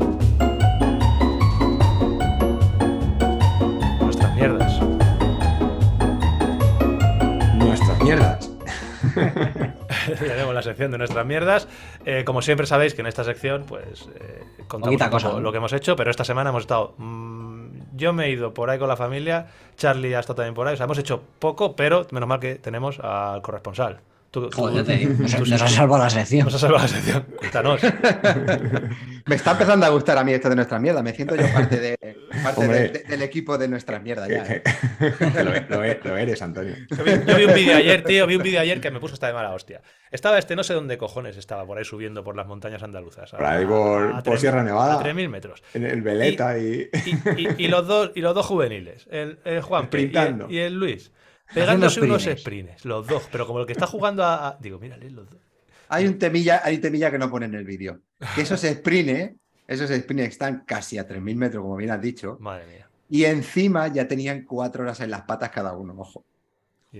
[3.99, 4.81] Nuestras mierdas.
[7.53, 8.51] Nuestras mierdas.
[10.19, 11.67] Tenemos la sección de nuestras mierdas.
[12.05, 15.39] Eh, como siempre sabéis que en esta sección, pues eh, contamos Poquita cosa, ¿no?
[15.39, 16.95] lo que hemos hecho, pero esta semana hemos estado.
[18.01, 19.47] Yo me he ido por ahí con la familia,
[19.77, 20.73] Charlie ha estado también por ahí.
[20.73, 24.01] O sea, hemos hecho poco, pero menos mal que tenemos al corresponsal.
[24.31, 25.13] Tú, tú- Joder, ya te digo.
[25.19, 26.45] Nos, tú- nos ha salvado la sección.
[26.45, 27.25] nos has salvado la sección.
[27.37, 27.81] Cuéntanos.
[29.27, 31.03] Me está empezando a gustar a mí esto de nuestras mierdas.
[31.03, 31.97] Me siento yo parte, de,
[32.43, 32.79] parte Hombre.
[32.79, 34.29] de- de- del equipo de nuestras mierdas.
[34.29, 34.63] Ya, ¿eh?
[35.69, 36.75] lo, lo lo eres, Antonio.
[36.89, 39.13] Yo vi, yo vi un vídeo ayer, tío, vi un vídeo ayer que me puso
[39.13, 39.81] esta de mala hostia.
[40.11, 43.31] Estaba este, no sé dónde cojones estaba, por ahí subiendo por las montañas andaluzas.
[43.31, 44.95] Por ahí por- a por tres- Sierra Nevada.
[44.99, 45.61] A 3.000 metros.
[45.73, 46.89] En el Veleta y.
[47.05, 50.57] Y, y- y los dos, y los dos juveniles, el, el Juan y el, y
[50.59, 51.11] el Luis,
[51.53, 52.85] pegándose unos sprints.
[52.85, 54.49] los dos, pero como el que está jugando a.
[54.49, 55.39] a- digo, mírale, los dos.
[55.89, 57.99] Hay un temilla, hay un temilla que no pone en el vídeo.
[58.35, 59.33] Que esos sprints,
[59.67, 62.37] esos sprints están casi a 3.000 metros, como bien has dicho.
[62.39, 62.87] Madre mía.
[63.09, 66.23] Y encima ya tenían cuatro horas en las patas cada uno, ojo.
[66.93, 66.99] Y,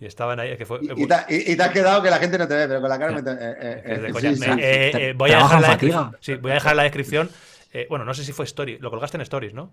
[0.00, 0.78] y estaban ahí, que fue.
[0.80, 2.80] Y, y te, y- y te has quedado que la gente no te ve, pero
[2.80, 4.10] con la cara eh, eh, eh,
[4.58, 6.04] eh, eh, voy a dejar la en descripción.
[6.04, 6.18] fatiga.
[6.22, 7.30] Sí, voy a dejar la descripción.
[7.74, 8.78] Eh, bueno, no sé si fue Story.
[8.78, 9.70] Lo colgaste en Stories, ¿no?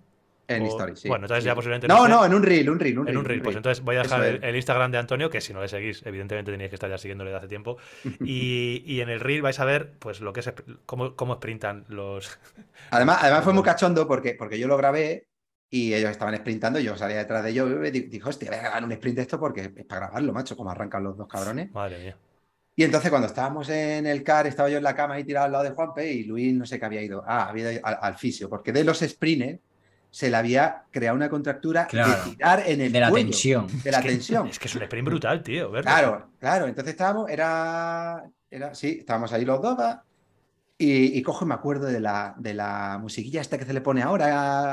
[0.58, 1.08] En O- sí.
[1.08, 1.48] Bueno, entonces Sí.
[1.48, 3.84] ya posiblemente No, no, en un reel, un reel, un En un reel, pues entonces
[3.84, 6.70] voy a dejar el, el Instagram de Antonio, que si no le seguís, evidentemente teníais
[6.70, 7.78] que estar ya siguiéndole de hace tiempo.
[8.22, 10.54] Y, y en el reel vais a ver pues lo que es
[10.86, 12.40] cómo, cómo sprintan los.
[12.92, 15.28] Además, además fue muy cachondo porque, porque yo lo grabé
[15.70, 18.60] y ellos estaban sprintando y yo salía detrás de ellos y di- dijo, hostia, voy
[18.60, 21.28] a grabar un sprint de esto porque es para grabarlo, macho, como arrancan los dos
[21.28, 21.72] cabrones.
[21.72, 22.18] Madre mía.
[22.76, 25.52] Y entonces cuando estábamos en el car, estaba yo en la cama ahí tirado al
[25.52, 27.24] lado de Juanpe y Luis no sé qué había ido.
[27.28, 29.60] Ah, había ido al, al fisio, porque de los sprints
[30.12, 32.24] se le había creado una contractura Claro.
[32.26, 33.68] de tirar en el De la cuello, tensión.
[33.82, 34.48] De la es que, tensión.
[34.48, 35.72] Es que es un sprint brutal, tío.
[35.72, 35.90] verlo.
[35.90, 36.68] Claro, claro.
[36.68, 40.04] Entonces estábamos, era, era sí, estábamos ahí los dos, va,
[40.78, 43.82] y, y cojo y me acuerdo de la, de la musiquilla esta que se le
[43.82, 44.26] pone ahora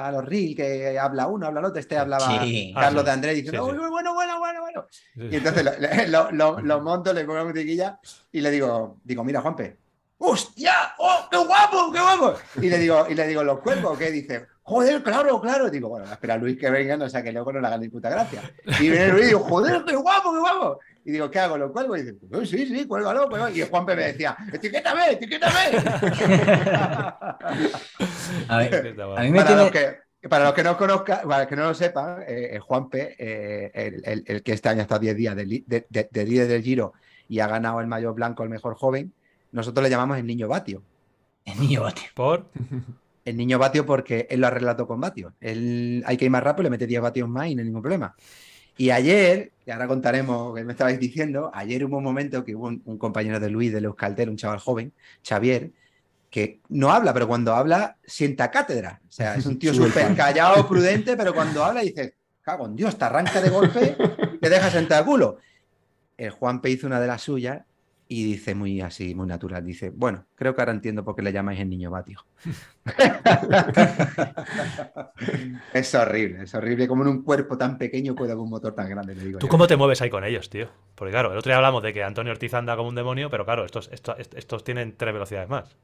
[0.04, 2.72] a, a los reels, que habla uno, habla el otro, este hablaba Sí.
[2.74, 3.04] Carlos Ah, sí.
[3.06, 3.76] de Andrés diciendo, Sí, sí.
[3.78, 4.86] "Uy, uy, bueno, bueno, bueno, bueno.
[5.30, 8.00] Y entonces lo, lo- lo- lo monto, le pongo la musiquilla
[8.32, 9.76] y le digo, digo, mira, Juanpe,
[10.18, 10.72] ¡hostia!
[10.98, 12.34] ¡Oh, qué guapo, qué guapo!
[12.60, 13.96] Y le digo, y le digo, ¿los cuelgo?
[13.96, 14.46] ¿Qué dice?
[14.62, 15.70] Joder, claro, claro.
[15.70, 17.88] Digo, bueno, espera a Luis que venga, no sea que luego no le hagan ni
[17.88, 18.42] puta gracia.
[18.80, 20.80] Y viene Luis y digo, joder, qué guapo, qué guapo.
[21.06, 21.56] Y digo, ¿qué hago?
[21.56, 21.96] ¿Lo cuelgo?
[21.96, 23.54] Y dice, "Oh, sí, sí, cuélgalo, cuélgalo.
[23.56, 25.54] Y Juanpe me decía, etiquétame, etiquétame.
[28.48, 29.62] A ver, a mí me para, tiene.
[29.62, 32.58] los que, para los que no conozcan, para los que no lo sepan, eh, eh,
[32.58, 36.24] Juanpe, eh, el, el- el que este año ha estado 10 días de- de- de
[36.26, 36.92] líder del Giro
[37.28, 39.12] y ha ganado el mayor blanco el mejor joven,
[39.52, 40.82] nosotros le llamamos el niño Batio.
[41.44, 42.02] El niño bate.
[42.14, 42.46] Por.
[43.24, 45.34] El niño Batio porque él lo ha arreglado con Batio.
[45.40, 47.82] Él hay que ir más rápido, le mete 10 vatios más y no hay ningún
[47.82, 48.14] problema.
[48.76, 52.68] Y ayer, y ahora contaremos que me estabais diciendo, ayer hubo un momento que hubo
[52.68, 54.92] un, un compañero de Luis de Euskaltel, un chaval joven,
[55.26, 55.72] Xavier,
[56.30, 59.00] que no habla, pero cuando habla sienta cátedra.
[59.08, 62.96] O sea, es un tío súper callado, prudente, pero cuando habla dices, cago en Dios,
[62.96, 63.96] te arranca de golpe
[64.34, 65.38] y te deja sentar a culo.
[66.16, 67.62] El Juanpe hizo una de las suyas
[68.10, 71.30] y dice muy así, muy natural, dice, bueno, creo que ahora entiendo por qué le
[71.32, 72.24] llamáis el niño Batio.
[75.72, 78.88] es horrible, es horrible como en un cuerpo tan pequeño puede haber un motor tan
[78.88, 79.50] grande, le digo ¿Tú yo.
[79.50, 80.70] cómo te mueves ahí con ellos, tío?
[80.94, 83.44] Porque claro, el otro día hablamos de que Antonio Ortiz anda como un demonio, pero
[83.44, 85.76] claro, estos, estos, estos tienen tres velocidades más.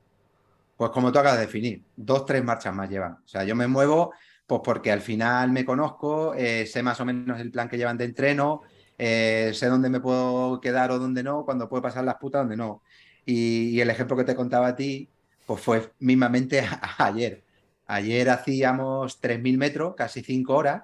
[0.76, 3.12] Pues como tú acabas de definir, dos, tres marchas más llevan.
[3.12, 4.12] O sea, yo me muevo
[4.46, 7.96] pues porque al final me conozco, eh, sé más o menos el plan que llevan
[7.96, 8.62] de entreno,
[8.98, 12.56] eh, sé dónde me puedo quedar o dónde no, cuando puedo pasar las putas, dónde
[12.56, 12.82] no.
[13.26, 15.08] Y, el ejemplo que te contaba a ti,
[15.46, 16.62] pues fue mismamente
[16.98, 17.42] ayer.
[17.86, 20.82] Ayer hacíamos 3.000 metros, casi 5 horas,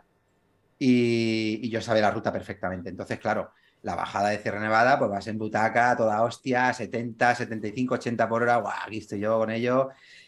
[0.79, 2.91] y, yo sabía la ruta perfectamente.
[2.91, 7.95] Entonces, claro, la bajada de Sierra Nevada, pues vas en butaca, toda hostia, 70, 75,
[7.95, 9.87] 80 por hora, guau, aquí estoy yo con ellos.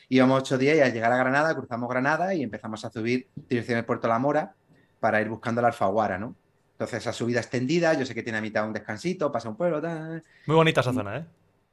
[0.09, 3.79] Íbamos ocho días y al llegar a Granada, cruzamos Granada y empezamos a subir dirección
[3.79, 4.55] el Puerto La Mora
[5.01, 6.37] para ir buscando la Alfaguara, ¿no?
[6.83, 9.81] Entonces, esa subida extendida, yo sé que tiene a mitad un descansito, pasa un pueblo,
[9.81, 10.21] tal.
[10.47, 11.25] Muy bonita esa zona, ¿eh?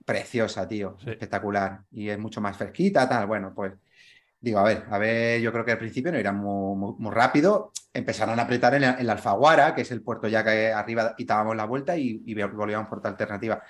[0.06, 1.10] Preciosa, tío, Sí.
[1.10, 1.80] espectacular.
[1.92, 3.26] Y es mucho más fresquita, tal.
[3.26, 3.74] Bueno, pues
[4.40, 7.12] digo, a ver, a ver, yo creo que al principio no irán muy, muy- muy
[7.12, 7.72] rápido.
[7.92, 11.16] Empezaron a apretar en la, en la Alfaguara, que es el puerto ya que arriba
[11.18, 13.64] quitábamos la vuelta y, y volvíamos por otra alternativa.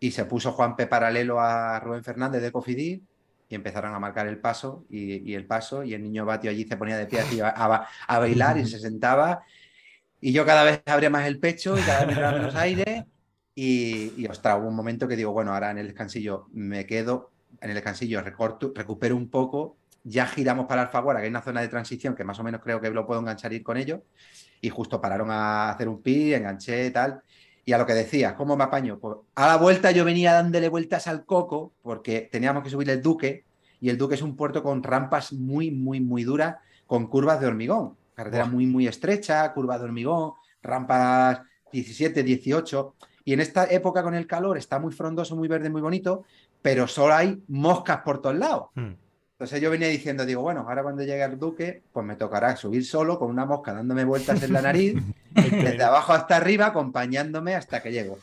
[0.00, 3.00] Y se puso Juanpe paralelo a Rubén Fernández de Cofidis
[3.48, 6.64] y empezaron a marcar el paso y, y el paso y el niño Batio allí
[6.66, 9.44] se ponía de pie así a, a- a bailar y se sentaba
[10.26, 13.06] y yo cada vez abría más el pecho y cada vez me entraba menos aire
[13.54, 17.30] y, y ostras, hubo un momento que digo, bueno, ahora en el descansillo me quedo,
[17.60, 21.60] en el descansillo recorto, recupero un poco, ya giramos para Alfaguara, que hay una zona
[21.60, 24.00] de transición que más o menos creo que lo puedo enganchar y ir con ellos
[24.60, 27.22] y justo pararon a hacer un pi, enganché tal.
[27.64, 28.98] Y a lo que decías, ¿cómo me apaño?
[28.98, 33.00] Pues a la vuelta yo venía dándole vueltas al coco porque teníamos que subir el
[33.00, 33.44] Duque
[33.80, 37.46] y el Duque es un puerto con rampas muy, muy, muy duras, con curvas de
[37.46, 37.96] hormigón.
[38.16, 40.32] Carretera muy, muy estrecha, curvas de hormigón,
[40.62, 42.94] rampas 17, 18.
[43.26, 46.24] Y en esta época con el calor está muy frondoso, muy verde, muy bonito,
[46.62, 48.70] pero solo hay moscas por todos lados.
[48.74, 48.92] Mm.
[49.32, 52.86] Entonces yo venía diciendo, digo, bueno, ahora cuando llegue el Duque, pues me tocará subir
[52.86, 54.94] solo con una mosca dándome vueltas en la nariz
[55.30, 58.18] desde abajo hasta arriba, acompañándome hasta que llego.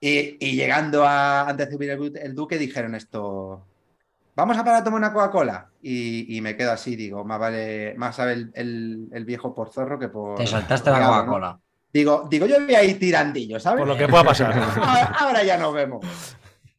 [0.00, 3.62] Y, y llegando a, antes de subir el Duque, dijeron esto,
[4.36, 5.68] vamos a parar a tomar una Coca-Cola.
[5.82, 9.70] Y, y me quedo así, digo, más vale, más sabe el, el- el viejo por
[9.70, 10.36] zorro que por...
[10.36, 11.22] Te saltaste la diablo, ¿no?
[11.24, 11.58] Coca-Cola.
[11.92, 13.78] Digo, digo, yo voy a ir tirandillo, ¿sabes?
[13.80, 14.52] Por lo que pueda pasar.
[14.82, 16.04] ahora, ahora ya nos vemos.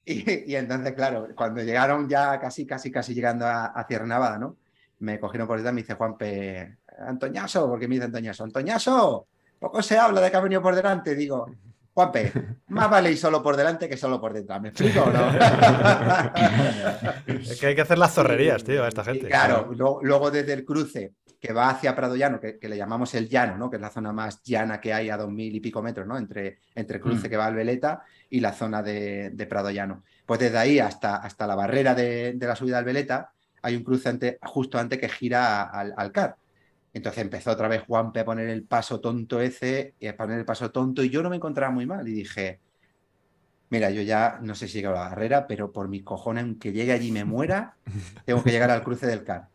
[0.05, 4.55] Y, y entonces, claro, cuando llegaron ya casi, casi, casi llegando a, a Nevada, ¿no?
[4.99, 9.27] Me cogieron por detrás y me dice Juanpe, Antoñaso, porque me dice Antoñaso, Antoñaso,
[9.59, 11.13] poco se habla de que ha venido por delante.
[11.15, 11.49] Digo,
[11.98, 12.32] Juanpe,
[12.68, 14.61] más vale ir solo por delante que solo por detrás.
[14.61, 15.32] ¿Me explico o no?
[17.28, 19.28] Es que hay que hacer las zorrerías, tío, a esta Y gente.
[19.30, 23.15] claro, luego, luego desde el cruce que va hacia Prado Llano, que, que le llamamos
[23.15, 23.72] el llano, ¿no?
[23.72, 26.19] que es la zona más llana que hay a dos mil y pico metros, ¿no?
[26.19, 27.30] entre, entre el cruce Mm.
[27.32, 30.03] que va al Veleta y la zona de, de Prado Llano.
[30.24, 33.32] Pues desde ahí hasta, hasta la barrera de, de la subida al Veleta
[33.64, 36.36] hay un cruce ante- justo antes que gira al, al CAR.
[36.93, 40.45] Entonces empezó otra vez Juanpe a poner el paso tonto ese, y a poner el
[40.45, 42.07] paso tonto, y yo no me encontraba muy mal.
[42.07, 42.59] Y dije,
[43.69, 46.72] mira, yo ya no sé si llego a la barrera, pero por mis cojones, aunque
[46.72, 47.76] llegue allí y me muera,
[48.26, 49.47] tengo que llegar al cruce del CAR.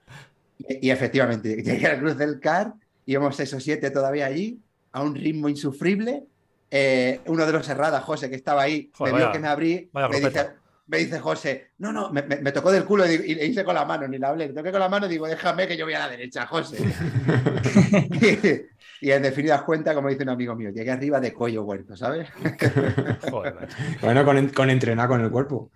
[0.59, 2.74] Y, y efectivamente, llegué al cruce del CAR,
[3.06, 4.60] íbamos esos siete todavía allí,
[4.92, 6.24] a un ritmo insufrible.
[6.70, 9.48] Eh, uno de los herradas, José, que estaba ahí, Joder, me vio vaya- que me
[9.48, 10.50] abrí, me dice,
[10.93, 13.64] me dice José, no, no, me, me- me tocó del culo y, y le hice
[13.64, 15.74] con la mano, ni la hablé, le toqué con la mano y digo, déjame que
[15.77, 16.77] yo voy a la derecha, José.
[19.01, 22.28] y, en definidas cuentas, como dice un amigo mío, llegué arriba de cuello huerto, ¿sabes?
[23.31, 23.55] Joder.
[24.02, 25.70] Bueno, con, en- con entrenar con el cuerpo.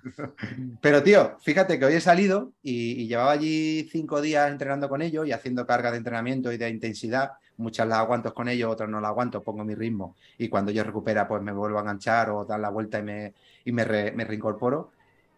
[0.83, 5.01] Pero tío, fíjate que hoy he salido y, y llevaba allí cinco días entrenando con
[5.03, 7.33] ellos y haciendo carga de entrenamiento y de intensidad.
[7.59, 10.85] Muchas las aguanto con ellos, otras no las aguanto, pongo mi ritmo y cuando yo
[10.85, 13.33] recupera pues me vuelvo a enganchar o dar la vuelta y me,
[13.65, 14.91] y me, re- me reincorporo.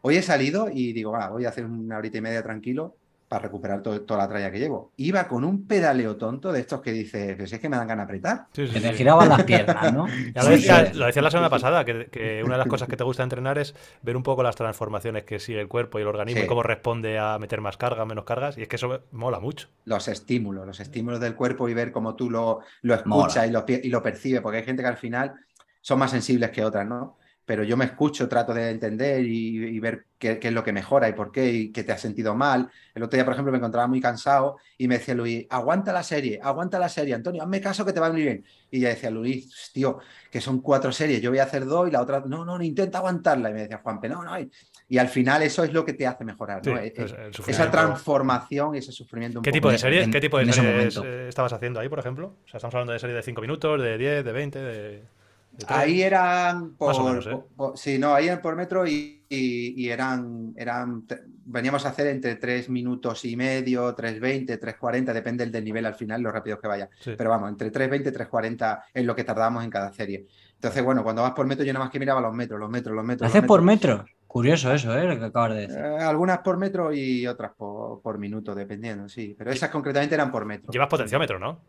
[0.02, 2.94] Hoy he salido y digo, va, voy a hacer una horita y media tranquilo
[3.28, 4.92] para recuperar todo- toda la tralla que llevo.
[4.96, 8.06] Iba con un pedaleo tonto de estos que dices, pues es que me dan ganas
[8.06, 8.46] de apretar.
[8.54, 8.94] Sí, sí, Que te sí.
[8.94, 10.06] giraban las piernas, ¿no?
[10.34, 12.96] Ya lo decía, lo decía la semana pasada, que, que una de las cosas que
[12.96, 16.08] te gusta entrenar es ver un poco las transformaciones que sigue el cuerpo y el
[16.08, 16.44] organismo Sí.
[16.46, 19.68] y cómo responde a meter más carga, menos cargas, y es que eso mola mucho.
[19.84, 23.66] los estímulos, los estímulos del cuerpo y ver cómo tú lo, lo escuchas y lo,
[23.68, 25.34] y lo percibes, porque hay gente que al final
[25.82, 27.18] son más sensibles que otras, ¿no?
[27.48, 30.70] Pero yo me escucho, trato de entender y, y ver qué, qué es lo que
[30.70, 32.70] mejora y por qué, y qué te has sentido mal.
[32.94, 36.02] El otro día, por ejemplo, me encontraba muy cansado y me decía Luis, aguanta la
[36.02, 38.44] serie, aguanta la serie, Antonio, hazme caso que te va a venir bien.
[38.70, 39.98] Y yo decía, Luis, tío,
[40.30, 42.62] que son cuatro series, yo voy a hacer dos y la otra, no, no, no,
[42.62, 43.48] intenta aguantarla.
[43.48, 44.38] Y me decía, Juanpe, no, no.
[44.38, 44.50] Y,
[44.86, 46.78] y al final eso es lo que te hace mejorar, Sí, ¿no?
[46.78, 50.20] E- es- e- el esa transformación y ese sufrimiento un ¿Qué tipo de en- ¿qué
[50.20, 50.96] tipo de series
[51.28, 52.36] estabas haciendo ahí, por ejemplo?
[52.44, 55.17] O sea, estamos hablando de series de 5 minutos, de 10, de 20, de...
[55.66, 57.30] Ahí eran por, Más o menos, ¿eh?
[57.30, 61.04] por- por- sí, no, ahí eran por metro y, y- y eran, eran,
[61.44, 66.22] veníamos a hacer entre 3 minutos y medio, 3.20, 3.40, depende del nivel al final,
[66.22, 66.88] lo rápido que vaya.
[67.00, 67.14] Sí.
[67.18, 70.26] Pero vamos, entre 3.20 y 3.40 es lo que tardábamos en cada serie.
[70.54, 72.94] Entonces, bueno, cuando vas por metro, yo nada más que miraba los metros, los metros,
[72.94, 73.28] los metros.
[73.28, 74.02] ¿Haces por metros?
[74.28, 75.04] Curioso eso, ¿eh?
[75.06, 75.78] Lo que acabas de decir.
[75.78, 79.34] Eh, algunas por metro y otras por, por minuto, dependiendo, sí.
[79.36, 80.70] Pero esas concretamente eran por metro.
[80.70, 81.60] Llevas potenciómetro, ¿no?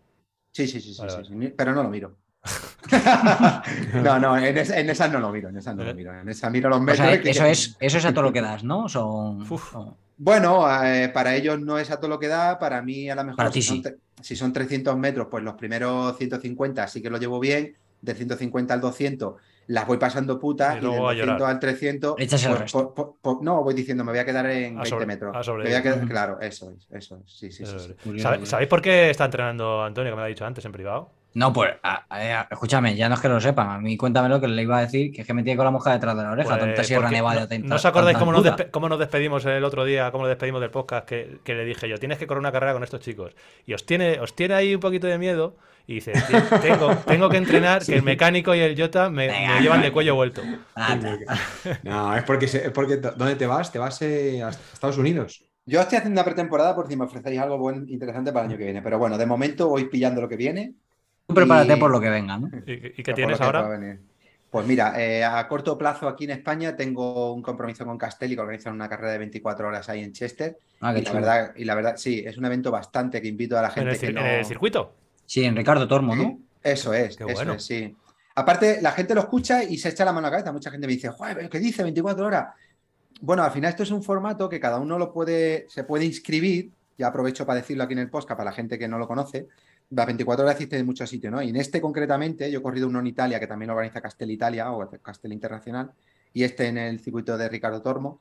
[0.52, 1.28] Sí, sí, sí, sí, Vale, sí, vale.
[1.28, 2.18] sí, ni- pero no lo miro.
[4.04, 6.14] no, no, en, es- en esas no lo miro, en esas no lo miro.
[6.20, 7.06] En esa miro los O metros.
[7.08, 8.90] sea, que- eso es, eso es a todo lo que das, ¿no?
[8.90, 9.46] Son,
[10.18, 13.24] Bueno, eh, para ellos no es a todo lo que da, para mí a lo
[13.24, 13.90] mejor Para si, son, sí.
[14.22, 18.74] si son 300 metros, pues los primeros 150 sí que lo llevo bien, del 150
[18.74, 19.36] al 200
[19.68, 21.16] las voy pasando putas Y y, del llorar.
[21.38, 22.94] 200 al 300 Echas el pues, resto.
[22.94, 25.36] po- po- po- no, voy diciendo, me voy a quedar en A 20 sobre- metros.
[25.36, 25.72] a Me sobrevivir.
[25.74, 26.08] voy a quedar- Ujú.
[26.08, 27.64] claro, eso es, eso es, sí, sí, sí.
[27.64, 27.92] Eso sí.
[27.92, 28.04] es.
[28.04, 28.50] Curioso, ¿Sabe- curioso.
[28.50, 31.12] ¿Sabéis por qué está entrenando Antonio, que me lo ha dicho antes en privado?
[31.36, 33.70] No, pues, a- a- escúchame, ya no es que lo sepan.
[33.70, 35.72] A mí cuéntamelo que le iba a decir, que es que me tiene con la
[35.72, 37.42] mosca detrás de la oreja, Pues, tonta Sierra Nevada.
[37.42, 40.30] no, tanta- ¿no os acordáis cómo nos, cómo nos despedimos el otro día, cómo nos
[40.30, 41.08] despedimos del podcast?
[41.08, 43.36] Que, que le dije yo, tienes que correr una carrera con estos chicos.
[43.66, 45.56] Y os tiene, os tiene ahí un poquito de miedo.
[45.86, 49.28] Y dice, "Ti- tengo, tengo que entrenar, que el mecánico y el Jota me,
[49.62, 50.42] llevan de cuello vuelto.
[50.76, 51.18] Anda.
[51.84, 53.72] No, es porque, es porque ¿dónde te vas?
[53.72, 55.44] Te vas eh, a Estados Unidos.
[55.66, 58.58] Yo estoy haciendo una pretemporada por si me ofrecéis algo buen, interesante para el año
[58.58, 60.74] que viene, pero bueno, de momento voy pillando lo que viene.
[61.30, 62.50] Tú prepárate Y- por lo que venga, ¿no?
[62.66, 63.70] ¿Y, y qué por tienes ahora?
[64.50, 68.42] Pues mira, eh, a corto plazo aquí en España tengo un compromiso con Castelli que
[68.42, 70.58] organizan una carrera de 24 horas ahí en Chester.
[70.82, 73.60] Ah, qué y, la verdad, y la verdad, sí, es un evento bastante que invito
[73.60, 74.22] a la ¿En gente el, que no...
[74.22, 74.96] en el circuito?
[75.28, 76.40] Sí, en Ricardo Tormo, ¿no?
[76.64, 77.54] Eso es, Qué eso bueno.
[77.54, 77.96] es, sí.
[78.34, 80.52] Aparte, la gente lo escucha y se echa la mano a la cabeza.
[80.52, 81.84] Mucha gente me dice, joder, ¿pero ¿qué dice?
[81.84, 82.48] 24 horas.
[83.22, 86.72] Bueno, al final esto es un formato que cada uno lo puede, se puede inscribir.
[86.98, 89.48] Ya aprovecho para decirlo aquí en el podcast para la gente que no lo conoce.
[89.92, 91.42] Las 24 horas existen en muchos sitios, ¿no?
[91.42, 94.30] Y en este concretamente, yo he corrido uno en Italia que también lo organiza Castel
[94.32, 95.92] Italia o Castel Internacional,
[96.34, 98.20] y este en el circuito de Ricardo Tormo.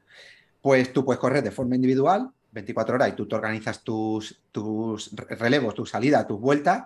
[0.60, 5.12] Pues tú puedes correr de forma individual, 24 horas, y tú te organizas tus, tus
[5.14, 6.84] relevos, tus salidas, tus vueltas,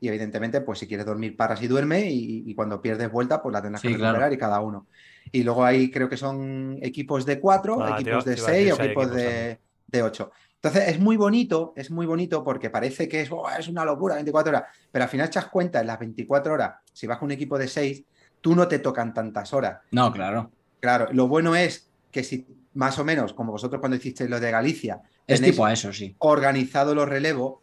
[0.00, 3.52] y evidentemente, pues si quieres dormir, paras y duerme, y, y cuando pierdes vuelta, pues
[3.52, 4.12] la tendrás Sí, que claro.
[4.12, 4.86] recuperar y cada uno.
[5.32, 8.74] Y luego ahí creo que son equipos de cuatro, Ah, te equipos de seis o
[8.74, 10.32] equipos equipos de, de ocho.
[10.64, 14.14] Entonces es muy bonito, es muy bonito porque parece que es, "Oh, es una locura
[14.14, 17.32] 24 horas, pero al final echas cuenta en las 24 horas, si vas con un
[17.32, 18.02] equipo de seis,
[18.40, 19.80] tú no te tocan tantas horas.
[19.90, 20.50] No, claro.
[20.80, 24.50] Claro, lo bueno es que si más o menos, como vosotros cuando hicisteis lo de
[24.50, 26.16] Galicia, Es tipo a eso, sí.
[26.18, 27.58] organizado los relevos,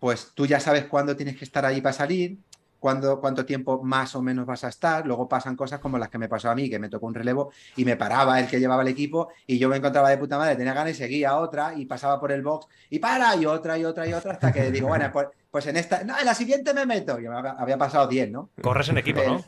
[0.00, 2.38] pues tú ya sabes cuándo tienes que estar ahí para salir,
[2.78, 5.06] cuándo, cuánto tiempo más o menos vas a estar.
[5.06, 7.50] Luego pasan cosas como las que me pasó a mí, que me tocó un relevo
[7.76, 10.56] y me paraba el que llevaba el equipo y yo me encontraba de puta madre,
[10.56, 13.84] tenía ganas y seguía otra y pasaba por el box y para y otra y
[13.84, 16.74] otra y otra hasta que digo, bueno, pues, pues en esta, no, en la siguiente
[16.74, 17.18] me meto.
[17.18, 18.50] Y me había, había pasado 10, ¿no?
[18.60, 19.38] Corres en equipo, ¿no?
[19.38, 19.44] Eh,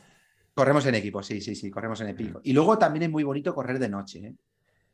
[0.59, 2.41] Corremos en equipo, sí, sí, sí, corremos en equipo.
[2.43, 4.19] Y luego también es muy bonito correr de noche.
[4.19, 4.35] ¿eh?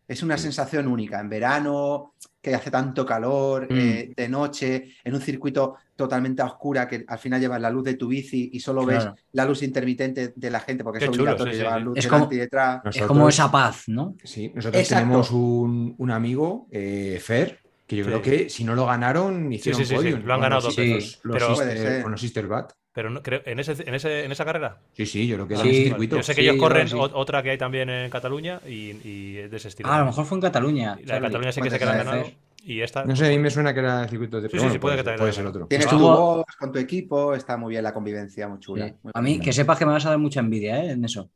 [0.07, 1.19] Es una sensación única.
[1.19, 3.77] En verano, que hace tanto calor, Mm.
[3.77, 7.84] eh, de noche, en un circuito totalmente a oscura, que al final llevas la luz
[7.86, 9.14] de tu bici y solo Claro.
[9.15, 11.86] ves la luz intermitente de la gente, porque Qué es obligatorio sí, sí, llevar sí.
[11.86, 12.82] luz Es delante como- y detrás.
[12.94, 14.15] Es como esa paz, ¿no?
[14.23, 15.03] Sí, nosotros Exacto.
[15.06, 18.10] tenemos un, un amigo, eh, Fer, que yo Sí.
[18.10, 20.76] creo que si no lo ganaron, hicieron sí, sí, sí, podio lo han ganado dos
[20.76, 21.19] veces.
[21.23, 22.03] los Pero- Sister- Puede ser.
[22.03, 22.73] con los Sister Bat.
[22.95, 24.77] Pero no, creo, ¿en, ese, en, ese, ¿en esa carrera?
[24.93, 26.15] Sí, sí, yo creo que Sí, en ese circuito.
[26.15, 26.97] Yo sé que Sí, ellos corren que sí.
[26.97, 29.89] otra que hay también en Cataluña y, y es de ese estilo.
[29.89, 30.89] Ah, a lo mejor fue en Cataluña.
[30.91, 31.27] La de Charlie.
[31.27, 32.05] Cataluña sí que sé Puede que la han ser.
[32.07, 32.31] ganado.
[32.63, 33.03] Y esta.
[33.03, 34.95] No sé, a mí me suena que era el circuito de Sí, sí, sí, puede
[34.95, 35.67] que ser- te- puede ser otro.
[35.67, 38.88] Tienes tu voz con tu equipo, está muy bien la convivencia, muy chula.
[38.88, 38.93] Sí.
[39.03, 40.91] muy A mí, que sepas que me vas a dar mucha envidia, ¿eh?
[40.91, 41.30] En eso.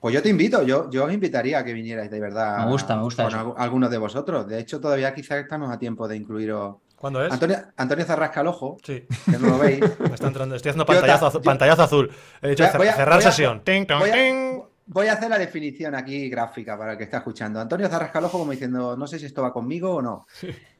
[0.00, 2.64] Pues yo te invito, yo, yo os invitaría a que vinierais de verdad.
[2.64, 4.46] Me gusta, me gusta Con algunos de vosotros.
[4.48, 6.76] De hecho, todavía quizás estamos a tiempo de incluiros.
[6.98, 7.32] ¿Cuándo es?
[7.32, 9.80] Antonio, Antonio Zarrasca el ojo, Sí, que no lo veis.
[10.00, 10.54] me está entrando.
[10.56, 12.10] Estoy haciendo Yo pantallazo, azul, yo- pantallazo azul.
[12.42, 13.62] He dicho Voy a- cer- voy a- cerrar voy a- sesión.
[13.64, 14.60] Ting, tong, Voy a, ting.
[14.86, 17.60] voy a hacer la definición aquí gráfica para el que está escuchando.
[17.60, 20.26] Antonio Zarrasca el ojo como diciendo, no sé si esto va conmigo o no.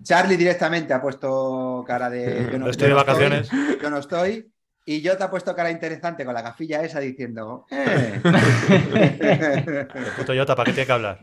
[0.03, 2.49] Charlie directamente ha puesto cara de...
[2.51, 3.49] Yo no, Estoy de vacaciones.
[3.81, 4.51] yo no estoy.
[4.86, 7.66] Y yo te ha puesto cara interesante con la gafilla esa diciendo...
[7.70, 8.20] "Eh".
[10.16, 11.19] Puto Jota, ¿para qué tiene que hablar?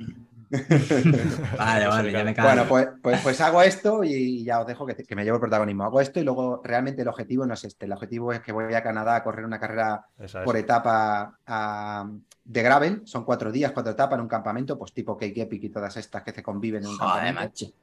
[1.57, 2.47] Vale, vale, ya me callo.
[2.47, 5.41] Bueno, pues, pues, pues hago esto y ya os dejo que, que me llevo el
[5.41, 5.83] protagonismo.
[5.83, 7.85] Hago esto y luego realmente el objetivo no es este.
[7.85, 10.33] El objetivo es que voy a Canadá a correr una carrera es.
[10.43, 12.09] por etapa a-
[12.43, 13.01] de gravel.
[13.05, 16.23] Son cuatro días, cuatro etapas en un campamento, pues tipo Cake Epic y todas estas
[16.23, 17.41] que se conviven en un Joder, campamento.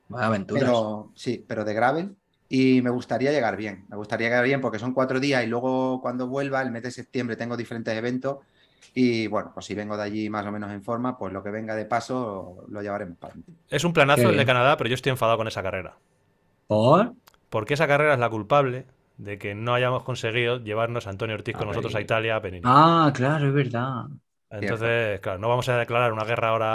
[0.08, 0.24] macho.
[0.24, 0.62] Aventuras.
[0.64, 2.16] Pero sí, pero de gravel.
[2.48, 3.86] Y me gustaría llegar bien.
[3.88, 6.90] Me gustaría llegar bien porque son cuatro días y luego cuando vuelva, el mes de
[6.90, 8.38] septiembre, tengo diferentes eventos.
[8.94, 11.50] Y bueno, pues si vengo de allí más o menos en forma, pues lo que
[11.50, 13.52] venga de paso lo llevaremos para adelante.
[13.68, 14.46] Es un planazo el de.
[14.46, 15.96] Canadá, pero yo estoy enfadado con esa carrera.
[16.66, 17.14] ¿Por?
[17.50, 18.86] Porque esa carrera es la culpable
[19.16, 22.00] de que no hayamos conseguido llevarnos a Antonio Ortiz con nosotros a.
[22.00, 22.62] Italia, a Penini.
[22.64, 24.06] Ah, claro, es verdad.
[24.60, 26.66] Entonces, claro, no vamos a declarar una guerra ahora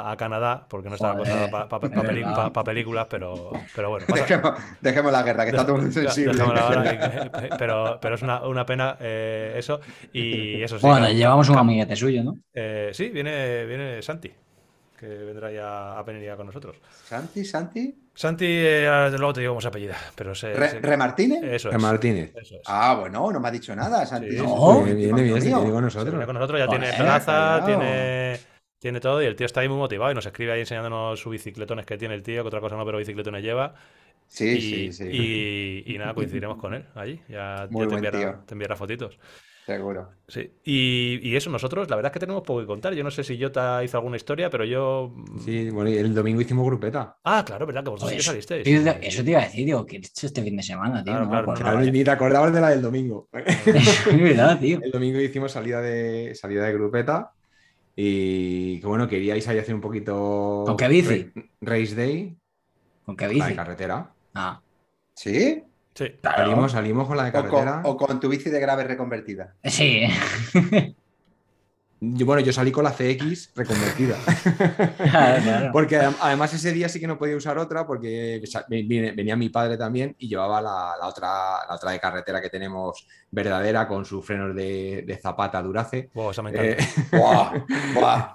[0.00, 1.68] a, a Canadá porque no está Joder, para
[2.02, 2.64] verdad.
[2.64, 4.06] películas, pero, pero bueno.
[4.06, 6.34] pasa- Dejemos, dejemos la guerra, que está todo muy sensible.
[7.58, 9.80] pero, pero es una, una pena eh, eso.
[10.12, 10.86] Y eso sí.
[10.86, 12.38] Bueno, claro, llevamos un amiguete suyo, ¿no?
[12.54, 14.32] eh, sí, viene, viene Santi,
[15.00, 16.76] que vendrá ya a Penilla con nosotros.
[17.04, 17.94] Santi, Santi.
[18.14, 21.42] Santi, eh, ahora luego te digo cómo se apellida, pero Re, se- Re Martínez.
[21.42, 21.82] eso Eh, es.
[21.82, 22.32] Martínez.
[22.36, 22.60] Eso es.
[22.66, 24.30] Ah, bueno, no me ha dicho nada, Santi.
[24.32, 24.36] Sí.
[24.36, 24.82] No.
[24.84, 26.10] Viene, viene bien, viene con nosotros.
[26.10, 27.24] viene con nosotros, ya Joder, tiene plaza,
[27.62, 27.66] callao.
[27.66, 28.40] tiene,
[28.78, 31.32] Tiene todo y el tío está ahí muy motivado y nos escribe ahí enseñándonos sus
[31.32, 33.74] bicicletones que tiene el tío, que otra cosa no, pero bicicletones lleva.
[34.26, 35.04] Sí, y, sí, sí.
[35.86, 37.20] Y, y nada, coincidiremos con él allí.
[37.28, 39.18] Ya, ya te, enviará, te enviará fotitos.
[39.70, 40.08] Seguro.
[40.26, 40.50] Sí.
[40.64, 42.92] Y, y eso, nosotros, la verdad es que tenemos poco que contar.
[42.92, 45.14] Yo no sé si Jota hizo alguna historia, pero yo.
[45.44, 47.16] Sí, bueno, y el domingo hicimos grupeta.
[47.22, 47.84] Ah, claro, ¿verdad?
[47.84, 48.64] Que vosotros sí salisteis.
[48.64, 51.12] tío, Eso te iba a decir, digo, que he hecho este fin de semana, tío.
[51.12, 51.70] Claro, no me claro, acordaba.
[51.78, 53.28] Claro, ni te acordabas de la del domingo.
[53.32, 54.80] Es verdad, tío.
[54.82, 57.30] El domingo hicimos salida de, salida de grupeta
[57.94, 60.64] y que bueno, queríais ahí hacer un poquito...
[60.66, 61.30] ¿Con qué bici?
[61.34, 62.36] Ra- Race Day,
[63.04, 63.48] ¿Con qué la bici?
[63.50, 64.10] de carretera.
[64.34, 64.60] Ah,
[65.14, 65.62] ¿Sí?
[65.94, 66.06] Sí.
[66.22, 67.82] Salimos, salimos con la de O con, carretera.
[67.84, 69.54] o con tu bici de grave reconvertida.
[69.64, 70.02] sí.
[72.02, 74.16] Yo, bueno, yo salí con la CX reconvertida.
[74.96, 75.68] Claro, claro.
[75.70, 79.76] Porque adem- además ese día sí que no podía usar otra porque venía mi padre
[79.76, 81.28] también y llevaba la, la otra,
[81.68, 86.08] la otra de carretera que tenemos verdadera con sus frenos de, de zapata durace.
[86.14, 86.82] Wow, esa me encanta.
[86.82, 86.86] Eh.
[87.94, 88.34] ¡Buah!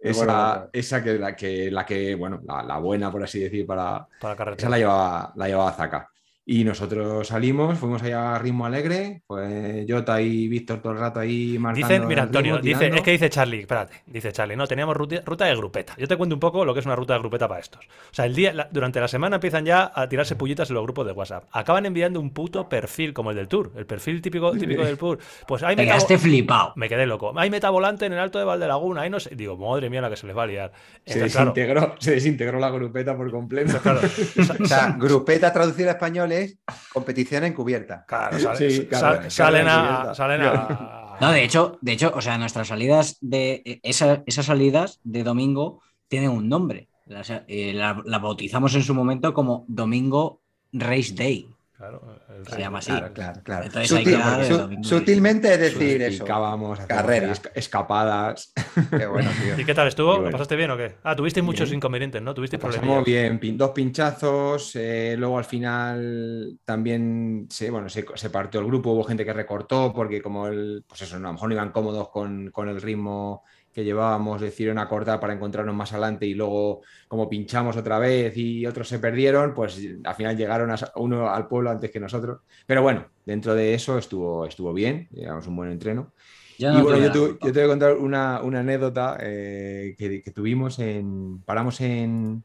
[0.00, 0.70] Qué esa, bueno.
[0.72, 4.32] esa que la que, la que, bueno, la, la buena, por así decir, para, para
[4.32, 4.70] esa carretera.
[4.70, 6.10] la llevaba, la llevaba Zaka.
[6.46, 11.20] Y nosotros salimos, fuimos allá a ritmo alegre, pues Jota y Víctor todo el rato
[11.20, 14.54] ahí marcando Dicen, mira, el ritmo, Antonio, dice, es que dice Charlie, espérate, dice Charlie,
[14.54, 15.94] no, teníamos ruta de grupeta.
[15.96, 17.82] Yo te cuento un poco lo que es una ruta de grupeta para estos.
[17.86, 20.82] O sea, el día, la- durante la semana empiezan ya a tirarse pullitas en los
[20.84, 21.44] grupos de WhatsApp.
[21.50, 25.18] Acaban enviando un puto perfil como el del Tour, el perfil típico, típico del Tour.
[25.48, 26.74] Pues ahí me, quedaste flipado.
[26.76, 27.32] me quedé loco.
[27.38, 29.34] Hay metavolante en el alto de Valdelaguna, ahí no sé.
[29.34, 30.72] Digo, madre mía, la que se les va a liar.
[31.06, 33.78] se, claro, desintegró, se desintegró la grupeta por completo.
[33.78, 34.00] claro,
[34.60, 36.58] O sea, grupeta traducida a español es
[36.92, 38.04] competición encubierta.
[38.06, 40.14] claro, sale- Sí, sal- claro, salen a.
[40.14, 44.46] Salen a No, de hecho, de hecho, o sea, nuestras salidas de eh, esa- esas
[44.46, 46.88] salidas de domingo tienen un nombre.
[47.06, 50.40] Las, eh, la, la bautizamos en su momento como Domingo
[50.72, 51.48] Race Day.
[51.84, 52.90] Claro, el Se llama así.
[52.90, 53.64] Claro, claro, claro.
[53.66, 54.84] Entonces hay Sutil- de su- domingo.
[54.84, 56.24] sutilmente es decir eso.
[56.24, 57.26] Picábamos, hacíamos Carrera.
[57.26, 58.52] ahí esca- escapadas.
[58.90, 59.60] Qué bueno, tío.
[59.60, 60.18] ¿Y qué tal estuvo?
[60.18, 60.94] ¿Lo pasaste bien o qué?
[61.02, 61.76] Ah, tuvisteis muchos Bien.
[61.78, 62.32] inconvenientes, ¿no?
[62.32, 62.88] Tuvisteis Lo problemas.
[62.88, 68.66] pasamos bien, dos pinchazos, eh, luego al final también se, bueno, se, se partió el
[68.66, 71.54] grupo, hubo gente que recortó porque como el, pues eso, no, a lo mejor no
[71.54, 73.44] iban cómodos con, con el ritmo
[73.74, 78.64] que llevábamos, decidieron acortar para encontrarnos más adelante y luego como pinchamos otra vez y
[78.66, 82.40] otros se perdieron, pues al final llegaron a, uno al pueblo antes que nosotros.
[82.66, 86.12] Pero bueno, dentro de eso estuvo, estuvo bien, llevamos un buen entreno.
[86.56, 90.30] Y no bueno, yo yo te voy a contar una, una anécdota eh, que, que
[90.30, 91.40] tuvimos en.
[91.44, 92.44] Paramos en,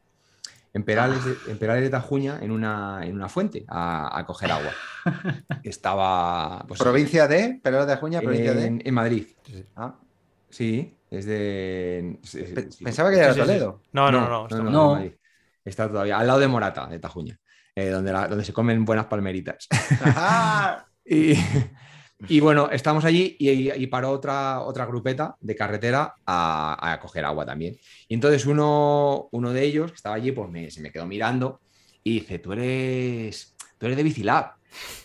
[0.74, 4.50] en, Perales, de, en Perales de Tajuña en una, en una fuente a, a coger
[4.50, 4.72] agua.
[5.62, 6.64] Estaba.
[6.66, 8.66] Pues, Provincia de, Perales de Juña, provincia de.
[8.66, 9.28] en, en Madrid.
[9.76, 9.94] Ah,
[10.50, 12.18] Sí, es de.
[12.82, 13.46] pensaba que era Sí, sí, sí.
[13.46, 13.82] Toledo.
[13.92, 14.48] No, no, no.
[14.48, 15.10] no, no,
[15.64, 17.38] está todavía al lado de Morata, de Tajuña,
[17.74, 19.66] eh, donde, la- donde se comen buenas palmeritas.
[21.04, 21.34] Y,
[22.28, 27.24] y bueno, estamos allí y, y paró otra, otra grupeta de carretera a, a coger
[27.24, 27.76] agua también.
[28.06, 31.60] Y entonces uno, uno de ellos que estaba allí, pues me- se me quedó mirando
[32.04, 34.52] y dice, tú eres, tú eres de Bicilab.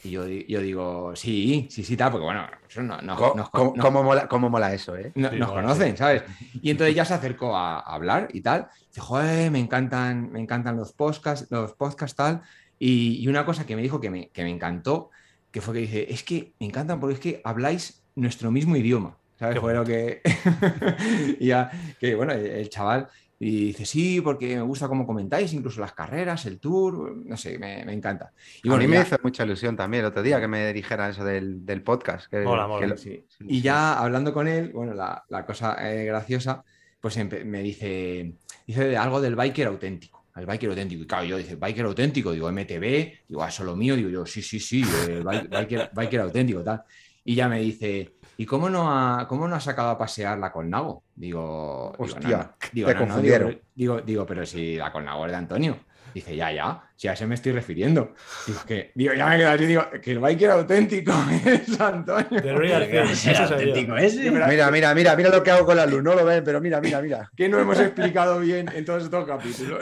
[0.03, 3.51] Y yo, yo digo, sí, sí, sí, tal, porque bueno, eso no, no- co- nos-
[3.53, 5.11] nos- ¿Cómo, mola, cómo mola eso, eh?
[5.15, 5.97] no- Sí, nos conocen, sí.
[5.97, 6.23] ¿sabes?
[6.61, 8.67] Y entonces ya se acercó a, a hablar y tal.
[8.89, 12.41] Dice, joder, me encantan, me encantan los podcasts, los podcasts tal.
[12.77, 15.09] Y, y una cosa que me dijo que me, que me encantó,
[15.51, 19.17] que fue que dice, es que me encantan porque es que habláis nuestro mismo idioma.
[19.39, 19.59] ¿Sabes?
[19.59, 20.21] Fue lo que...
[21.39, 21.69] y ya,
[21.99, 23.07] que bueno, el, el chaval
[23.39, 27.59] y dice, sí, porque me gusta cómo comentáis, incluso las carreras, el tour, no sé,
[27.59, 28.31] me, me encanta.
[28.63, 30.71] Y a bueno, mí me ya- hizo mucha ilusión también el otro día que me
[30.71, 32.27] dijeran eso del, del podcast.
[32.29, 33.25] Que, Mola, mola, que lo- Sí.
[33.41, 36.63] Y ya hablando con él, bueno, la, la cosa eh, graciosa,
[37.01, 38.33] pues me dice,
[38.65, 40.25] dice algo del biker auténtico.
[40.35, 41.03] El biker auténtico.
[41.03, 44.09] Y claro, yo dice, biker auténtico, digo, MTV, digo, ah, eso es lo mío, digo
[44.09, 46.83] yo, sí, sí, sí, el bi- biker, biker auténtico, tal.
[47.27, 50.51] Y ya me dice, ¿y cómo no ha, cómo no ha sacado a pasear la
[50.51, 51.03] Colnago?
[51.15, 52.53] Digo, digo, Hostia, no, no.
[52.71, 53.49] Digo, te no, no, confundieron.
[53.49, 55.79] digo, digo, digo, pero si la Colnago es de Antonio.
[56.15, 58.13] Dice, ya, ya, si a ese me estoy refiriendo.
[58.47, 61.11] Digo, que, digo, ya me quedo así, digo, que el biker auténtico
[61.45, 62.41] es Antonio.
[62.41, 63.41] The real soy yo.
[63.43, 64.31] auténtico ese.
[64.31, 66.01] Mira, mira, mira, mira lo que hago con la luz.
[66.01, 67.29] No lo ven, pero mira, mira, mira.
[67.35, 69.81] que no hemos explicado bien en todos estos capítulos.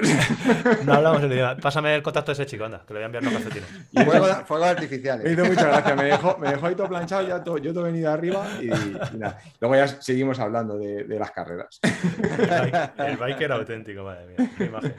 [0.85, 1.55] No hablamos el idioma.
[1.57, 3.69] Pásame el contacto de ese chico, anda, que le voy a enviar los calcetines.
[3.93, 5.31] Fuego- fuegos Me artificiales.
[5.31, 8.11] hizo mucha gracia, me dejó, me dejó ahí todo planchado, ya todo, yo todo venido
[8.11, 9.37] arriba y, y nada.
[9.61, 11.79] Luego ya seguimos hablando de, de las carreras.
[11.83, 14.49] El biker, el biker auténtico, madre mía.
[14.57, 14.95] qué imagen.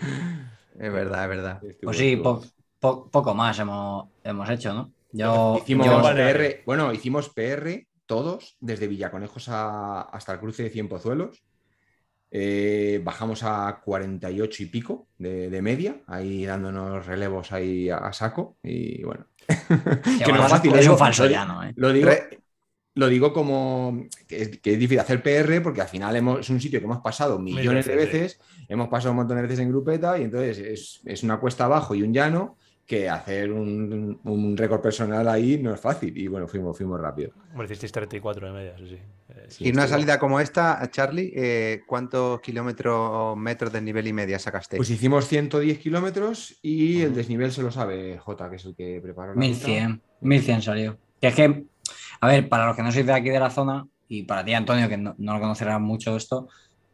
[0.79, 1.61] Es verdad, es verdad.
[1.83, 2.43] Pues sí, po-
[2.81, 4.93] po- poco más hemos, hemos hecho, ¿no?
[5.13, 6.03] Yo, Hicimos yo-.
[6.03, 11.43] PR, bueno, hicimos PR todos, desde Villaconejos a- hasta el cruce de Cien Pozuelos.
[12.37, 18.13] Eh, bajamos a 48 y pico de, de media, ahí dándonos relevos ahí a, a
[18.13, 18.57] saco.
[18.63, 19.27] Y bueno,
[20.25, 20.91] que no es fácil, es ¿eh?
[20.91, 21.73] un falso llano, ¿eh?
[21.77, 22.41] lo digo, Re-
[22.95, 26.51] lo digo como que es, que es difícil hacer PR porque al final hemos, es
[26.51, 29.69] un sitio que hemos pasado millones de veces, hemos pasado un montón de veces en
[29.69, 32.57] grupeta y entonces es, es una cuesta abajo y un llano
[32.87, 36.17] que hacer un, un récord personal ahí no es fácil.
[36.17, 37.31] Y bueno, fuimos, fuimos rápido.
[37.51, 38.95] Hombre, hicisteis 34 de media, sí, sí.
[38.95, 44.07] Eh, Sí, Y una salida como esta, Charlie, eh, ¿cuántos kilómetros o metros de nivel
[44.07, 44.77] y media sacaste?
[44.77, 49.01] Pues hicimos 110 kilómetros y el desnivel se lo sabe Jota, que es el que
[49.03, 49.47] preparó la ruta.
[49.47, 50.99] 1100, 1100 salió.
[51.21, 51.65] Que es que,
[52.25, 54.55] a ver, para los que no sois de aquí de la zona, y para ti,
[54.55, 56.49] Antonio, que no, no lo conocerás mucho esto,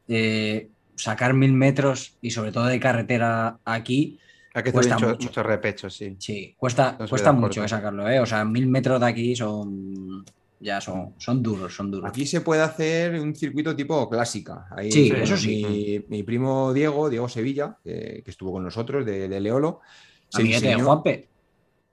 [0.08, 4.18] eh, sacar mil metros y sobre todo de carretera aquí,
[4.54, 5.28] Hay que cuesta mucho, mucho.
[5.28, 6.16] muchos repechos, sí.
[6.18, 8.20] sí, cuesta, cuesta mucho que sacarlo, ¿eh?
[8.20, 10.24] O sea, mil metros de aquí son,
[10.58, 12.10] ya son, son duros, son duros.
[12.10, 14.66] Aquí se puede hacer un circuito tipo clásica.
[14.76, 15.62] Ahí, Sí, bueno, eso sí.
[15.62, 19.80] Mi, mi primo Diego, Diego Sevilla, que, que estuvo con nosotros de, de Leolo,
[20.28, 21.29] se Amiguete de diseñó- Juanpe.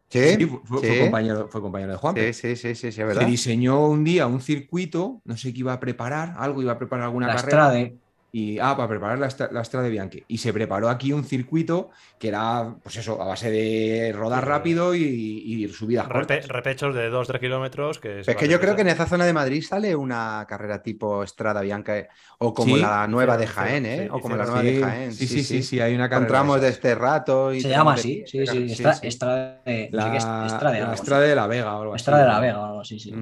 [0.09, 2.15] Sí, Sí, fue, compañero, fue compañero de Juan.
[2.15, 3.25] sí, sí, sí, sí, sí, es Se verdad.
[3.25, 7.05] diseñó un día un circuito, no sé qué iba a preparar, algo iba a preparar
[7.05, 7.57] alguna La carrera.
[7.67, 7.99] Strade.
[8.29, 10.23] Y, ah, para preparar la, Stra- la Strada de Bianchi.
[10.27, 11.89] Y se preparó aquí un circuito
[12.19, 16.47] que era, pues eso, a base de rodar rápido y, y subidas Repe- cortas.
[16.49, 17.99] repechos de 2-3 kilómetros.
[17.99, 21.23] Que Es que yo creo que en esa zona de Madrid sale una carrera tipo
[21.23, 22.09] Estrada Bianca eh,
[22.39, 24.09] o como Sí, la nueva de Jaén, sí, ¿eh?
[24.11, 25.13] O como la nueva Sí, de Jaén.
[25.13, 27.53] sí, sí, sí, sí, hay una carrera Encontramos de de este rato.
[27.53, 28.69] Y Se llama de- así, sí, de- sí.
[28.69, 29.07] sí, Estra- sí.
[29.07, 32.01] Estrade, no sé La, la de la Vega o algo así.
[32.01, 33.13] Estrade de la Vega o algo así, sí.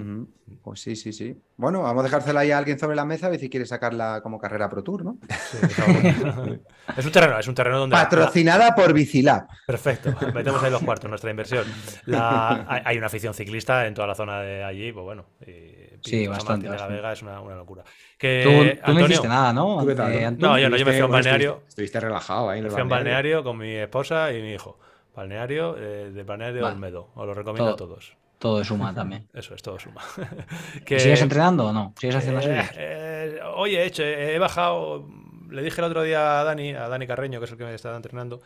[0.64, 1.38] Pues sí, sí, sí.
[1.58, 4.20] Bueno, vamos a dejársela ahí a alguien sobre la mesa a ver si quiere sacarla
[4.22, 5.18] como carrera Pro Tour, ¿no?
[5.30, 5.58] Sí,
[6.98, 7.96] es un terreno, es un terreno donde.
[7.96, 9.48] la- Patrocinada por Bicilab.
[9.66, 11.64] Perfecto, metemos ahí los cuartos, nuestra inversión.
[12.06, 15.26] La- hay- una afición ciclista en toda la zona de allí, pues bueno.
[15.48, 16.88] y Sí, bastante, de la.
[16.88, 17.84] Vega es una, una locura.
[18.18, 19.82] Que, Tú, tú no hiciste nada, ¿no?
[19.90, 21.50] Eh, No, yo no, yo me fui a un balneario.
[21.52, 23.38] Estuviste, estuviste relajado ahí en el Fui a un balneario.
[23.40, 24.78] balneario con mi esposa y mi hijo.
[25.16, 26.64] Balneario eh, de balneario de.
[26.64, 27.10] Olmedo.
[27.16, 27.88] Os lo recomiendo a Todo.
[27.96, 28.18] todos.
[28.40, 29.28] Todo de suma también.
[29.34, 30.02] Eso es todo suma.
[30.86, 31.94] ¿Sigues entrenando o no?
[31.98, 32.76] ¿Sigues haciendo Eh, así?
[32.78, 35.08] eh, oye, he hecho, he bajado.
[35.50, 37.74] Le dije el otro día a Dani, a Dani Carreño, que es el que me
[37.74, 38.42] estaba entrenando,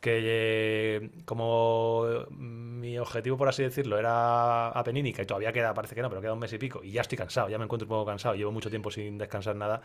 [0.00, 6.02] que eh, como mi objetivo, por así decirlo, era apenínica y todavía queda, parece que
[6.02, 7.90] no, pero queda un mes y pico, y ya estoy cansado, ya me encuentro un
[7.90, 9.82] poco cansado, llevo mucho tiempo sin descansar nada,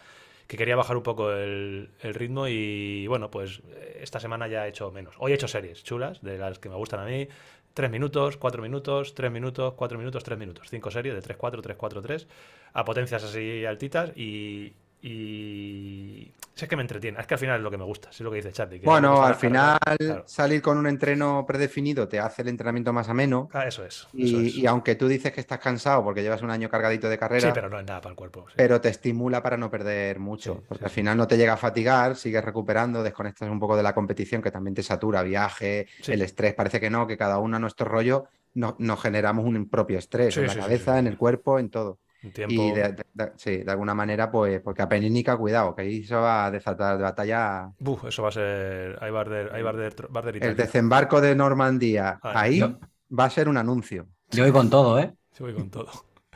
[0.48, 4.66] que quería bajar un poco el, el ritmo y bueno, pues eh, esta semana ya
[4.66, 5.16] he hecho menos.
[5.20, 7.28] Hoy he hecho series chulas, de las que me gustan a mí.
[7.74, 10.68] 3 minutos, 4 minutos, 3 minutos, 4 minutos, 3 minutos.
[10.70, 12.28] 5 series de 3-4, 3-4, 3.
[12.74, 14.74] A potencias así altitas y.
[15.02, 16.34] Y.
[16.56, 17.18] Si es que me entretiene.
[17.22, 18.10] Es que al final es lo que me gusta.
[18.10, 19.80] Es lo que dice que Bueno, al final.
[19.98, 20.24] Claro.
[20.28, 23.48] salir con un entreno predefinido te hace el entrenamiento más ameno.
[23.54, 24.00] Ah, eso es.
[24.00, 24.56] eso Y, es.
[24.58, 27.52] y aunque tú dices que estás cansado porque llevas un año cargadito de carrera, Sí,
[27.54, 28.46] pero no es nada para el cuerpo.
[28.50, 28.56] sí.
[28.58, 31.54] pero te estimula para no perder mucho, Sí, porque sí, al final no te llega
[31.54, 35.88] a fatigar, sigues recuperando, desconectas un poco de la competición que también te satura, viaje,
[36.08, 39.70] el estrés, parece que no, que cada uno a nuestro rollo no- nos generamos un
[39.70, 42.00] propio estrés en la cabeza, en el cuerpo, en todo.
[42.24, 42.54] Un tiempo.
[42.54, 46.04] Y de, de- de- sí, de alguna manera, pues, porque a Penínica, cuidado, que ahí
[46.04, 47.72] se va a desatar de batalla.
[47.80, 48.98] Buf, eso va a ser.
[49.02, 52.20] Ahí va a arder, ahí va a arder, va a arder El desembarco de Normandía,
[52.22, 52.78] Ay, ahí yo-
[53.18, 54.08] va a ser un anuncio.
[54.32, 55.14] Yo voy con todo, ¿eh?
[55.32, 55.88] Sí, voy con todo.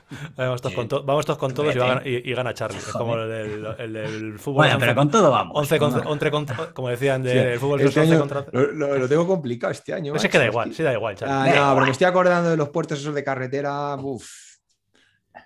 [0.37, 0.75] Vamos todos Sí.
[0.75, 2.09] con, to- vamos todos con todos y, va a Vete.
[2.11, 2.77] ganar- y- y gana Charlie.
[2.77, 4.57] Es como el del, el del fútbol.
[4.57, 5.53] Bueno, 11 pero con todo vamos.
[5.57, 6.13] 11 contra, Vamos.
[6.13, 8.45] 11 contra- como decían Sí, del fútbol este 11 año contra.
[8.51, 10.11] lo, lo- tengo complicado este año.
[10.13, 11.33] Pues es que da igual, sí da igual, Charlie.
[11.35, 11.73] Ah, no, igual.
[11.73, 13.95] pero me estoy acordando de los puertos esos de carretera.
[13.95, 14.52] Uf.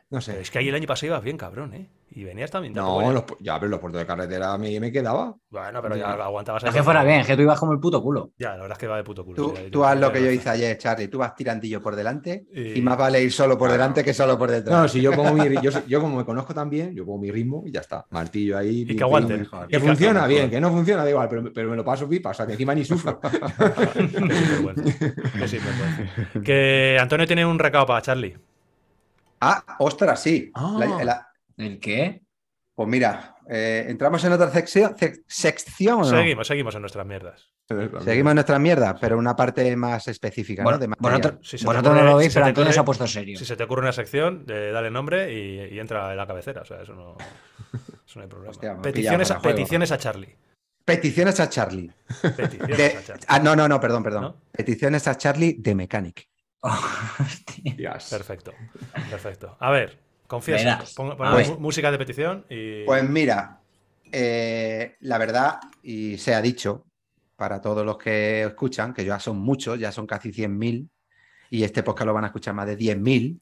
[0.10, 0.40] No sé.
[0.40, 1.90] Es que ahí el año pasado ibas bien, cabrón, ¿eh?
[2.12, 2.74] Y venías también.
[2.74, 5.36] No, los ya, pero los puertos de carretera a mí me quedaba.
[5.50, 7.80] Bueno, pero ya aguantabas Es ahí que fuera bien, es que tú ibas como el
[7.82, 8.32] puto culo.
[8.40, 9.36] Ya, la verdad es que va de puto culo.
[9.36, 11.10] Tú, sí, tú haz lo que yo hice ayer, Charlie.
[11.10, 13.74] Tú vas tirandillo por delante Y- y más vale ir solo por Claro.
[13.82, 14.82] delante que solo por detrás.
[14.84, 17.30] No, si yo pongo mi yo, yo como me conozco tan bien, yo pongo mi
[17.30, 18.06] ritmo y ya está.
[18.10, 18.86] Martillo ahí.
[18.88, 19.36] Y que aguante.
[19.38, 19.68] mejor.
[19.68, 20.30] Que que- funciona mejor.
[20.30, 22.54] bien, que no funciona, da igual, pero, pero me lo paso pipa, o sea, que
[22.54, 23.20] encima ni sufro.
[25.38, 26.46] Que sí, pues bueno.
[26.46, 28.38] Que Antonio tiene un recado para Charlie.
[29.42, 30.52] Ah, ostras, sí.
[30.56, 30.76] Ah.
[30.80, 31.28] La- la-
[31.58, 32.22] ¿El qué?
[32.76, 34.96] pues mira, eh, entramos en otra sección.
[34.96, 36.06] sec- sección ¿o no?
[36.06, 37.50] Seguimos, seguimos en nuestras mierdas.
[38.04, 40.82] Seguimos en nuestra mierda, pero una parte más específica, Bueno, ¿no?
[40.88, 43.38] De vosotros Si vosotros ocurre- no lo veis, pero Antonio se ha puesto serio.
[43.38, 46.62] Si se te ocurre una sección, dale nombre y, y entra en la cabecera.
[46.62, 47.18] O sea, eso no,
[48.06, 48.52] eso no hay problema.
[48.52, 50.36] Hostia, peticiones, a, peticiones Charlie.
[50.86, 51.92] Peticiones a Charlie.
[52.38, 53.26] Peticiones De- a Charlie.
[53.28, 54.22] ah, no, no, no, perdón, perdón.
[54.22, 54.42] ¿No?
[54.52, 56.30] Peticiones a Charlie de Mechanic.
[57.78, 58.08] Dios.
[58.10, 58.54] Perfecto,
[59.10, 59.56] perfecto.
[59.60, 60.84] A ver, confiesa.
[60.96, 62.84] Ponemos música de petición y.
[62.86, 63.62] Pues mira,
[64.12, 66.86] eh, la verdad, y se ha dicho
[67.36, 70.90] para todos los que escuchan, que ya son muchos, ya son casi 100.000,
[71.52, 73.40] y este podcast lo van a escuchar más de 10.000.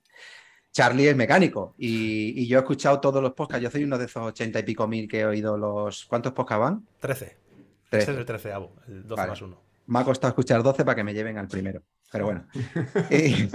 [0.71, 3.63] Charlie es mecánico y, y yo he escuchado todos los podcasts.
[3.63, 6.03] Yo soy uno de esos ochenta y pico mil que he oído los.
[6.05, 6.85] ¿Cuántos podcasts van?
[6.99, 7.37] 13.
[7.89, 7.97] Trece.
[7.97, 9.29] Este es el treceavo, el 12 Vale.
[9.29, 9.61] más 1.
[9.87, 11.81] Me ha costado escuchar 12 para que me lleven al primero.
[12.11, 12.45] Pero bueno.
[13.09, 13.49] Y-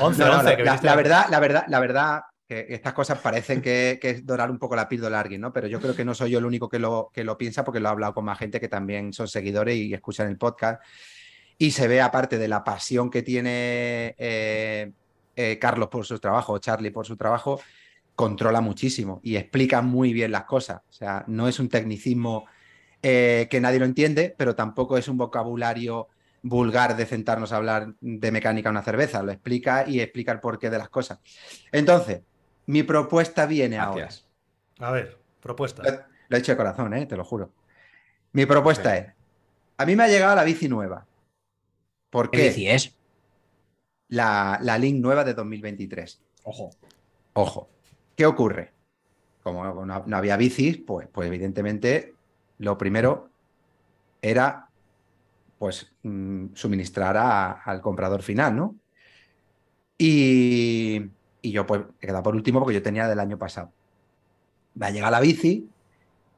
[0.00, 3.18] 11, No, no, 11, la, que la- verdad, la verdad, la verdad, que estas cosas
[3.18, 5.52] parecen que, que es dorar un poco la píldora a alguien, ¿no?
[5.52, 7.80] Pero yo creo que no soy yo el único que lo, que lo piensa porque
[7.80, 10.82] lo he hablado con más gente que también son seguidores y escuchan el podcast.
[11.58, 14.92] Y se ve, aparte de la pasión que tiene eh,
[15.36, 17.60] eh, Carlos por su trabajo, o Charlie por su trabajo,
[18.14, 20.80] controla muchísimo y explica muy bien las cosas.
[20.88, 22.46] O sea, no es un tecnicismo
[23.02, 26.08] eh, que nadie lo entiende, pero tampoco es un vocabulario
[26.42, 29.22] vulgar de sentarnos a hablar de mecánica a una cerveza.
[29.22, 31.20] Lo explica y explica el porqué de las cosas.
[31.70, 32.22] Entonces,
[32.66, 34.26] mi propuesta viene Gracias.
[34.78, 35.82] A ver, propuesta.
[35.82, 35.96] ahora.
[35.96, 37.06] Lo, lo he hecho de corazón, ¿eh?
[37.06, 37.52] te lo juro.
[38.32, 39.12] Mi propuesta es,
[39.76, 41.06] a mí me ha llegado la bici nueva.
[42.10, 42.48] ¿Por ¿Qué qué?
[42.48, 42.94] bici es?
[44.08, 46.20] La, la Link nueva de 2023.
[46.44, 46.70] Ojo.
[47.34, 47.70] Ojo,
[48.16, 48.72] ¿qué ocurre?
[49.42, 52.11] Como no, no había bicis, pues, pues evidentemente
[52.62, 53.28] lo primero
[54.22, 54.68] era
[55.58, 58.76] pues mm, suministrar a- al comprador final, ¿no?
[59.98, 61.10] Y,
[61.42, 63.72] y yo pues he quedado por último porque yo tenía del año pasado.
[64.80, 65.68] Va a la bici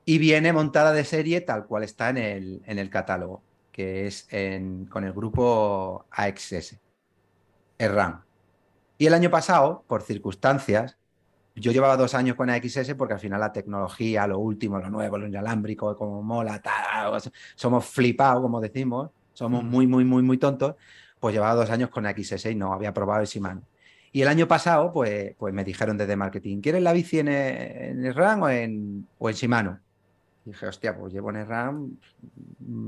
[0.04, 3.42] y viene montada de serie tal cual está en el, en el catálogo,
[3.72, 6.78] que es en- con el grupo AXS,
[7.78, 8.22] RAM.
[8.98, 10.98] Y el año pasado, por circunstancias,
[11.56, 15.18] yo llevaba dos años con AXS porque al final la tecnología, lo último, lo nuevo,
[15.18, 17.20] lo inalámbrico, como mola, tal,
[17.54, 20.74] somos flipados, como decimos, somos muy, muy, muy, muy tontos,
[21.20, 23.62] pues llevaba dos años con AXS y no había probado el Shimano.
[24.12, 28.04] Y el año pasado, pues, pues me dijeron desde marketing, ¿quieres la bici en, en
[28.04, 29.80] el RAM o en, o en Shimano?
[30.44, 31.96] Y dije, hostia, pues llevo en el RAM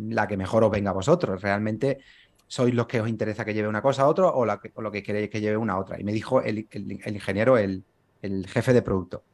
[0.08, 1.40] la que mejor os venga a vosotros.
[1.42, 1.98] Realmente
[2.46, 4.82] sois los que os interesa que lleve una cosa a otra o, la que- o
[4.82, 6.00] lo que queréis que lleve una a otra.
[6.00, 7.82] Y me dijo el, el- el ingeniero, el,
[8.22, 9.24] el jefe de producto,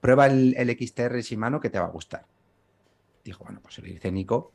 [0.00, 2.26] prueba el, el XTR Shimano que te va a gustar.
[3.24, 4.52] Dijo, bueno, pues lo dice Nico.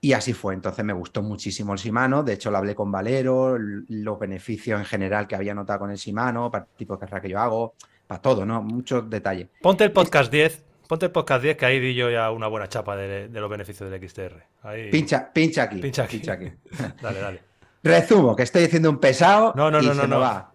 [0.00, 0.54] Y así fue.
[0.54, 2.22] Entonces me gustó muchísimo el Shimano.
[2.22, 5.96] De hecho, lo hablé con Valero, los beneficios en general que había notado con el
[5.96, 7.74] Shimano, para el tipo de carrera que yo hago,
[8.06, 8.62] para todo, ¿no?
[8.62, 9.48] Muchos detalles.
[9.60, 10.64] Ponte el podcast 10.
[10.88, 13.50] Ponte el podcast 10, que ahí di yo ya una buena chapa de, de los
[13.50, 14.44] beneficios del XTR.
[14.62, 14.90] Ahí.
[14.90, 15.80] Pincha, pincha aquí.
[15.80, 16.30] Pincha aquí.
[16.30, 16.52] aquí.
[17.02, 17.42] Dale, dale.
[17.82, 19.52] Resumo, que estoy haciendo un pesado.
[19.56, 20.20] No, no, y no, no, no.
[20.20, 20.52] va.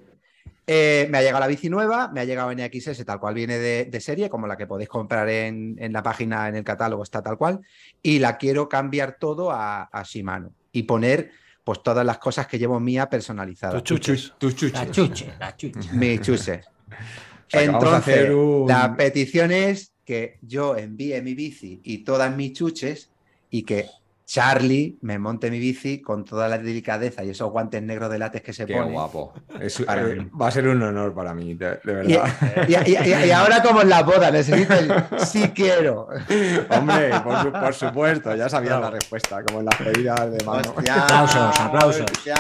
[0.74, 3.58] Eh, me ha llegado la bici nueva, me ha llegado en XS tal cual viene
[3.58, 7.04] de, de serie, como la que podéis comprar en, en la página, en el catálogo
[7.04, 7.60] está tal cual,
[8.02, 11.32] y la quiero cambiar todo a, a Shimano y poner
[11.66, 13.84] pues todas las cosas que llevo mía personalizadas.
[13.84, 14.34] Tus chuches.
[14.38, 14.74] Tus chuches.
[14.80, 15.90] La chuche, la chuche.
[15.92, 16.66] Mis chuches.
[17.48, 23.12] sea, Entonces, un- la petición es que yo envíe mi bici y todas mis chuches
[23.50, 23.88] y que
[24.34, 28.46] Charlie me monte mi bici con toda la delicadeza y esos guantes negros de látex
[28.46, 28.94] que se Qué pone.
[28.94, 29.34] guapo.
[29.60, 32.30] Es- Para eh, va a ser un honor para mí, de, verdad.
[32.66, 36.08] y- y- y- y ahora como en la boda, necesito el sí quiero.
[36.70, 38.82] Hombre, por, su- por supuesto, ya Bravo.
[38.84, 40.74] la respuesta, como en las pedidas de mano.
[40.78, 42.06] Hostia, Aplausos, aplausos.
[42.10, 42.36] hostia,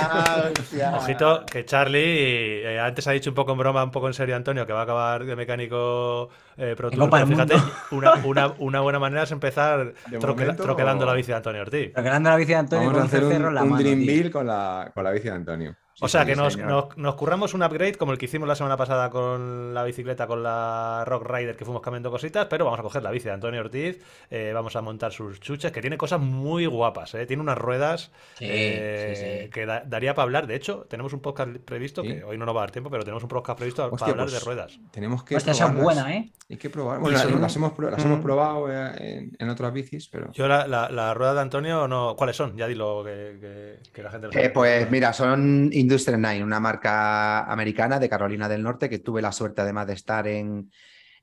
[0.58, 0.96] hostia.
[0.96, 4.38] Ojito, que Charlie, eh, antes ha dicho un poco en broma, un poco en serio
[4.38, 7.74] Antonio, que va a acabar de mecánico eh, Pro Tour, Copa pero del fíjate, Mundo.
[7.92, 11.94] una, una- una buena manera es empezar troquela- troquelando la bici de Antonio Ortiz.
[11.94, 14.08] Troquelando la bici de Antonio Vamos a hacer un, la un mano, Dream tío.
[14.14, 15.76] Bill con la, con la bici de Antonio.
[16.04, 18.76] O sea que nos, nos- nos curramos un upgrade como el que hicimos la semana
[18.76, 22.84] pasada con la bicicleta, con la Rock Rider, que fuimos cambiando cositas, pero vamos a
[22.84, 24.00] coger la bici de Antonio Ortiz,
[24.30, 28.12] eh, vamos a montar sus chuches, que tiene cosas muy guapas, eh, tiene unas ruedas
[28.36, 29.50] Sí, eh, sí, sí.
[29.52, 30.48] que da- daría para hablar.
[30.48, 32.08] De hecho, tenemos un podcast previsto, Sí.
[32.10, 34.12] que hoy no nos va a dar tiempo, pero tenemos un podcast previsto Hostia, para
[34.12, 34.80] hablar pues, de ruedas.
[34.92, 36.32] Tenemos que esa es buena, ¿eh?
[36.50, 37.00] Hay que probar.
[37.00, 38.08] Bueno, Sí, las, las hemos, las Mm.
[38.08, 40.32] hemos probado eh, en, en otras bicis, pero.
[40.34, 42.58] Yo la, la, la rueda de Antonio, no, ¿cuáles son?
[42.58, 44.50] Ya dilo que, que- que la gente lo Eh, sabe.
[44.50, 49.32] pues mira, son Industrial Nine, una marca americana de Carolina del Norte que tuve la
[49.32, 50.72] suerte además de estar en,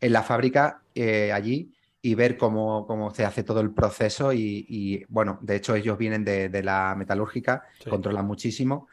[0.01, 1.73] en la fábrica eh, allí
[2.03, 5.97] y ver cómo, cómo se hace todo el proceso y, y, bueno, de hecho ellos
[5.99, 7.91] vienen de, de la metalúrgica, Sí.
[7.91, 8.87] controlan muchísimo.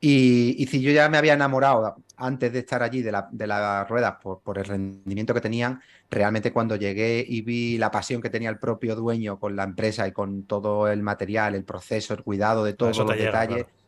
[0.00, 3.46] Y, y si yo ya me había enamorado antes de estar allí de, la- de
[3.46, 5.80] las ruedas por, por el rendimiento que tenían,
[6.10, 10.06] realmente cuando llegué y vi la pasión que tenía el propio dueño con la empresa
[10.06, 13.64] y con todo el material, el proceso, el cuidado de todos los detalles.
[13.64, 13.83] claro.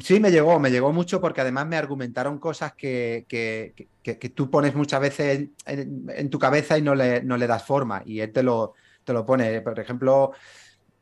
[0.00, 4.28] Sí, me llegó, me llegó mucho porque además me argumentaron cosas que, que- que- que
[4.30, 7.64] tú pones muchas veces en, en- en tu cabeza y no le, no le das
[7.64, 8.74] forma y él te lo,
[9.04, 9.60] te lo pone.
[9.62, 10.32] Por ejemplo,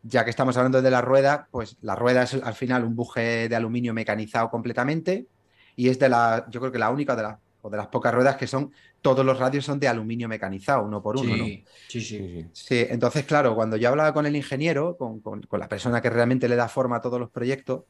[0.02, 3.48] ya que estamos hablando de la rueda, pues la rueda es al final un buje
[3.48, 5.28] de aluminio mecanizado completamente
[5.76, 8.14] y es de la, yo creo que la única de las, o de las pocas
[8.14, 8.72] ruedas que son,
[9.02, 11.46] todos los radios son de aluminio mecanizado, uno por uno, ¿no?
[11.46, 12.06] Sí, sí, sí.
[12.06, 12.50] Sí, sí.
[12.52, 16.10] Sí, entonces, claro, cuando yo hablaba con el ingeniero, con, con- con la persona que
[16.10, 17.84] realmente le da forma a todos los proyectos,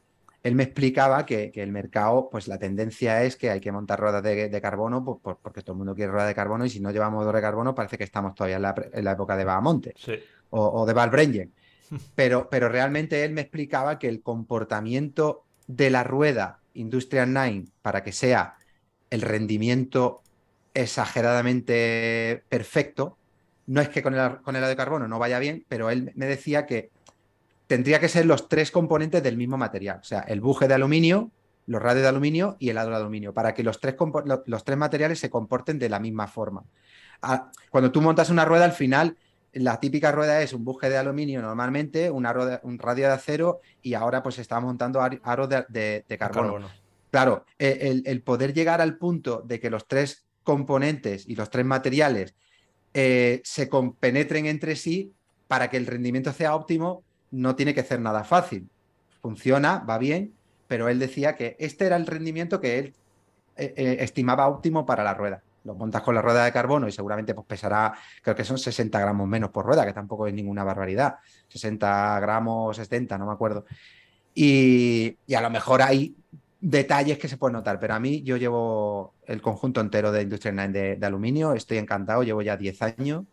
[0.47, 3.99] él me explicaba que, que el mercado, pues la tendencia es que hay que montar
[3.99, 6.69] ruedas de, de carbono, pues, por- porque todo el mundo quiere ruedas de carbono y
[6.69, 9.11] si no llevamos ruedas de carbono parece que estamos todavía en la, pre- en la
[9.13, 10.13] época de Bahamonte Sí.
[10.49, 11.53] o, o de Valbrengen.
[12.15, 18.03] Pero, pero realmente él me explicaba que el comportamiento de la rueda Industrial 9 para
[18.03, 18.55] que sea
[19.09, 20.21] el rendimiento
[20.73, 23.17] exageradamente perfecto,
[23.67, 26.25] no es que con el, con el de carbono no vaya bien, pero él me
[26.25, 26.91] decía que
[27.67, 31.31] tendría que ser los tres componentes del mismo material, o sea, el buje de aluminio,
[31.65, 33.95] los radios de aluminio y el aro de aluminio, para que los tres,
[34.45, 36.63] los tres materiales se comporten de la misma forma.
[37.21, 39.17] Ah, cuando tú montas una rueda, al final,
[39.51, 42.33] la típica rueda es un buje de aluminio normalmente, una
[42.63, 46.69] un radio de acero y ahora pues está montando aros de, carbono.
[47.11, 51.65] Claro, e, el, poder llegar al punto de que los tres componentes y los tres
[51.65, 52.35] materiales
[52.93, 55.13] eh, se compenetren entre sí
[55.47, 58.69] para que el rendimiento sea óptimo, no tiene que ser nada fácil.
[59.21, 60.33] Funciona, va bien,
[60.67, 62.93] pero él decía que este era el rendimiento que él
[63.55, 65.41] eh, eh, estimaba óptimo para la rueda.
[65.63, 68.99] Lo montas con la rueda de carbono y seguramente pues, pesará, creo que son 60
[68.99, 71.17] gramos menos por rueda, que tampoco es ninguna barbaridad.
[71.49, 73.65] 60 gramos, 70, no me acuerdo.
[74.33, 76.15] Y, a lo mejor hay
[76.61, 80.55] detalles que se pueden notar, pero a mí yo llevo el conjunto entero de Industrial
[80.55, 83.25] 9 de, aluminio, estoy encantado, llevo ya 10 años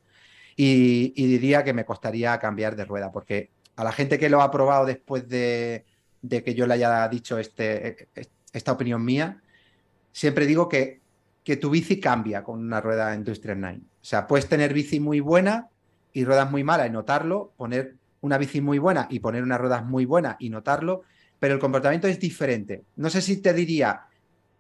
[0.57, 4.43] y, y, diría que me costaría cambiar de rueda, porque a la gente que lo
[4.43, 5.85] ha probado después de,
[6.23, 8.09] de que yo le haya dicho este,
[8.53, 9.41] esta opinión mía,
[10.13, 11.01] siempre digo que,
[11.43, 13.79] que tu bici cambia con una rueda Industrial 9.
[13.79, 15.69] O sea, puedes tener bici muy buena
[16.13, 19.85] y ruedas muy malas y notarlo, poner una bici muy buena y poner unas ruedas
[19.85, 21.03] muy buenas y notarlo,
[21.39, 22.85] pero el comportamiento es diferente.
[22.97, 24.03] No sé si te diría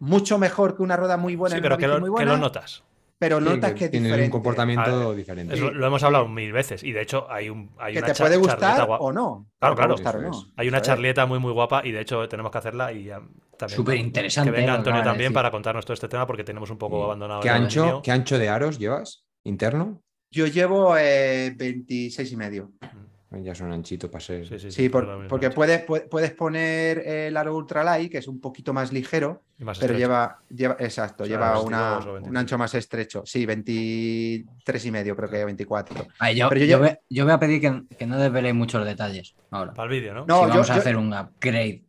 [0.01, 1.57] mucho mejor que una rueda muy buena.
[1.57, 2.85] Sí, pero que lo, que lo notas
[3.19, 5.57] pero notas que, tiene un comportamiento diferente.
[5.57, 8.87] lo hemos hablado mil veces y de hecho hay un hay que te puede gustar
[8.89, 9.49] o no.
[9.59, 10.31] Claro, claro.
[10.57, 13.11] Hay una charleta muy muy guapa y de hecho tenemos que hacerla y
[13.57, 14.51] también súper interesante.
[14.51, 17.41] Que venga Antonio también para contarnos todo este tema porque tenemos un poco abandonado.
[17.41, 20.03] ¿Qué ancho, ¿Qué ancho de aros llevas interno?
[20.31, 22.73] Yo llevo eh, 26 y medio.
[23.43, 24.61] Ya son anchito para ser.
[24.71, 29.43] Sí, porque puedes, puedes poner el aro ultralight, que es un poquito más ligero,
[29.81, 33.23] pero lleva, lleva, exacto, lleva una, un ancho más estrecho.
[33.25, 36.07] Sí, 23 y medio, creo que 24.
[36.35, 36.79] yo, pero yo,
[37.25, 39.73] voy, a pedir que, no desveléis muchos los detalles ahora.
[39.75, 40.27] Para el vídeo, ¿no?
[40.27, 41.85] no vamos a hacer un upgrade.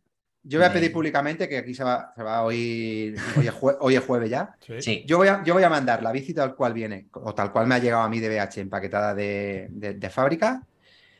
[0.48, 3.16] Yo voy a pedir públicamente que aquí se va, se va a oír,
[3.80, 4.54] hoy es, jueves ya.
[4.78, 5.04] Sí.
[5.04, 7.66] Yo, voy a, yo voy a mandar la bici tal cual viene, o tal cual
[7.66, 10.62] me ha llegado a mí de BH empaquetada de, de fábrica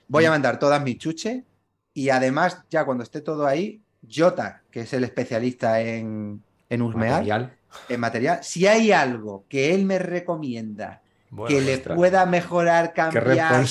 [0.08, 1.42] Voy a mandar todas mis chuches
[1.92, 7.56] y además, ya cuando esté todo ahí, Jota, que es el especialista en, en material.
[7.88, 11.02] en material, si hay algo que él me recomienda
[11.48, 13.64] que le pueda mejorar, cambiar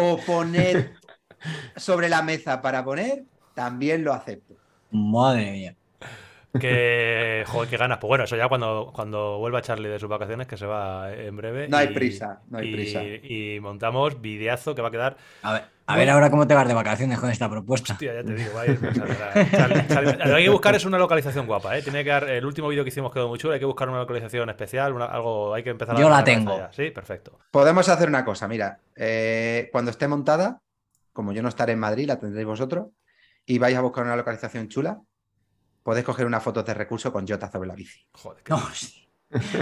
[0.00, 0.94] o poner
[1.76, 3.24] sobre la mesa para poner,
[3.54, 4.54] también lo acepto.
[4.90, 5.76] Madre mía.
[6.58, 7.98] Que, joder, qué ganas.
[7.98, 11.36] Pues bueno, eso ya cuando, cuando vuelva Charlie de sus vacaciones, que se va en
[11.36, 11.68] breve.
[11.68, 13.02] No hay prisa, no hay prisa.
[13.02, 15.16] Y montamos videazo que va a quedar.
[15.42, 17.94] A ver, a ver ahora cómo te vas de vacaciones con esta propuesta.
[17.94, 18.72] Hostia, ya te digo, vaya.
[18.72, 21.82] Lo que hay que buscar es una localización guapa, ¿eh?
[21.82, 23.98] Tiene que dar, el último vídeo que hicimos quedó muy chulo, hay que buscar una
[23.98, 26.58] localización especial, algo, hay que empezar Yo la tengo.
[26.70, 27.38] Sí, perfecto.
[27.50, 30.60] Podemos hacer una cosa, mira, eh, cuando esté montada,
[31.12, 32.88] como yo no estaré en Madrid, la tendréis vosotros,
[33.44, 35.00] y vais a buscar una localización chula,
[35.84, 38.00] podéis coger una foto de recurso con Jota sobre la bici.
[38.12, 38.60] Joder, no,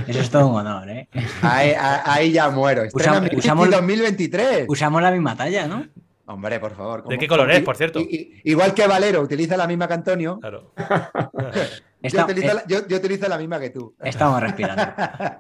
[0.07, 1.09] Eso es todo un honor, ¿eh?
[1.43, 2.85] Ahí, ya muero.
[2.93, 4.67] Usamos, usamos, 2023.
[4.69, 5.85] Usamos la misma talla, ¿no?
[6.27, 7.07] Hombre, por favor.
[7.09, 8.01] ¿De qué color es, por cierto?
[8.09, 10.39] igual que Valero utiliza la misma que Antonio.
[10.41, 10.73] Claro.
[12.69, 13.95] yo, utilizo, la misma que tú.
[14.01, 14.83] Estamos respirando.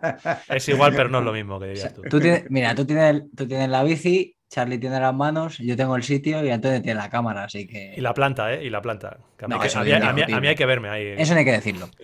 [0.49, 2.03] es igual, pero no es lo mismo que dirías tú.
[2.51, 6.45] mira, tú tienes, tú tienes la bici Charlie tiene las manos, yo tengo el sitio
[6.45, 7.95] y Antonio tiene la cámara, así que.
[7.97, 8.63] Y la planta, ¿eh?
[8.63, 9.17] Y la planta.
[9.41, 11.15] a, mí, hay que verme ahí.
[11.17, 11.89] Eso no hay que decirlo.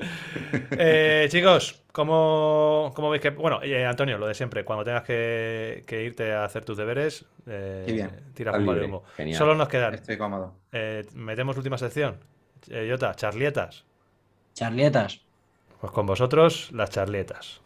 [0.70, 3.30] Eh, chicos, ¿cómo, veis que.?
[3.30, 8.08] Bueno, eh, Antonio, lo de siempre, cuando tengas que, irte a hacer tus deberes, eh,
[8.32, 9.02] tira un de humo.
[9.32, 9.92] Solo nos quedan.
[9.94, 10.54] Estoy cómodo.
[10.72, 12.16] Eh, metemos última sección.
[12.66, 13.84] Jota, charlietas.
[14.54, 15.20] Charlietas.
[15.80, 17.60] Pues con vosotros, las charlietas.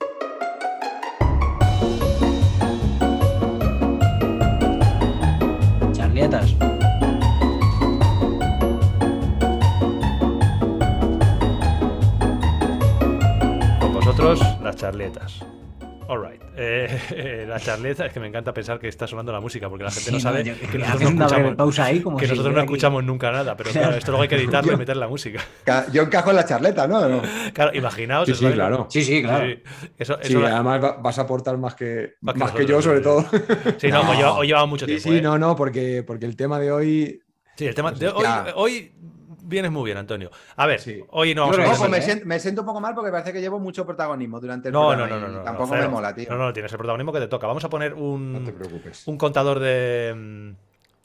[13.80, 15.42] Con vosotros, las charletas.
[16.08, 16.42] Alright.
[16.54, 19.90] Eh, la charleta, es que me encanta pensar que está sonando la música, porque la
[19.90, 23.96] gente no sabe que nosotros no escuchamos, que nosotros no escuchamos nunca nada, pero claro,
[23.96, 25.40] esto luego hay que editarlo y meter la música.
[25.92, 27.22] Yo encajo en la charleta, ¿no?
[27.54, 28.28] Claro, imaginaos.
[28.28, 28.86] Sí, sí, claro.
[28.90, 29.46] Sí, sí, claro.
[30.22, 33.24] Sí, además vas a aportar más que, más que, yo, sobre todo.
[33.78, 35.08] Sí, no, pues hoy llevaba mucho tiempo.
[35.08, 35.22] Sí, ¿eh?
[35.22, 37.22] no, no, porque, porque el tema de hoy.
[37.56, 38.92] Sí, el tema de hoy, hoy
[39.52, 40.30] vienes muy bien, Antonio.
[40.56, 40.80] A ver,
[41.10, 43.40] hoy no vamos a Ojo, me, siento, me, siento, un poco mal porque parece que
[43.40, 45.42] llevo mucho protagonismo durante el no, No, no, no, no.
[45.42, 46.28] Tampoco me mola, tío.
[46.30, 47.46] No, no, tienes el protagonismo que te toca.
[47.46, 49.06] Vamos a poner un, no te preocupes.
[49.06, 50.54] un contador de,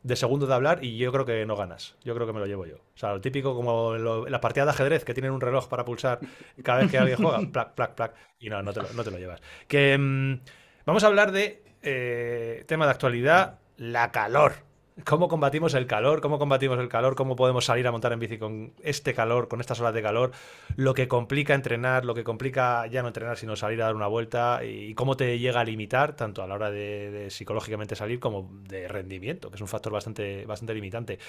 [0.03, 1.95] de segundo de hablar y yo creo que no ganas.
[2.03, 2.75] Yo creo que me lo llevo yo.
[2.77, 5.85] O sea, lo típico como lo- la partida de ajedrez que tienen un reloj para
[5.85, 6.19] pulsar
[6.63, 8.13] cada vez que alguien juega, plac, plac, plac.
[8.39, 9.41] Y no, no te lo, no te lo llevas.
[9.67, 10.39] Que mm,
[10.85, 14.66] vamos a hablar de eh, tema de actualidad, la calor.
[15.05, 16.21] ¿Cómo combatimos el calor?
[16.21, 17.15] ¿Cómo combatimos el calor?
[17.15, 20.31] ¿Cómo podemos salir a montar en bici con este calor, con estas olas de calor?
[20.75, 24.07] Lo que complica entrenar, lo que complica ya no entrenar, sino salir a dar una
[24.07, 28.19] vuelta y cómo te llega a limitar, tanto a la hora de, de psicológicamente salir
[28.19, 31.19] como de rendimiento, que es un factor bastante, bastante limitante.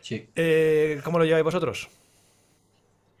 [0.00, 0.34] Sí.
[0.36, 1.88] Eh, ¿Cómo lo lleváis vosotros?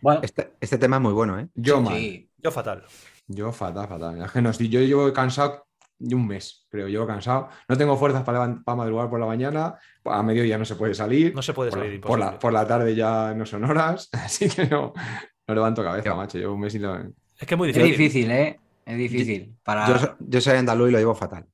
[0.00, 1.48] Bueno, Este, este tema es muy bueno, ¿eh?
[1.54, 2.08] Yo mal.
[2.08, 2.30] sí.
[2.38, 2.84] Yo fatal.
[3.26, 4.22] Yo fatal, fatal.
[4.22, 5.63] Es que no estoy, yo llevo cansado
[5.98, 7.48] de un mes, creo, llevo cansado.
[7.68, 11.34] No tengo fuerzas para, para madrugar por la mañana, a mediodía no se puede salir.
[11.34, 14.08] No se puede por, salir, la, por, la, por la tarde ya no son horas,
[14.12, 14.92] así que no,
[15.46, 16.38] no levanto cabeza, Yo- macho.
[16.38, 16.96] Llevo un mes y lo...
[16.96, 17.98] Es que es muy Es difícil.
[17.98, 18.60] difícil, ¿eh?
[18.86, 19.54] Es difícil.
[19.62, 19.86] Para...
[19.88, 21.46] Yo, so- yo soy andaluz y lo llevo fatal.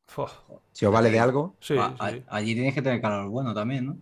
[0.72, 2.24] Si os vale de algo, Sí, a- a- sí.
[2.28, 3.96] allí tienes que tener calor bueno también, ¿no?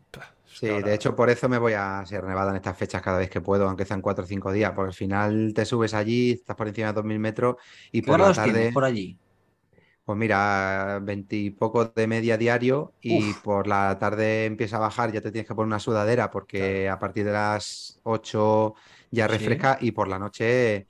[0.47, 3.29] sí, de hecho por eso me voy a Sierra Nevada en estas fechas cada vez
[3.31, 6.57] que puedo, aunque sean cuatro o cinco días, porque al final te subes allí, estás
[6.57, 7.57] por encima de 2000 metros
[7.93, 9.19] y ¿Qué por la tarde, tienes por allí?
[10.09, 15.13] Pues mira, 20 y poco de media diario y por la tarde empieza a bajar,
[15.13, 18.75] ya te tienes que poner una sudadera porque a partir de las 8
[19.11, 19.33] ya Sí.
[19.33, 20.87] refresca y por la noche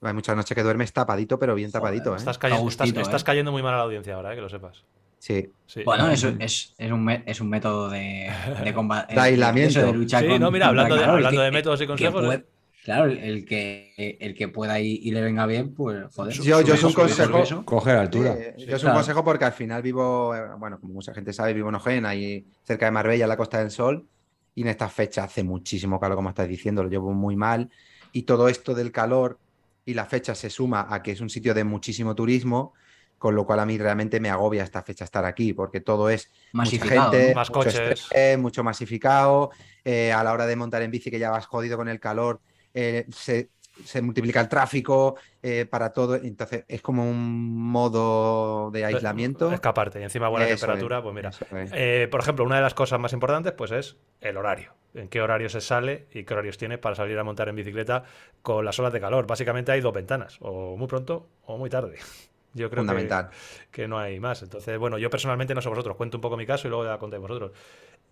[0.00, 2.16] hay muchas noches que duermes tapadito, pero bien Joder, tapadito, ¿eh?
[2.16, 3.24] Estás cayendo, estás, gustito, estás ¿eh?
[3.26, 4.84] cayendo muy mal a la audiencia ahora, eh, que lo sepas.
[5.18, 5.50] Sí.
[5.66, 5.82] Sí.
[5.84, 8.32] Bueno, eso es, es, un, es un método de,
[8.64, 9.14] de combate.
[9.14, 9.80] De aislamiento.
[9.84, 12.24] de lucha Sí, con- no, mira, hablando de, hablando de métodos y que consejos.
[12.24, 12.46] puede-
[12.82, 16.32] claro, el, que, el que pueda y, y le venga bien, pues joder.
[16.34, 17.64] Yo- yo es un consejo-.
[17.64, 18.36] Coger altura.
[18.56, 18.94] Sí, yo es un claro.
[18.96, 22.46] consejo porque al final vivo, eh, bueno, como mucha gente sabe, vivo en Ojén, ahí
[22.64, 24.06] cerca de Marbella, en la Costa del Sol,
[24.54, 27.70] y en estas fechas hace muchísimo calor, como estás diciendo, lo llevo muy mal,
[28.12, 29.38] y todo esto del calor
[29.84, 32.74] y la fecha se suma a que es un sitio de muchísimo turismo,
[33.18, 36.28] con lo cual a mí realmente me agobia esta fecha estar aquí, porque todo es
[36.52, 37.34] mucha Masificado, gente, ¿no?
[37.36, 37.74] Más mucho coches.
[37.74, 39.50] estrés, mucho masificado,
[39.84, 42.40] eh, a la hora de montar en bici que ya vas jodido con el calor,
[42.74, 43.50] eh, se,
[43.84, 49.52] se multiplica el tráfico eh, para todo, entonces es como un modo de aislamiento.
[49.52, 50.00] Escaparte.
[50.00, 51.30] Y encima buena Eso temperatura, es, pues mira.
[51.30, 51.70] es.
[51.72, 54.74] Eh, por ejemplo, una de las cosas más importantes pues es el horario.
[54.94, 58.04] En qué horario se sale y qué horarios tiene para salir a montar en bicicleta
[58.42, 59.26] con las olas de calor.
[59.26, 61.96] Básicamente hay dos ventanas, o muy pronto o muy tarde.
[62.54, 63.30] Yo creo que, Fundamental.
[63.70, 64.42] que no hay más.
[64.42, 66.98] Entonces, bueno, yo personalmente no sé vosotros, cuento un poco mi caso y luego ya
[66.98, 67.52] contéis vosotros.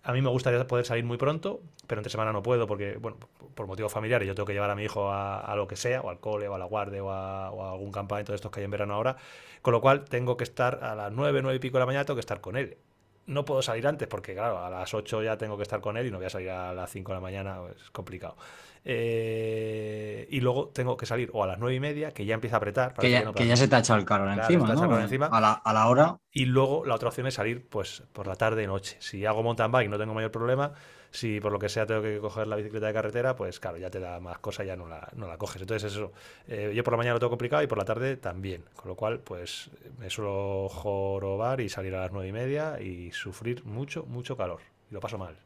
[0.02, 3.18] A mí me gustaría poder salir muy pronto, pero entre semana no puedo porque, bueno,
[3.55, 6.01] por motivos familiares yo tengo que llevar a mi hijo a, a lo que sea,
[6.01, 8.51] o al cole, o a la guardia, o a, o a algún campamento de estos
[8.51, 9.16] que hay en verano ahora,
[9.60, 12.05] con lo cual tengo que estar a las 9, 9 y pico de la mañana,
[12.05, 12.78] tengo que estar con él.
[13.26, 16.06] No puedo salir antes porque, claro, a las 8 ya tengo que estar con él
[16.06, 18.36] y no voy a salir a las 5 de la mañana, es complicado.
[18.84, 22.56] Eh, y luego tengo que salir o a las 9 y media, que ya empieza
[22.56, 22.94] a apretar.
[22.94, 25.01] Que ya, no, que ya se te ha echado el calor Claro, encima, el ¿no?
[25.01, 25.26] encima.
[25.26, 26.16] A la, a la hora.
[26.32, 28.97] Y luego la otra opción es salir pues por la tarde noche.
[29.01, 30.72] Si hago mountain bike no tengo mayor problema.
[31.12, 33.91] Si por lo que sea tengo que coger la bicicleta de carretera, pues claro, ya
[33.91, 35.61] te da más cosa, ya no la, no la coges.
[35.62, 36.12] Entonces eso,
[36.47, 38.65] eh, yo por la mañana lo tengo complicado y por la tarde también.
[38.77, 43.11] Con lo cual, pues me suelo jorobar y salir a las nueve y media y
[43.12, 44.61] sufrir mucho, mucho calor.
[44.91, 45.37] Y lo paso mal.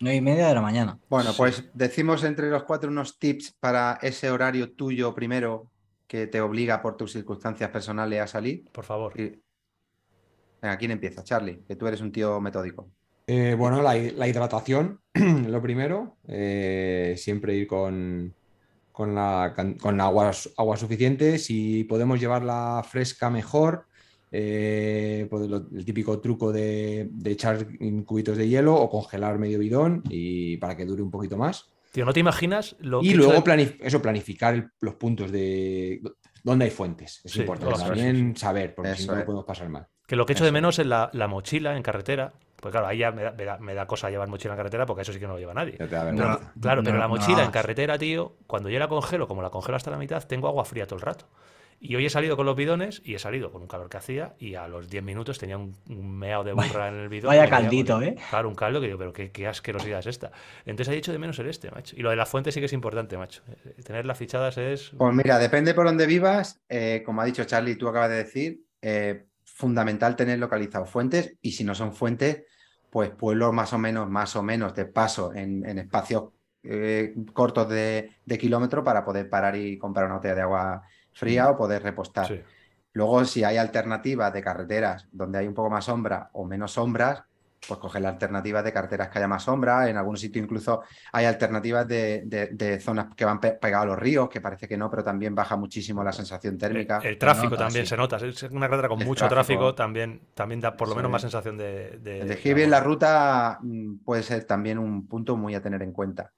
[0.00, 0.98] Nueve y media de la mañana.
[1.08, 5.70] Bueno, pues decimos entre los cuatro unos tips para ese horario tuyo primero
[6.06, 8.64] que te obliga por tus circunstancias personales a salir.
[8.72, 9.18] Por favor.
[9.18, 9.40] Y-
[10.62, 11.24] Venga, ¿quién empieza?
[11.24, 12.90] Charlie, que tú eres un tío metódico.
[13.32, 16.16] Eh, bueno, la, la hidratación, lo primero.
[16.26, 18.34] eh, siempre ir con,
[18.90, 21.38] con, la, can- con agua, agua suficiente.
[21.38, 23.86] Si podemos llevarla fresca, mejor.
[24.32, 27.66] Eh, pues lo- el típico truco de, de echar
[28.04, 31.66] cubitos de hielo o congelar medio bidón y para que dure un poquito más.
[31.92, 34.94] Tío, ¿no te imaginas lo Y que luego hecho de- planif- eso, planificar el- los
[34.96, 36.00] puntos de
[36.42, 37.20] dónde hay fuentes.
[37.24, 39.86] Es Sí, importante también saber, porque si no, podemos pasar mal.
[40.06, 42.32] Que lo que echo de menos es la, la mochila en carretera.
[42.60, 44.84] Pues claro, ahí ya me da, me da- me da cosa llevar mochila en carretera
[44.86, 45.76] porque eso sí que no lo lleva nadie.
[45.78, 46.40] Pero-.
[46.60, 49.76] Claro, pero la no mochila en carretera, tío, cuando yo la congelo, como la congelo
[49.76, 51.26] hasta la mitad, tengo agua fría todo el rato.
[51.82, 54.34] Y hoy he salido con los bidones y he salido con un calor que hacía
[54.38, 57.28] y a los 10 minutos tenía un, un meao de burra en el bidón.
[57.30, 58.02] Vaya caldito.
[58.02, 58.16] ¿eh?
[58.28, 60.30] Claro, un caldo que digo, pero qué, qué asquerosidad es esta.
[60.66, 61.96] Entonces he dicho de menos el este, macho.
[61.96, 63.40] Y lo de la fuente sí que es importante, macho.
[63.64, 64.90] Eh, Tener las fichadas es...
[64.98, 66.60] Pues mira, depende por dónde vivas.
[66.68, 71.52] eh, como ha dicho Charlie, tú acabas de decir, eh, fundamental tener localizados fuentes y
[71.52, 72.42] si no son fuentes,
[72.90, 76.30] pues pueblos más o menos, más o menos de paso en, en espacios
[76.62, 81.50] eh, cortos de, de kilómetro para poder parar y comprar una botella de agua fría
[81.50, 82.26] o poder repostar.
[82.26, 82.40] Sí.
[82.92, 87.22] Luego, si hay alternativas de carreteras donde hay un poco más sombra o menos sombras,
[87.66, 89.88] pues coger la alternativa de carteras que haya más sombra.
[89.88, 90.82] En algún sitio incluso
[91.12, 94.66] hay alternativas de, de- de zonas que van pe- pegadas a los ríos, que parece
[94.66, 96.98] que no, pero también baja muchísimo la sensación térmica.
[97.02, 97.90] El, el tráfico nota, también sí.
[97.90, 98.16] se nota.
[98.16, 99.74] Es una carretera con El mucho tráfico, tráfico.
[99.74, 101.98] también, también da por lo menos más sensación de.
[101.98, 105.92] de- Elegir bien la ruta mm, puede ser también un punto muy a tener en
[105.92, 106.32] cuenta.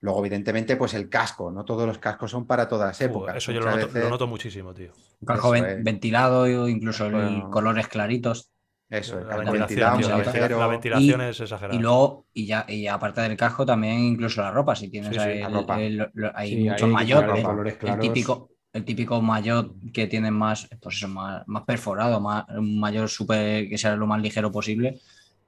[0.00, 3.36] Luego, evidentemente, pues el casco, no todos los cascos son para todas las uh, épocas.
[3.36, 4.92] Eso yo lo noto, lo veces- noto muchísimo, tío.
[5.20, 7.50] Un casco ven- ventilado, incluso el Bueno.
[7.50, 8.50] colores claritos.
[8.90, 10.10] Eso, es, La ventilación,
[10.58, 11.74] la, ventilación Y- es exagerada.
[11.74, 14.76] Y luego, y ya, y aparte del casco, también incluso la ropa.
[14.76, 15.80] Si tienes Sí, el- ropa.
[15.80, 20.96] el- hay Sí, muchos maillot, ponerle el- típico, el típico maillot que tiene más, pues
[20.96, 25.00] eso, más, más perforado, más, un maillot súper que sea lo más ligero posible,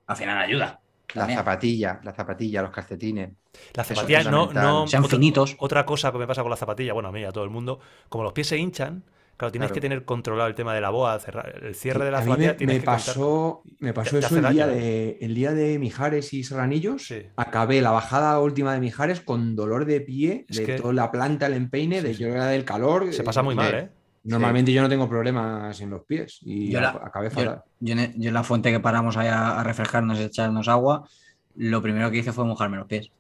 [0.07, 0.81] al final ayuda.
[1.15, 1.39] La también.
[1.39, 3.31] zapatilla, la zapatilla, los calcetines.
[3.75, 4.87] La Eso es zapatilla no, no.
[4.89, 5.57] Sean otra, finitos.
[5.61, 7.51] otra cosa que me pasa con la zapatilla, bueno, a mí y a todo el
[7.51, 9.05] mundo, como los pies se hinchan,
[9.37, 9.75] claro, tienes Claro.
[9.75, 12.57] que tener controlado el tema de la boa, cerrar, el cierre de la a zapatilla.
[12.61, 16.45] me, contar- pasó, me pasó te eso el día, de, el día de Mijares y
[16.45, 17.07] Serranillos.
[17.07, 17.23] Sí.
[17.37, 21.11] Acabé la bajada última de Mijares con dolor de pie, Es de que- toda la
[21.11, 22.23] planta, el empeine, Sí, de sí.
[22.23, 23.13] yo era del calor.
[23.13, 23.91] Se pasa muy eh, mal, ¿eh?
[24.25, 27.63] Normalmente yo no tengo problemas en los pies y Yo la- a- acabé Yo, fatal.
[27.79, 31.09] yo en, yo en la fuente que paramos ahí a, a refrescarnos y echarnos agua,
[31.55, 33.11] lo primero que hice fue mojarme los pies.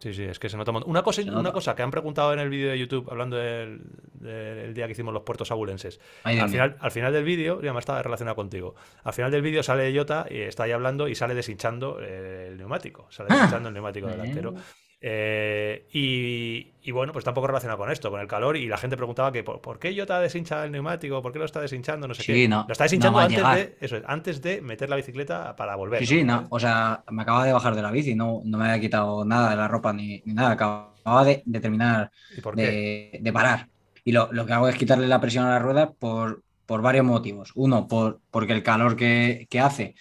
[0.00, 0.84] Sí, sí, es que se nota un.
[0.86, 3.80] Una cosa, una cosa que han preguntado en el vídeo de YouTube, hablando del,
[4.14, 6.00] del día que hicimos los puertos abulenses.
[6.22, 8.76] Ay, Al final, al final del vídeo, y además estaba relacionado contigo.
[9.02, 13.06] Al final del vídeo sale Jota y está ahí hablando y sale deshinchando el neumático.
[13.10, 13.34] Sale Ah.
[13.34, 14.54] deshinchando el neumático delantero.
[15.00, 18.56] Eh, y, y bueno, pues tampoco relacionado con esto, con el calor.
[18.56, 21.22] Y la gente preguntaba que por, ¿por qué Jota deshincha el neumático?
[21.22, 22.08] ¿Por qué lo está deshinchando?
[22.08, 22.48] No sé Sí, qué.
[22.48, 25.76] no, lo está deshinchando no antes, de, eso es, antes de meter la bicicleta para
[25.76, 26.00] volver.
[26.00, 26.46] Sí, sí, no.
[26.50, 29.50] O sea, me acaba de bajar de la bici, no, no me había quitado nada
[29.50, 30.50] de la ropa ni, ni nada.
[30.52, 32.10] Acababa de, de terminar
[32.54, 33.68] de, de parar.
[34.04, 37.04] Y lo, lo que hago es quitarle la presión a la rueda por, por varios
[37.04, 37.52] motivos.
[37.54, 39.94] Uno, por, porque el calor que, que hace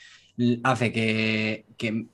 [0.63, 2.05] hace que, que-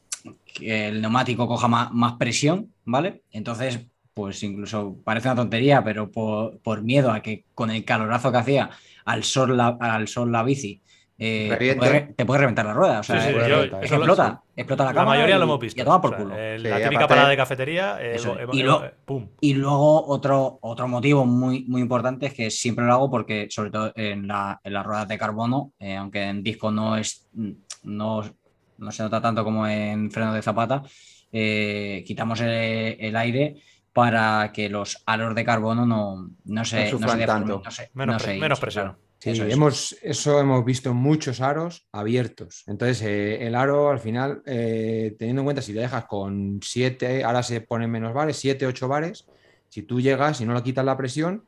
[0.54, 3.24] que el neumático coja más, más presión, ¿vale?
[3.32, 8.32] Entonces, pues incluso parece una tontería, pero por, por miedo a que con el calorazo
[8.32, 8.70] que hacía
[9.06, 10.82] al sol la, al sol la bici,
[11.18, 13.00] eh, te, puede, re- te puede reventar la rueda.
[13.00, 15.44] O sea, Sí, sí, eh, yo- lo- explota, explota la La cámara mayoría y- lo
[15.46, 15.80] hemos visto.
[15.80, 16.36] y a tomar por O sea, culo.
[16.36, 18.26] Sí, la típica aparte- parada de cafetería, eh, es.
[18.26, 19.28] hemos- Y lo- eh, ¡pum!
[19.42, 23.70] Y luego otro, otro motivo muy, muy importante es que siempre lo hago porque, sobre
[23.72, 27.28] todo en, la- en las ruedas de carbono, eh, aunque en disco no es
[27.84, 28.24] no,
[28.84, 30.84] no se nota tanto como en freno de zapata,
[31.32, 32.50] eh, quitamos el,
[33.00, 33.62] el aire
[33.92, 37.62] para que los aros de carbono no, no se, No se tanto.
[37.64, 38.84] no se- Menos no pre- se menos hinchen, presión.
[38.86, 39.00] claro.
[39.20, 39.54] Sí, Eso es.
[39.54, 42.64] hemos, eso hemos visto muchos aros abiertos.
[42.68, 47.24] Entonces, eh, el aro al final, eh, teniendo en cuenta si te dejas con 7,
[47.24, 49.26] ahora se ponen menos bares, 7, 8 bares,
[49.70, 51.46] si tú llegas y no le quitas la presión,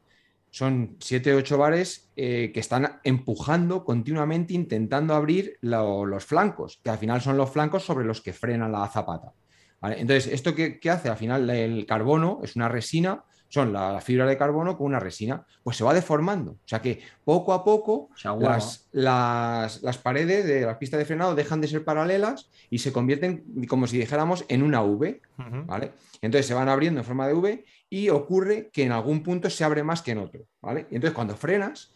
[0.56, 6.90] son 7, 8 bares eh, que están empujando continuamente, intentando abrir lo- los flancos, que
[6.90, 9.34] al final son los flancos sobre los que frenan la zapata.
[9.82, 9.99] ¿vale?
[9.99, 11.10] Entonces, ¿esto qué, qué hace?
[11.10, 14.99] Al final, el carbono es una resina, son la, la fibra de carbono con una
[15.02, 16.52] resina, pues se va deformando.
[16.52, 18.10] O sea que poco a poco
[18.48, 22.94] las, las, las paredes de la pista de frenado dejan de ser paralelas y se
[22.94, 25.22] convierten, como si dijéramos, en una V.
[25.68, 25.91] ¿vale?
[26.22, 27.65] Entonces se van abriendo en forma de V
[27.98, 30.42] y ocurre que en algún punto se abre más que en otro.
[30.62, 30.86] ¿vale?
[30.92, 31.94] Y entonces cuando frenas,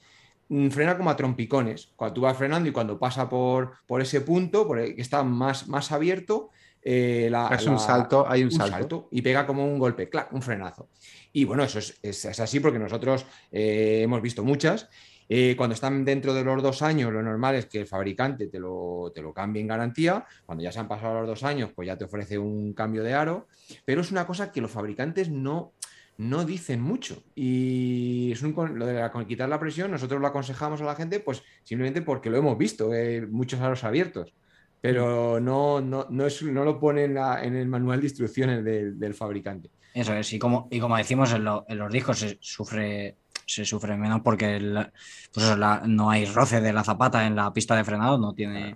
[0.47, 1.91] mm, frena como a trompicones.
[1.97, 5.23] Cuando tú vas frenando y cuando pasa por, por ese punto, por el que está
[5.23, 6.51] más, más abierto,
[6.81, 9.09] eh, la- Es un la- salto, hay un salto.
[9.11, 10.87] y pega como un golpe, clac, un frenazo.
[11.33, 14.87] Y bueno, eso es, es- es así porque nosotros eh, hemos visto muchas.
[15.31, 18.57] Eh, cuando están dentro de los dos años, lo normal es que el fabricante te
[18.59, 20.25] lo, te lo cambie en garantía.
[20.45, 23.13] Cuando ya se han pasado los dos años, pues ya te ofrece un cambio de
[23.13, 23.47] aro.
[23.85, 25.73] Pero es una cosa que los fabricantes no,
[26.19, 27.23] no dicen mucho.
[27.33, 31.21] Y es un lo de la- quitar la presión, nosotros lo aconsejamos a la gente,
[31.21, 34.33] pues simplemente porque lo hemos visto, eh, muchos aros abiertos.
[34.81, 38.63] Pero no, no, no, es, no lo pone en, la- en el manual de instrucciones
[38.65, 39.69] del, del fabricante.
[39.93, 43.15] Eso es, y como, y como decimos en, lo- en los discos se sufre,
[43.45, 44.91] se sufre menos porque el-
[45.33, 48.33] pues eso, la- no hay roce de la zapata en la pista de frenado, no
[48.33, 48.75] tiene...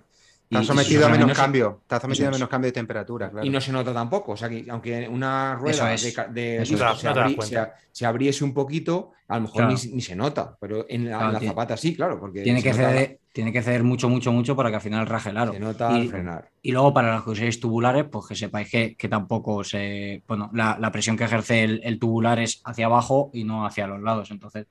[0.60, 1.78] Está sometido a menos cambio.
[1.82, 3.46] Está sometido a menos cambio de temperatura, claro.
[3.46, 4.32] Y no se nota tampoco.
[4.32, 6.02] O sea, que aunque una rueda es.
[6.16, 6.98] de, de Eso disco es.
[6.98, 9.74] se, abri- abriese un poquito, a lo mejor Claro.
[9.84, 12.42] ni, ni se nota, pero en la, en Claro, la tiene- zapata sí, claro, porque
[12.42, 15.36] Tiene que, ceder, tiene que ceder mucho, mucho, mucho para que al final raje el
[15.36, 15.52] aro.
[15.52, 16.50] se nota al frenar.
[16.62, 20.22] Y luego para los que uséis tubulares, pues que sepáis que, que tampoco se.
[20.26, 23.86] Bueno, la, la presión que ejerce el, el tubular es hacia abajo y no hacia
[23.86, 24.30] los lados.
[24.30, 24.66] Entonces,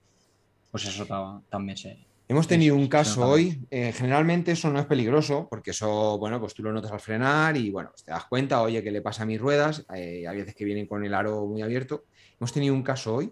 [0.72, 1.98] pues eso ta- también se.
[2.34, 6.56] Hemos tenido un caso hoy, eh, generalmente eso no es peligroso, porque eso, bueno, pues
[6.56, 9.22] tú lo notas al frenar y bueno, pues te das cuenta, oye, ¿qué le pasa
[9.22, 9.86] a mis ruedas?
[9.94, 12.06] Eh, hay veces que vienen con el aro muy abierto.
[12.40, 13.32] Hemos tenido un caso hoy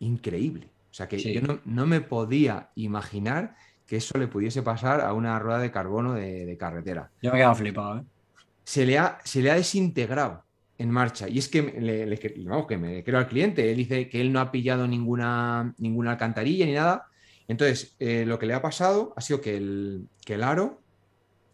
[0.00, 0.68] increíble.
[0.90, 1.32] O sea que Sí.
[1.32, 3.56] yo no, no me podía imaginar
[3.86, 7.10] que eso le pudiese pasar a una rueda de carbono de, de carretera.
[7.22, 8.02] Yo me he quedado flipado, ¿eh?
[8.64, 10.42] se le ha, se le ha desintegrado
[10.76, 11.26] en marcha.
[11.26, 14.30] Y es que, le, le- vamos, que me creo al cliente, él dice que él
[14.30, 17.06] no ha pillado ninguna, ninguna alcantarilla ni nada.
[17.48, 20.82] Entonces, eh, lo que le ha pasado ha sido que el, que el aro,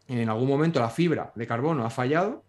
[0.09, 2.45] en algún momento la fibra de carbono ha fallado.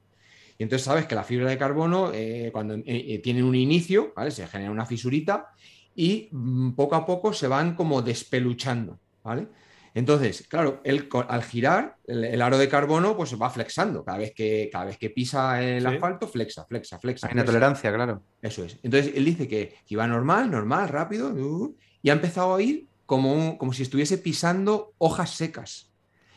[0.57, 4.31] Y entonces sabes que la fibra de carbono, eh, cuando eh, tienen un inicio, ¿vale?
[4.31, 5.47] se genera una fisurita
[5.95, 8.99] y mm, poco a poco se van como despeluchando.
[9.23, 9.47] ¿vale?
[9.95, 14.03] Entonces, claro, él al girar, el, el aro de carbono pues va flexando.
[14.03, 15.87] Cada vez que, cada vez que pisa el Sí.
[15.87, 17.27] asfalto, flexa, flexa, flexa.
[17.27, 18.23] Hay una tolerancia, claro.
[18.41, 18.79] Eso es.
[18.83, 22.87] Entonces él dice que, que iba normal, normal, rápido, uh, y ha empezado a oír
[23.05, 25.91] como, un- como si estuviese pisando hojas secas.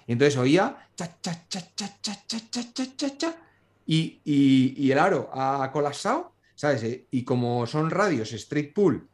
[0.07, 3.37] Y entonces oía cha, cha, cha, cha, cha, cha, cha, cha, cha, cha,
[3.87, 6.83] y, y- y el aro ha colapsado, ¿sabes?
[6.85, 9.09] Eh, Y como son radios straight pull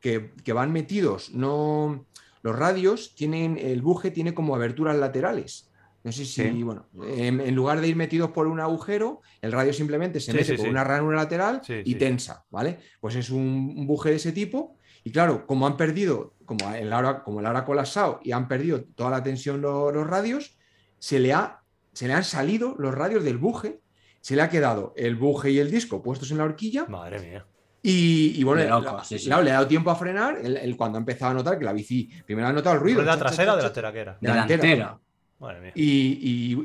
[0.00, 2.06] que, que van metidos, no.
[2.42, 5.70] Los radios tienen, el buje tiene como aberturas laterales.
[6.04, 6.62] No sé si, Sí.
[6.62, 10.38] bueno, en, en lugar de ir metidos por un agujero, el radio simplemente se Sí,
[10.38, 12.78] mete sí, por una ranura lateral y tensa, ¿vale?
[13.00, 14.77] Pues es un, un buje de ese tipo.
[15.04, 18.48] Y claro, como han perdido, como el aro, como el aro ha colapsado y han
[18.48, 20.56] perdido toda la tensión lo- los radios,
[20.98, 21.60] se le, ha,
[21.92, 23.80] se le han salido los radios del buje,
[24.20, 27.46] se le ha quedado el buje y el disco puestos en la horquilla Madre mía.
[27.82, 29.26] y, y bueno, De loco, la- sí, sí.
[29.26, 30.38] claro, le ha dado tiempo a frenar.
[30.76, 32.98] Cuando ha empezado a notar que la bici, primero ha notado el ruido.
[33.00, 34.18] ¿Rueda cha, cha, trasera cha, o cha, delantera que era?
[34.20, 34.62] delantera.
[34.62, 35.00] Delantera.
[35.40, 35.72] Madre mía.
[35.76, 35.84] Y,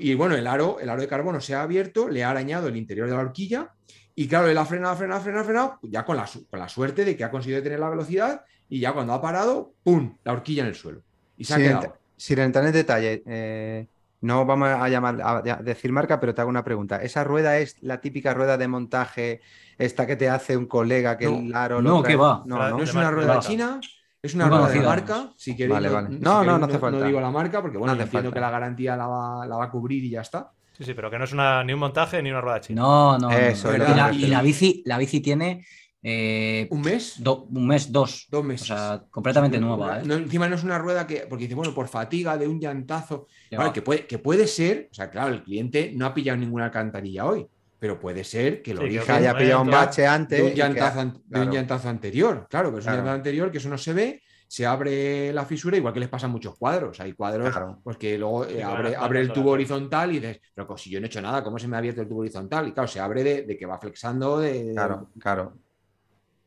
[0.02, 2.68] y- y, bueno, el aro, el aro de carbono se ha abierto, le ha arañado
[2.68, 3.72] el interior de la horquilla
[4.16, 7.18] y claro, él ha frenado, frenado, frenado, frenado, ya con la, con la suerte de
[7.18, 10.70] que ha conseguido tener la velocidad y ya cuando ha parado, ¡pum!, la horquilla en
[10.70, 11.02] el suelo.
[11.38, 11.82] Y se ha Sin, quedado.
[11.88, 13.88] ent- sin entrar en detalle, eh,
[14.22, 17.02] no vamos a llamar a, decir marca, pero te hago una pregunta.
[17.02, 19.42] ¿Esa rueda es la típica rueda de montaje,
[19.78, 22.14] esta que te hace un colega que No, el aro lo no, trae?
[22.14, 22.44] ¿qué va?
[22.46, 22.78] No, no.
[22.78, 23.82] No es una rueda china,
[24.22, 25.34] es una rueda de marca.
[25.36, 26.08] Si queréis, Vale, no, vale.
[26.10, 27.00] si No, no, queréis, no hace falta.
[27.00, 28.36] No digo la marca porque bueno, No hace entiendo falta.
[28.36, 30.52] que la garantía la va, la va a cubrir y ya está.
[30.78, 32.82] Sí, sí, pero que no es una, ni un montaje ni una rueda china.
[32.82, 33.32] No, no.
[33.32, 33.74] Eso, no.
[33.76, 35.66] es Y, que la, y la bici, la bici tiene
[36.02, 38.28] eh, Un mes, do- un mes, dos.
[38.30, 38.68] dos O meses.
[38.68, 40.00] sea, completamente nueva.
[40.00, 40.04] ¿eh?
[40.06, 43.28] No, encima no es una rueda que, porque dice, bueno, por fatiga de un llantazo,
[43.50, 46.38] Que Vale, que, puede, que puede ser, o sea, claro, el cliente no ha pillado
[46.40, 47.46] ninguna alcantarilla hoy,
[47.80, 50.38] pero puede ser que lo Sí, que origen Que haya pillado un bache antes.
[50.40, 52.98] de un, que- llantazo, de un llantazo anterior, claro, pero es Claro.
[53.00, 54.24] un llantazo anterior que eso no se ve,
[54.54, 57.00] se abre la fisura, igual que les pasa a muchos cuadros.
[57.00, 57.80] Hay cuadros Claro.
[57.84, 61.00] pues que luego eh, abre, abre el tubo horizontal y dices, pero pues si yo
[61.00, 62.68] no he hecho nada, ¿cómo se me ha abierto el tubo horizontal?
[62.68, 65.54] Y claro, se abre de, de que va flexando, de, de- Claro, claro.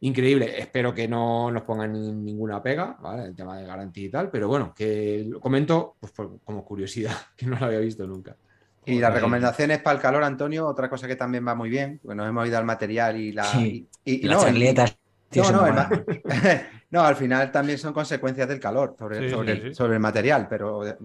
[0.01, 3.25] Increíble, espero que no nos pongan ni- ninguna pega, ¿vale?
[3.25, 7.17] El tema de garantía y tal, pero bueno, que lo comento pues, por- como curiosidad,
[7.37, 8.37] que no lo había visto nunca.
[8.85, 12.15] Y las recomendaciones para el calor, Antonio, otra cosa que también va muy bien, porque
[12.15, 13.43] nos hemos ido al material y la.
[13.43, 13.89] Sí.
[14.05, 14.97] y- y- Y las no, charletas.
[15.35, 15.75] No, no, el
[16.91, 19.75] no, al final también son consecuencias del calor sobre, Sí, sobre, sí, sí.
[19.75, 20.97] sobre el material, pero eh,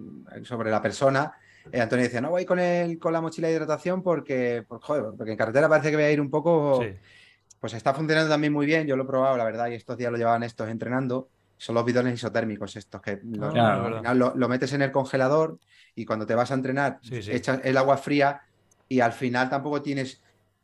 [0.43, 1.31] sobre la persona.
[1.71, 5.05] Eh, Antonio decía, no voy con el, con la mochila de hidratación porque, pues, joder,
[5.17, 6.81] porque en carretera parece que voy a ir un poco.
[6.81, 6.89] Sí.
[7.59, 10.11] Pues está funcionando también muy bien, yo lo he probado, la verdad, y estos días
[10.11, 11.29] lo llevaban estos entrenando.
[11.57, 13.51] Son los bidones isotérmicos estos, que lo, Ah, Claro.
[13.51, 13.97] es al verdad.
[13.99, 15.59] final lo, lo metes en el congelador
[15.93, 18.41] y cuando te vas a entrenar echas el agua fría
[18.89, 20.20] y al final tampoco tienes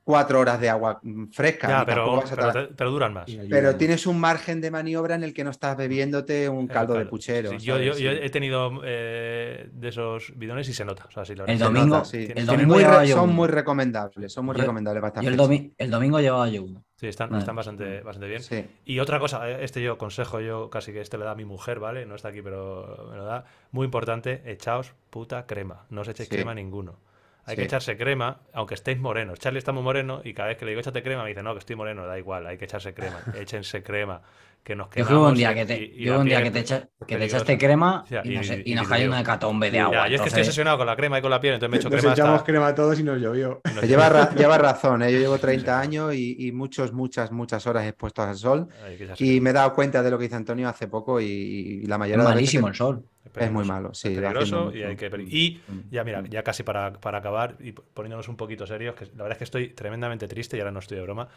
[0.08, 1.68] cuatro horas de agua mm, fresca.
[1.68, 3.26] Ya, pero, vas a pero, tardar- te- pero duran más.
[3.50, 6.94] Pero tienes un margen de maniobra en el que no estás bebiéndote un El caldo
[6.94, 7.50] de puchero.
[7.52, 11.06] Sí, yo, yo- yo he tenido eh, de esos bidones y se nota.
[11.10, 12.26] O sea, sí, la El domingo- nota, sí.
[12.34, 13.34] el domingo muy, re- son uno.
[13.34, 16.64] muy recomendables, son muy Yo- recomendables para esta Yo el, domi- el domingo llevaba yo
[16.64, 16.86] uno.
[16.96, 17.42] Sí, están, Vale.
[17.42, 18.42] están bastante, bastante bien.
[18.42, 18.66] Sí.
[18.86, 21.44] Y otra cosa, eh, este yo consejo, yo casi que este le da a mi
[21.46, 22.06] mujer, ¿vale?
[22.06, 23.44] No está aquí, pero me lo da.
[23.72, 25.86] Muy importante, echaos puta crema.
[25.90, 26.36] No os echéis Sí.
[26.36, 27.00] crema ninguno.
[27.48, 27.62] Hay Sí.
[27.62, 29.40] que echarse crema, aunque estéis morenos.
[29.40, 31.54] Charlie está muy moreno y cada vez que le digo échate crema me dice, no,
[31.54, 33.20] que estoy moreno, da igual, hay que echarse crema.
[33.40, 34.22] Échense crema,
[34.64, 35.08] que nos Yo quedamos.
[35.08, 36.60] creo que un día que te, y- y yo la un día piel que te,
[36.66, 39.10] echa- que te echaste crema O sea, y, nos, y- y y nos cayó yo,
[39.12, 40.08] una hecatombe de Ya, agua.
[40.10, 41.90] yo es que estoy obsesionado con la crema y con la piel, entonces me echo
[41.90, 42.46] Nos crema echamos hasta...
[42.46, 43.62] crema todos y nos llovió.
[43.74, 45.12] nos- Lleva, ra- lleva razón, ¿eh?
[45.14, 49.44] yo llevo 30 años y, y muchos, muchas, muchas horas expuestos al sol y crema.
[49.44, 52.24] me he dado cuenta de lo que dice Antonio hace poco y, y la mayoría
[52.24, 53.06] de las veces malísimo el sol.
[53.36, 53.94] Es muy malo.
[53.94, 55.10] Sí, Es peligroso y hay que...
[55.10, 55.80] peli- Y Mm.
[55.92, 59.32] ya mira, ya casi para, para acabar y poniéndonos un poquito serios, que la verdad
[59.34, 61.28] es que estoy tremendamente triste y ahora no estoy de broma,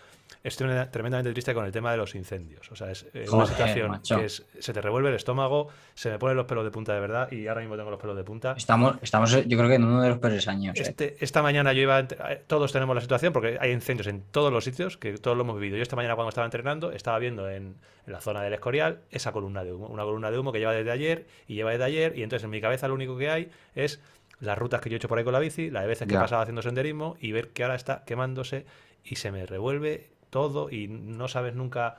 [0.45, 2.71] estoy tremendamente triste con el tema de los incendios.
[2.71, 4.19] O sea, es eh, una situación macho.
[4.19, 7.01] que es- se te revuelve el estómago, se me ponen los pelos de punta de
[7.01, 8.55] verdad y ahora mismo tengo los pelos de punta.
[8.57, 10.79] Estamos, estamos, yo creo que en uno de los peores años.
[10.79, 10.83] ¿eh?
[10.83, 14.53] Este, esta mañana yo iba, eh, todos tenemos la situación porque hay incendios en todos
[14.53, 15.77] los sitios, que todos lo hemos vivido.
[15.77, 17.75] Yo esta mañana cuando estaba entrenando estaba viendo en,
[18.11, 20.73] en la zona del Escorial esa columna de humo, una columna de humo que lleva
[20.73, 23.51] desde ayer y lleva desde ayer y entonces en mi cabeza lo único que hay
[23.74, 24.01] es
[24.41, 26.19] las rutas que yo he hecho por ahí con la bici, las veces que he
[26.19, 28.66] pasado haciendo senderismo y ver que ahora está quemándose
[29.05, 31.99] y se me revuelve todo y no sabes nunca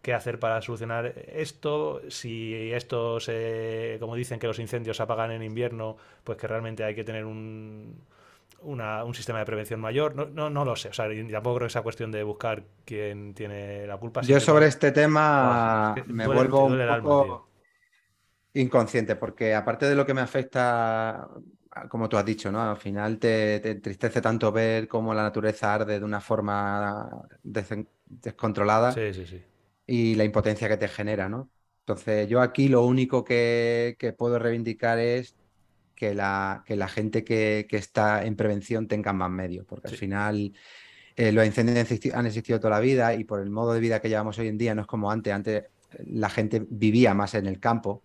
[0.00, 5.32] qué hacer para solucionar esto, si esto se, como dicen que los incendios se apagan
[5.32, 8.00] en invierno, pues que realmente hay que tener un,
[8.60, 10.14] una- un sistema de prevención mayor.
[10.14, 10.88] No, no, no lo sé.
[10.88, 14.22] O sea, tampoco creo que sea cuestión de buscar quién tiene la culpa.
[14.22, 17.48] Yo sobre este tema Buah, es que me duele- vuelvo un alma, poco
[18.54, 21.28] inconsciente, porque aparte de lo que me afecta,
[21.88, 22.60] como tú has dicho, ¿no?
[22.62, 27.08] Al final te, te entristece tanto ver cómo la naturaleza arde de una forma
[28.06, 29.42] descontrolada Sí, sí, sí.
[29.86, 31.50] y la impotencia que te genera, ¿no?
[31.80, 35.37] Entonces, yo aquí lo único que, que puedo reivindicar es
[35.98, 39.94] que la, que la gente que, que está en prevención tenga más medios, porque Sí.
[39.94, 40.52] al final
[41.16, 43.80] eh, los incendios han existi- han existido toda la vida y por el modo de
[43.80, 45.32] vida que llevamos hoy en día no es como antes.
[45.34, 48.04] Antes eh, la gente vivía más en el campo,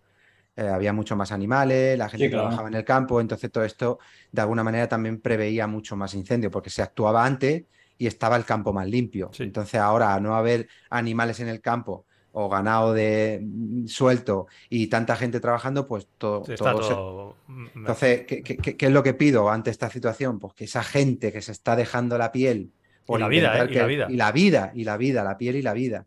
[0.55, 2.45] eh, había mucho más animales, la gente Sí, claro.
[2.45, 3.99] trabajaba en el campo, entonces todo esto
[4.31, 7.65] de alguna manera también preveía mucho más incendio, porque se actuaba antes
[7.97, 9.29] y estaba el campo más limpio.
[9.33, 9.43] Sí.
[9.43, 14.87] Entonces ahora, a no haber animales en el campo o ganado de mm, suelto y
[14.87, 19.01] tanta gente trabajando, pues todo, Sí, todo se- entonces, ¿qué, qué- qué- qué es lo
[19.03, 20.39] que pido ante esta situación?
[20.39, 22.71] Pues que esa gente que se está dejando la piel
[23.05, 23.67] por la vida, ¿eh?
[23.69, 24.07] Y la que- vida.
[24.09, 26.05] y la vida, y la vida, la piel y la vida,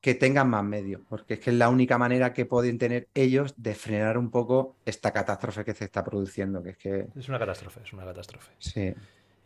[0.00, 3.54] que tengan más medios, porque es que es la única manera que pueden tener ellos
[3.56, 7.38] de frenar un poco esta catástrofe que se está produciendo, que es que Es una
[7.38, 8.52] catástrofe, es una catástrofe.
[8.58, 8.92] sí.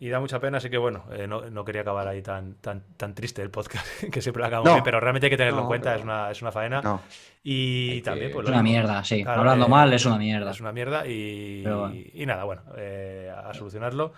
[0.00, 2.84] Y da mucha pena, así que bueno, eh, no, no quería acabar ahí tan, tan,
[2.96, 4.74] tan triste el podcast, que siempre lo acabamos No.
[4.74, 6.80] bien, pero realmente hay que tenerlo en cuenta, pero- es una, es una faena.
[6.82, 7.00] No.
[7.42, 9.22] Y que- también, pues Es una mierda, sí.
[9.24, 10.50] Claro, Hablando eh, mal es una mierda.
[10.52, 11.92] Es una mierda y, bueno.
[11.94, 14.12] y nada, bueno, eh, a solucionarlo.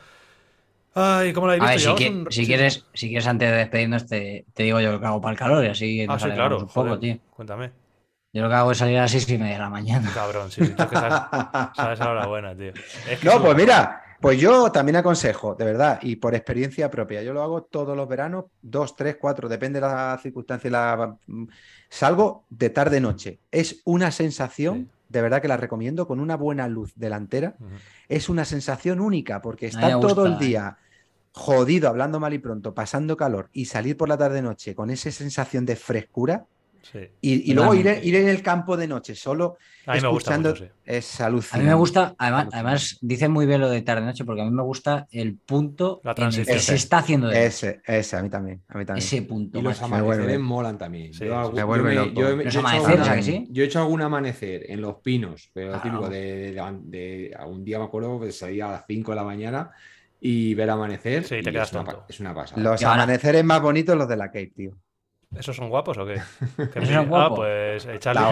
[0.94, 1.96] Ay, ¿cómo lo habéis A ver, visto?
[1.96, 2.46] si, Llevamos qui- un- si sí.
[2.46, 5.38] quieres, si quieres antes de despedirnos, te, te digo yo lo que hago para el
[5.38, 6.58] calor y así Ah, sí, claro.
[6.58, 7.18] un poco, joder, tío.
[7.30, 7.70] Cuéntame.
[8.32, 10.10] Yo lo que hago es salir a las seis y media de la mañana.
[10.12, 11.14] Cabrón, sí, tú que sabes,
[11.76, 12.72] sabes a la hora buena, tío.
[13.08, 16.90] Es que No, es pues mira, pues yo también aconsejo, de verdad, y por experiencia
[16.90, 20.68] propia, yo lo hago todos los veranos, dos, tres, cuatro, depende de la circunstancia.
[20.68, 21.16] y La...
[21.26, 21.44] mm,
[21.88, 23.38] Salgo de tarde-noche.
[23.50, 24.88] Es una sensación, Sí.
[25.08, 27.54] de verdad que la recomiendo, con una buena luz delantera.
[28.08, 30.76] Es una sensación única, porque me todo el día
[31.32, 35.64] jodido, hablando mal y pronto, pasando calor y salir por la tarde-noche con esa sensación
[35.64, 36.44] de frescura
[36.82, 36.98] Sí.
[37.20, 40.48] y, y luego ir, en el campo de noche solo A mí me gusta escuchando
[40.50, 40.70] mucho, sí.
[40.84, 44.44] es A mí me gusta, además, además dicen muy bien lo de tarde-noche, porque a
[44.44, 47.46] mí me gusta el punto La en el que se está haciendo de.
[47.46, 48.62] Ese, ese, a mí también.
[48.68, 49.04] A mí también.
[49.06, 49.58] Ese punto.
[49.58, 51.12] Y los amaneceres molan también.
[51.12, 53.46] Sí, yo, me- he- Los yo he hecho amaneceres, alguna- ¿a que sí?
[53.50, 55.82] yo he hecho algún amanecer en los pinos, pero Claro.
[55.82, 56.52] típico de,
[56.84, 59.70] de, un día me acuerdo que salía a las 5 de la mañana
[60.20, 61.24] y ver amanecer.
[61.24, 62.62] Sí, te quedas es una, es una pasada.
[62.62, 64.72] Los amaneceres más bonitos los de la Cape, tío.
[65.36, 66.20] ¿Esos son guapos o qué?
[66.56, 67.38] Que ¿Esos son Ah, guapos?
[67.38, 68.22] pues eh, Charlie,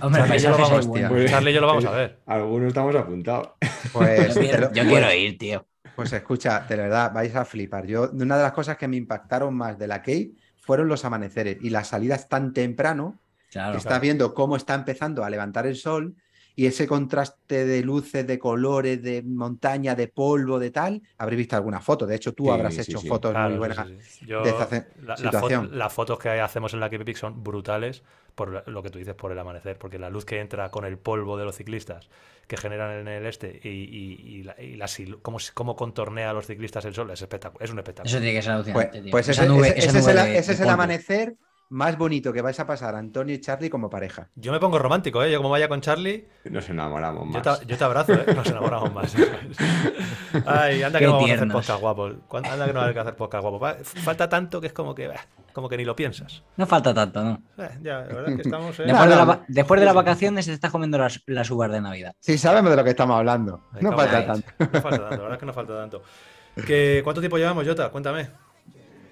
[0.00, 0.86] Hombre, Charlie, yo lo vamos.
[0.86, 2.20] Pues- Charlie y yo lo vamos a ver.
[2.26, 3.48] Algunos estamos apuntados.
[3.92, 5.66] Pues, Yo quiero, pues- quiero ir, tío.
[5.96, 7.86] Pues escucha, de verdad, vais a flipar.
[7.86, 11.58] Yo, una de las cosas que me impactaron más de la Cape fueron los amaneceres
[11.60, 13.18] y las salidas tan temprano
[13.50, 13.72] Claro.
[13.72, 16.16] que estás viendo cómo está empezando a levantar el sol
[16.56, 21.02] y ese contraste de luces, de colores, de montaña, de polvo, de tal.
[21.18, 22.06] Habréis visto alguna foto.
[22.06, 23.08] De hecho, tú Sí, habrás sí, hecho sí.
[23.08, 23.86] fotos Claro, muy buenas.
[23.86, 24.26] sí, sí.
[24.26, 25.64] Yo- de esta ce- la- la situación.
[25.66, 28.02] foto- las fotos que hacemos en la Keep son brutales
[28.34, 30.98] por lo que tú dices, por el amanecer, porque la luz que entra con el
[30.98, 32.08] polvo de los ciclistas
[32.48, 34.86] que generan en el este y, y- y la, y la
[35.22, 38.10] cómo, cómo contornea a los ciclistas el sol es espectacular, es un espectáculo.
[38.10, 39.10] Eso tiene que ser Pues, alucinante, tío.
[39.12, 40.72] pues Esa ese, nube- ese- esa ese es, el, de- ese es el polvo.
[40.74, 41.36] amanecer
[41.70, 44.28] más bonito que vais a pasar Antonio y Charlie como pareja.
[44.36, 45.30] Yo me pongo romántico, ¿eh?
[45.32, 47.60] Yo como vaya con Charlie, Nos enamoramos yo más.
[47.60, 48.26] te, yo te abrazo, ¿eh?
[48.34, 49.14] Nos enamoramos más.
[50.46, 51.66] Ay, anda que Qué no vamos a hacer tiernos.
[51.66, 52.18] podcast.
[52.28, 53.62] ¿Cuándo- Anda que no hay que hacer podcast guapos.
[53.62, 55.10] Va- Falta tanto que es como que,
[55.52, 56.42] como que ni lo piensas.
[56.56, 57.42] No falta tanto, ¿no?
[57.58, 58.78] Eh, ya, la verdad es que estamos...
[58.80, 62.14] eh, Después, de, la después las vacaciones te estás comiendo las, las uvas de Navidad.
[62.20, 63.60] Sí, sabemos de lo que estamos hablando.
[63.80, 64.48] No falta la- tanto.
[64.58, 66.02] No falta tanto, la verdad es que no falta tanto.
[66.66, 67.88] ¿Que, ¿Cuánto tiempo llevamos, Jota?
[67.90, 68.28] Cuéntame.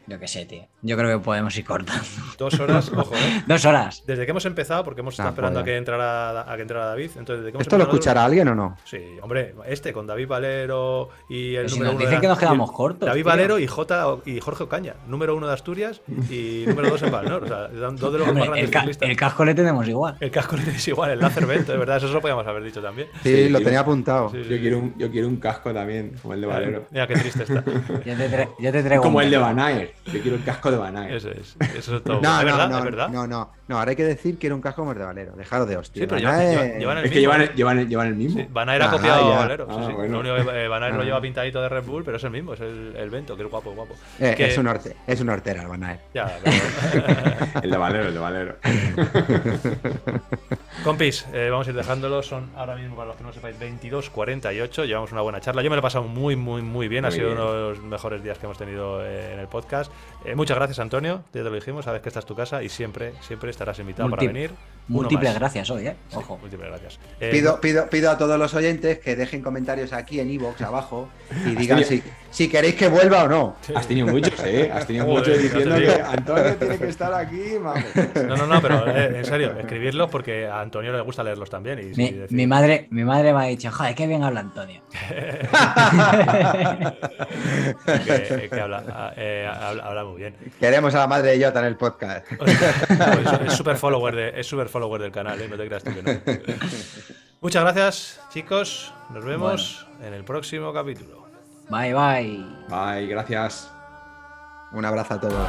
[0.06, 0.66] Yo qué sé, tío.
[0.82, 2.02] Yo creo que podemos ir cortando.
[2.36, 3.42] Dos horas, ojo, ¿eh?
[3.46, 4.02] Dos horas.
[4.06, 6.86] Desde que hemos empezado, porque hemos estado Ah, esperando a que, entrara, a que entrara
[6.86, 7.10] David.
[7.16, 8.76] Entonces, desde que hemos ¿Esto lo escuchará alguien o no?
[8.84, 12.14] Sí, hombre, este con David Valero y el Pero si número nos uno de dicen
[12.14, 13.30] la- que nos quedamos el- cortos, David tío.
[13.30, 17.44] Valero y J y Jorge Ocaña, número uno de Asturias y número dos en Valnor.
[17.44, 19.08] O sea, dos de los Hombre, más grandes el, ca- ciclistas.
[19.08, 20.16] el casco le tenemos igual.
[20.18, 22.82] El casco le es igual, el láser vento, es verdad, eso lo podíamos haber dicho
[22.82, 23.08] también.
[23.22, 24.30] Sí, Sí, lo tenía apuntado.
[24.30, 24.60] Sí, sí, Yo sí.
[24.60, 26.84] quiero, un, yo quiero un casco también, como el de Valero.
[26.90, 27.62] Mira qué triste está.
[28.04, 29.91] Yo te, tra- yo te traigo Como un- el de Van Aert.
[30.06, 30.96] Yo quiero el casco de Van.
[30.96, 32.20] Eso es, eso es todo.
[32.22, 33.08] No, es no, verdad, no, es verdad.
[33.08, 35.32] no, no, no, ahora hay que decir que era un casco como el de Valero.
[35.36, 36.02] Dejaros de hostia.
[36.02, 38.40] Sí, pero Van llevan, Aert- llevan- el Es que llevan, llevan, llevan el mismo.
[38.40, 39.66] Sí, Van Aert ha Ah, copiado a Valero.
[39.70, 39.92] Ah, sí.
[39.92, 40.12] bueno.
[40.12, 41.04] Lo único que eh, Van Aert lo Ah.
[41.04, 43.50] lleva pintadito de Red Bull, pero es el mismo, es el, el Vento, que es
[43.50, 43.94] guapo, guapo.
[44.18, 45.98] Eh, Que- es, un horte, es un hortera el Van.
[46.12, 46.56] Ya, pero-
[47.62, 48.56] El de Valero, el de Valero.
[50.84, 52.22] Compis, eh, vamos a ir dejándolo.
[52.24, 54.84] Son ahora mismo, para los que no sepáis, 22.48.
[54.84, 55.62] Llevamos una buena charla.
[55.62, 57.04] Yo me lo he pasado muy, muy, muy bien.
[57.04, 57.38] ha sido bien.
[57.38, 59.92] uno de los mejores días que hemos tenido eh, en el podcast.
[60.24, 61.22] Eh, muchas gracias, Antonio.
[61.32, 64.10] Ya te lo dijimos, sabes que esta es tu casa y siempre, siempre estarás invitado
[64.10, 64.50] para venir.
[64.88, 65.96] Múltiples gracias hoy, ¿eh?
[66.08, 66.38] Sí, Ojo.
[66.38, 66.98] múltiples gracias.
[67.20, 71.08] Eh, Pido, pido, pido a todos los oyentes que dejen comentarios aquí en iVoox abajo
[71.46, 72.02] y digan si.
[72.32, 73.56] Si queréis que vuelva o no.
[73.74, 74.70] Has tenido muchos, ¿eh?
[74.72, 77.84] Has tenido Joder, muchos diciendo que Antonio tiene que estar aquí, vamos.
[78.26, 81.78] No, no, no, pero eh, en serio, escribirlos porque a Antonio le gusta leerlos también.
[81.78, 84.40] Y, Mi, y decir- mi madre, mi madre me ha dicho, joder, qué bien habla
[84.40, 84.80] Antonio.
[88.06, 90.34] que, que habla, ah, eh, habla, habla muy bien.
[90.58, 92.26] Queremos a la madre de Jota en el podcast.
[92.38, 92.58] Pues
[93.46, 95.48] es super follower, de, es super follower del canal, ¿eh?
[95.48, 96.20] no te creas tú que no.
[97.40, 98.92] Muchas gracias, chicos.
[99.10, 101.21] Nos vemos en el próximo capítulo.
[101.68, 102.44] Bye, bye.
[102.68, 103.70] Bye, gracias.
[104.72, 105.48] Un abrazo a todos.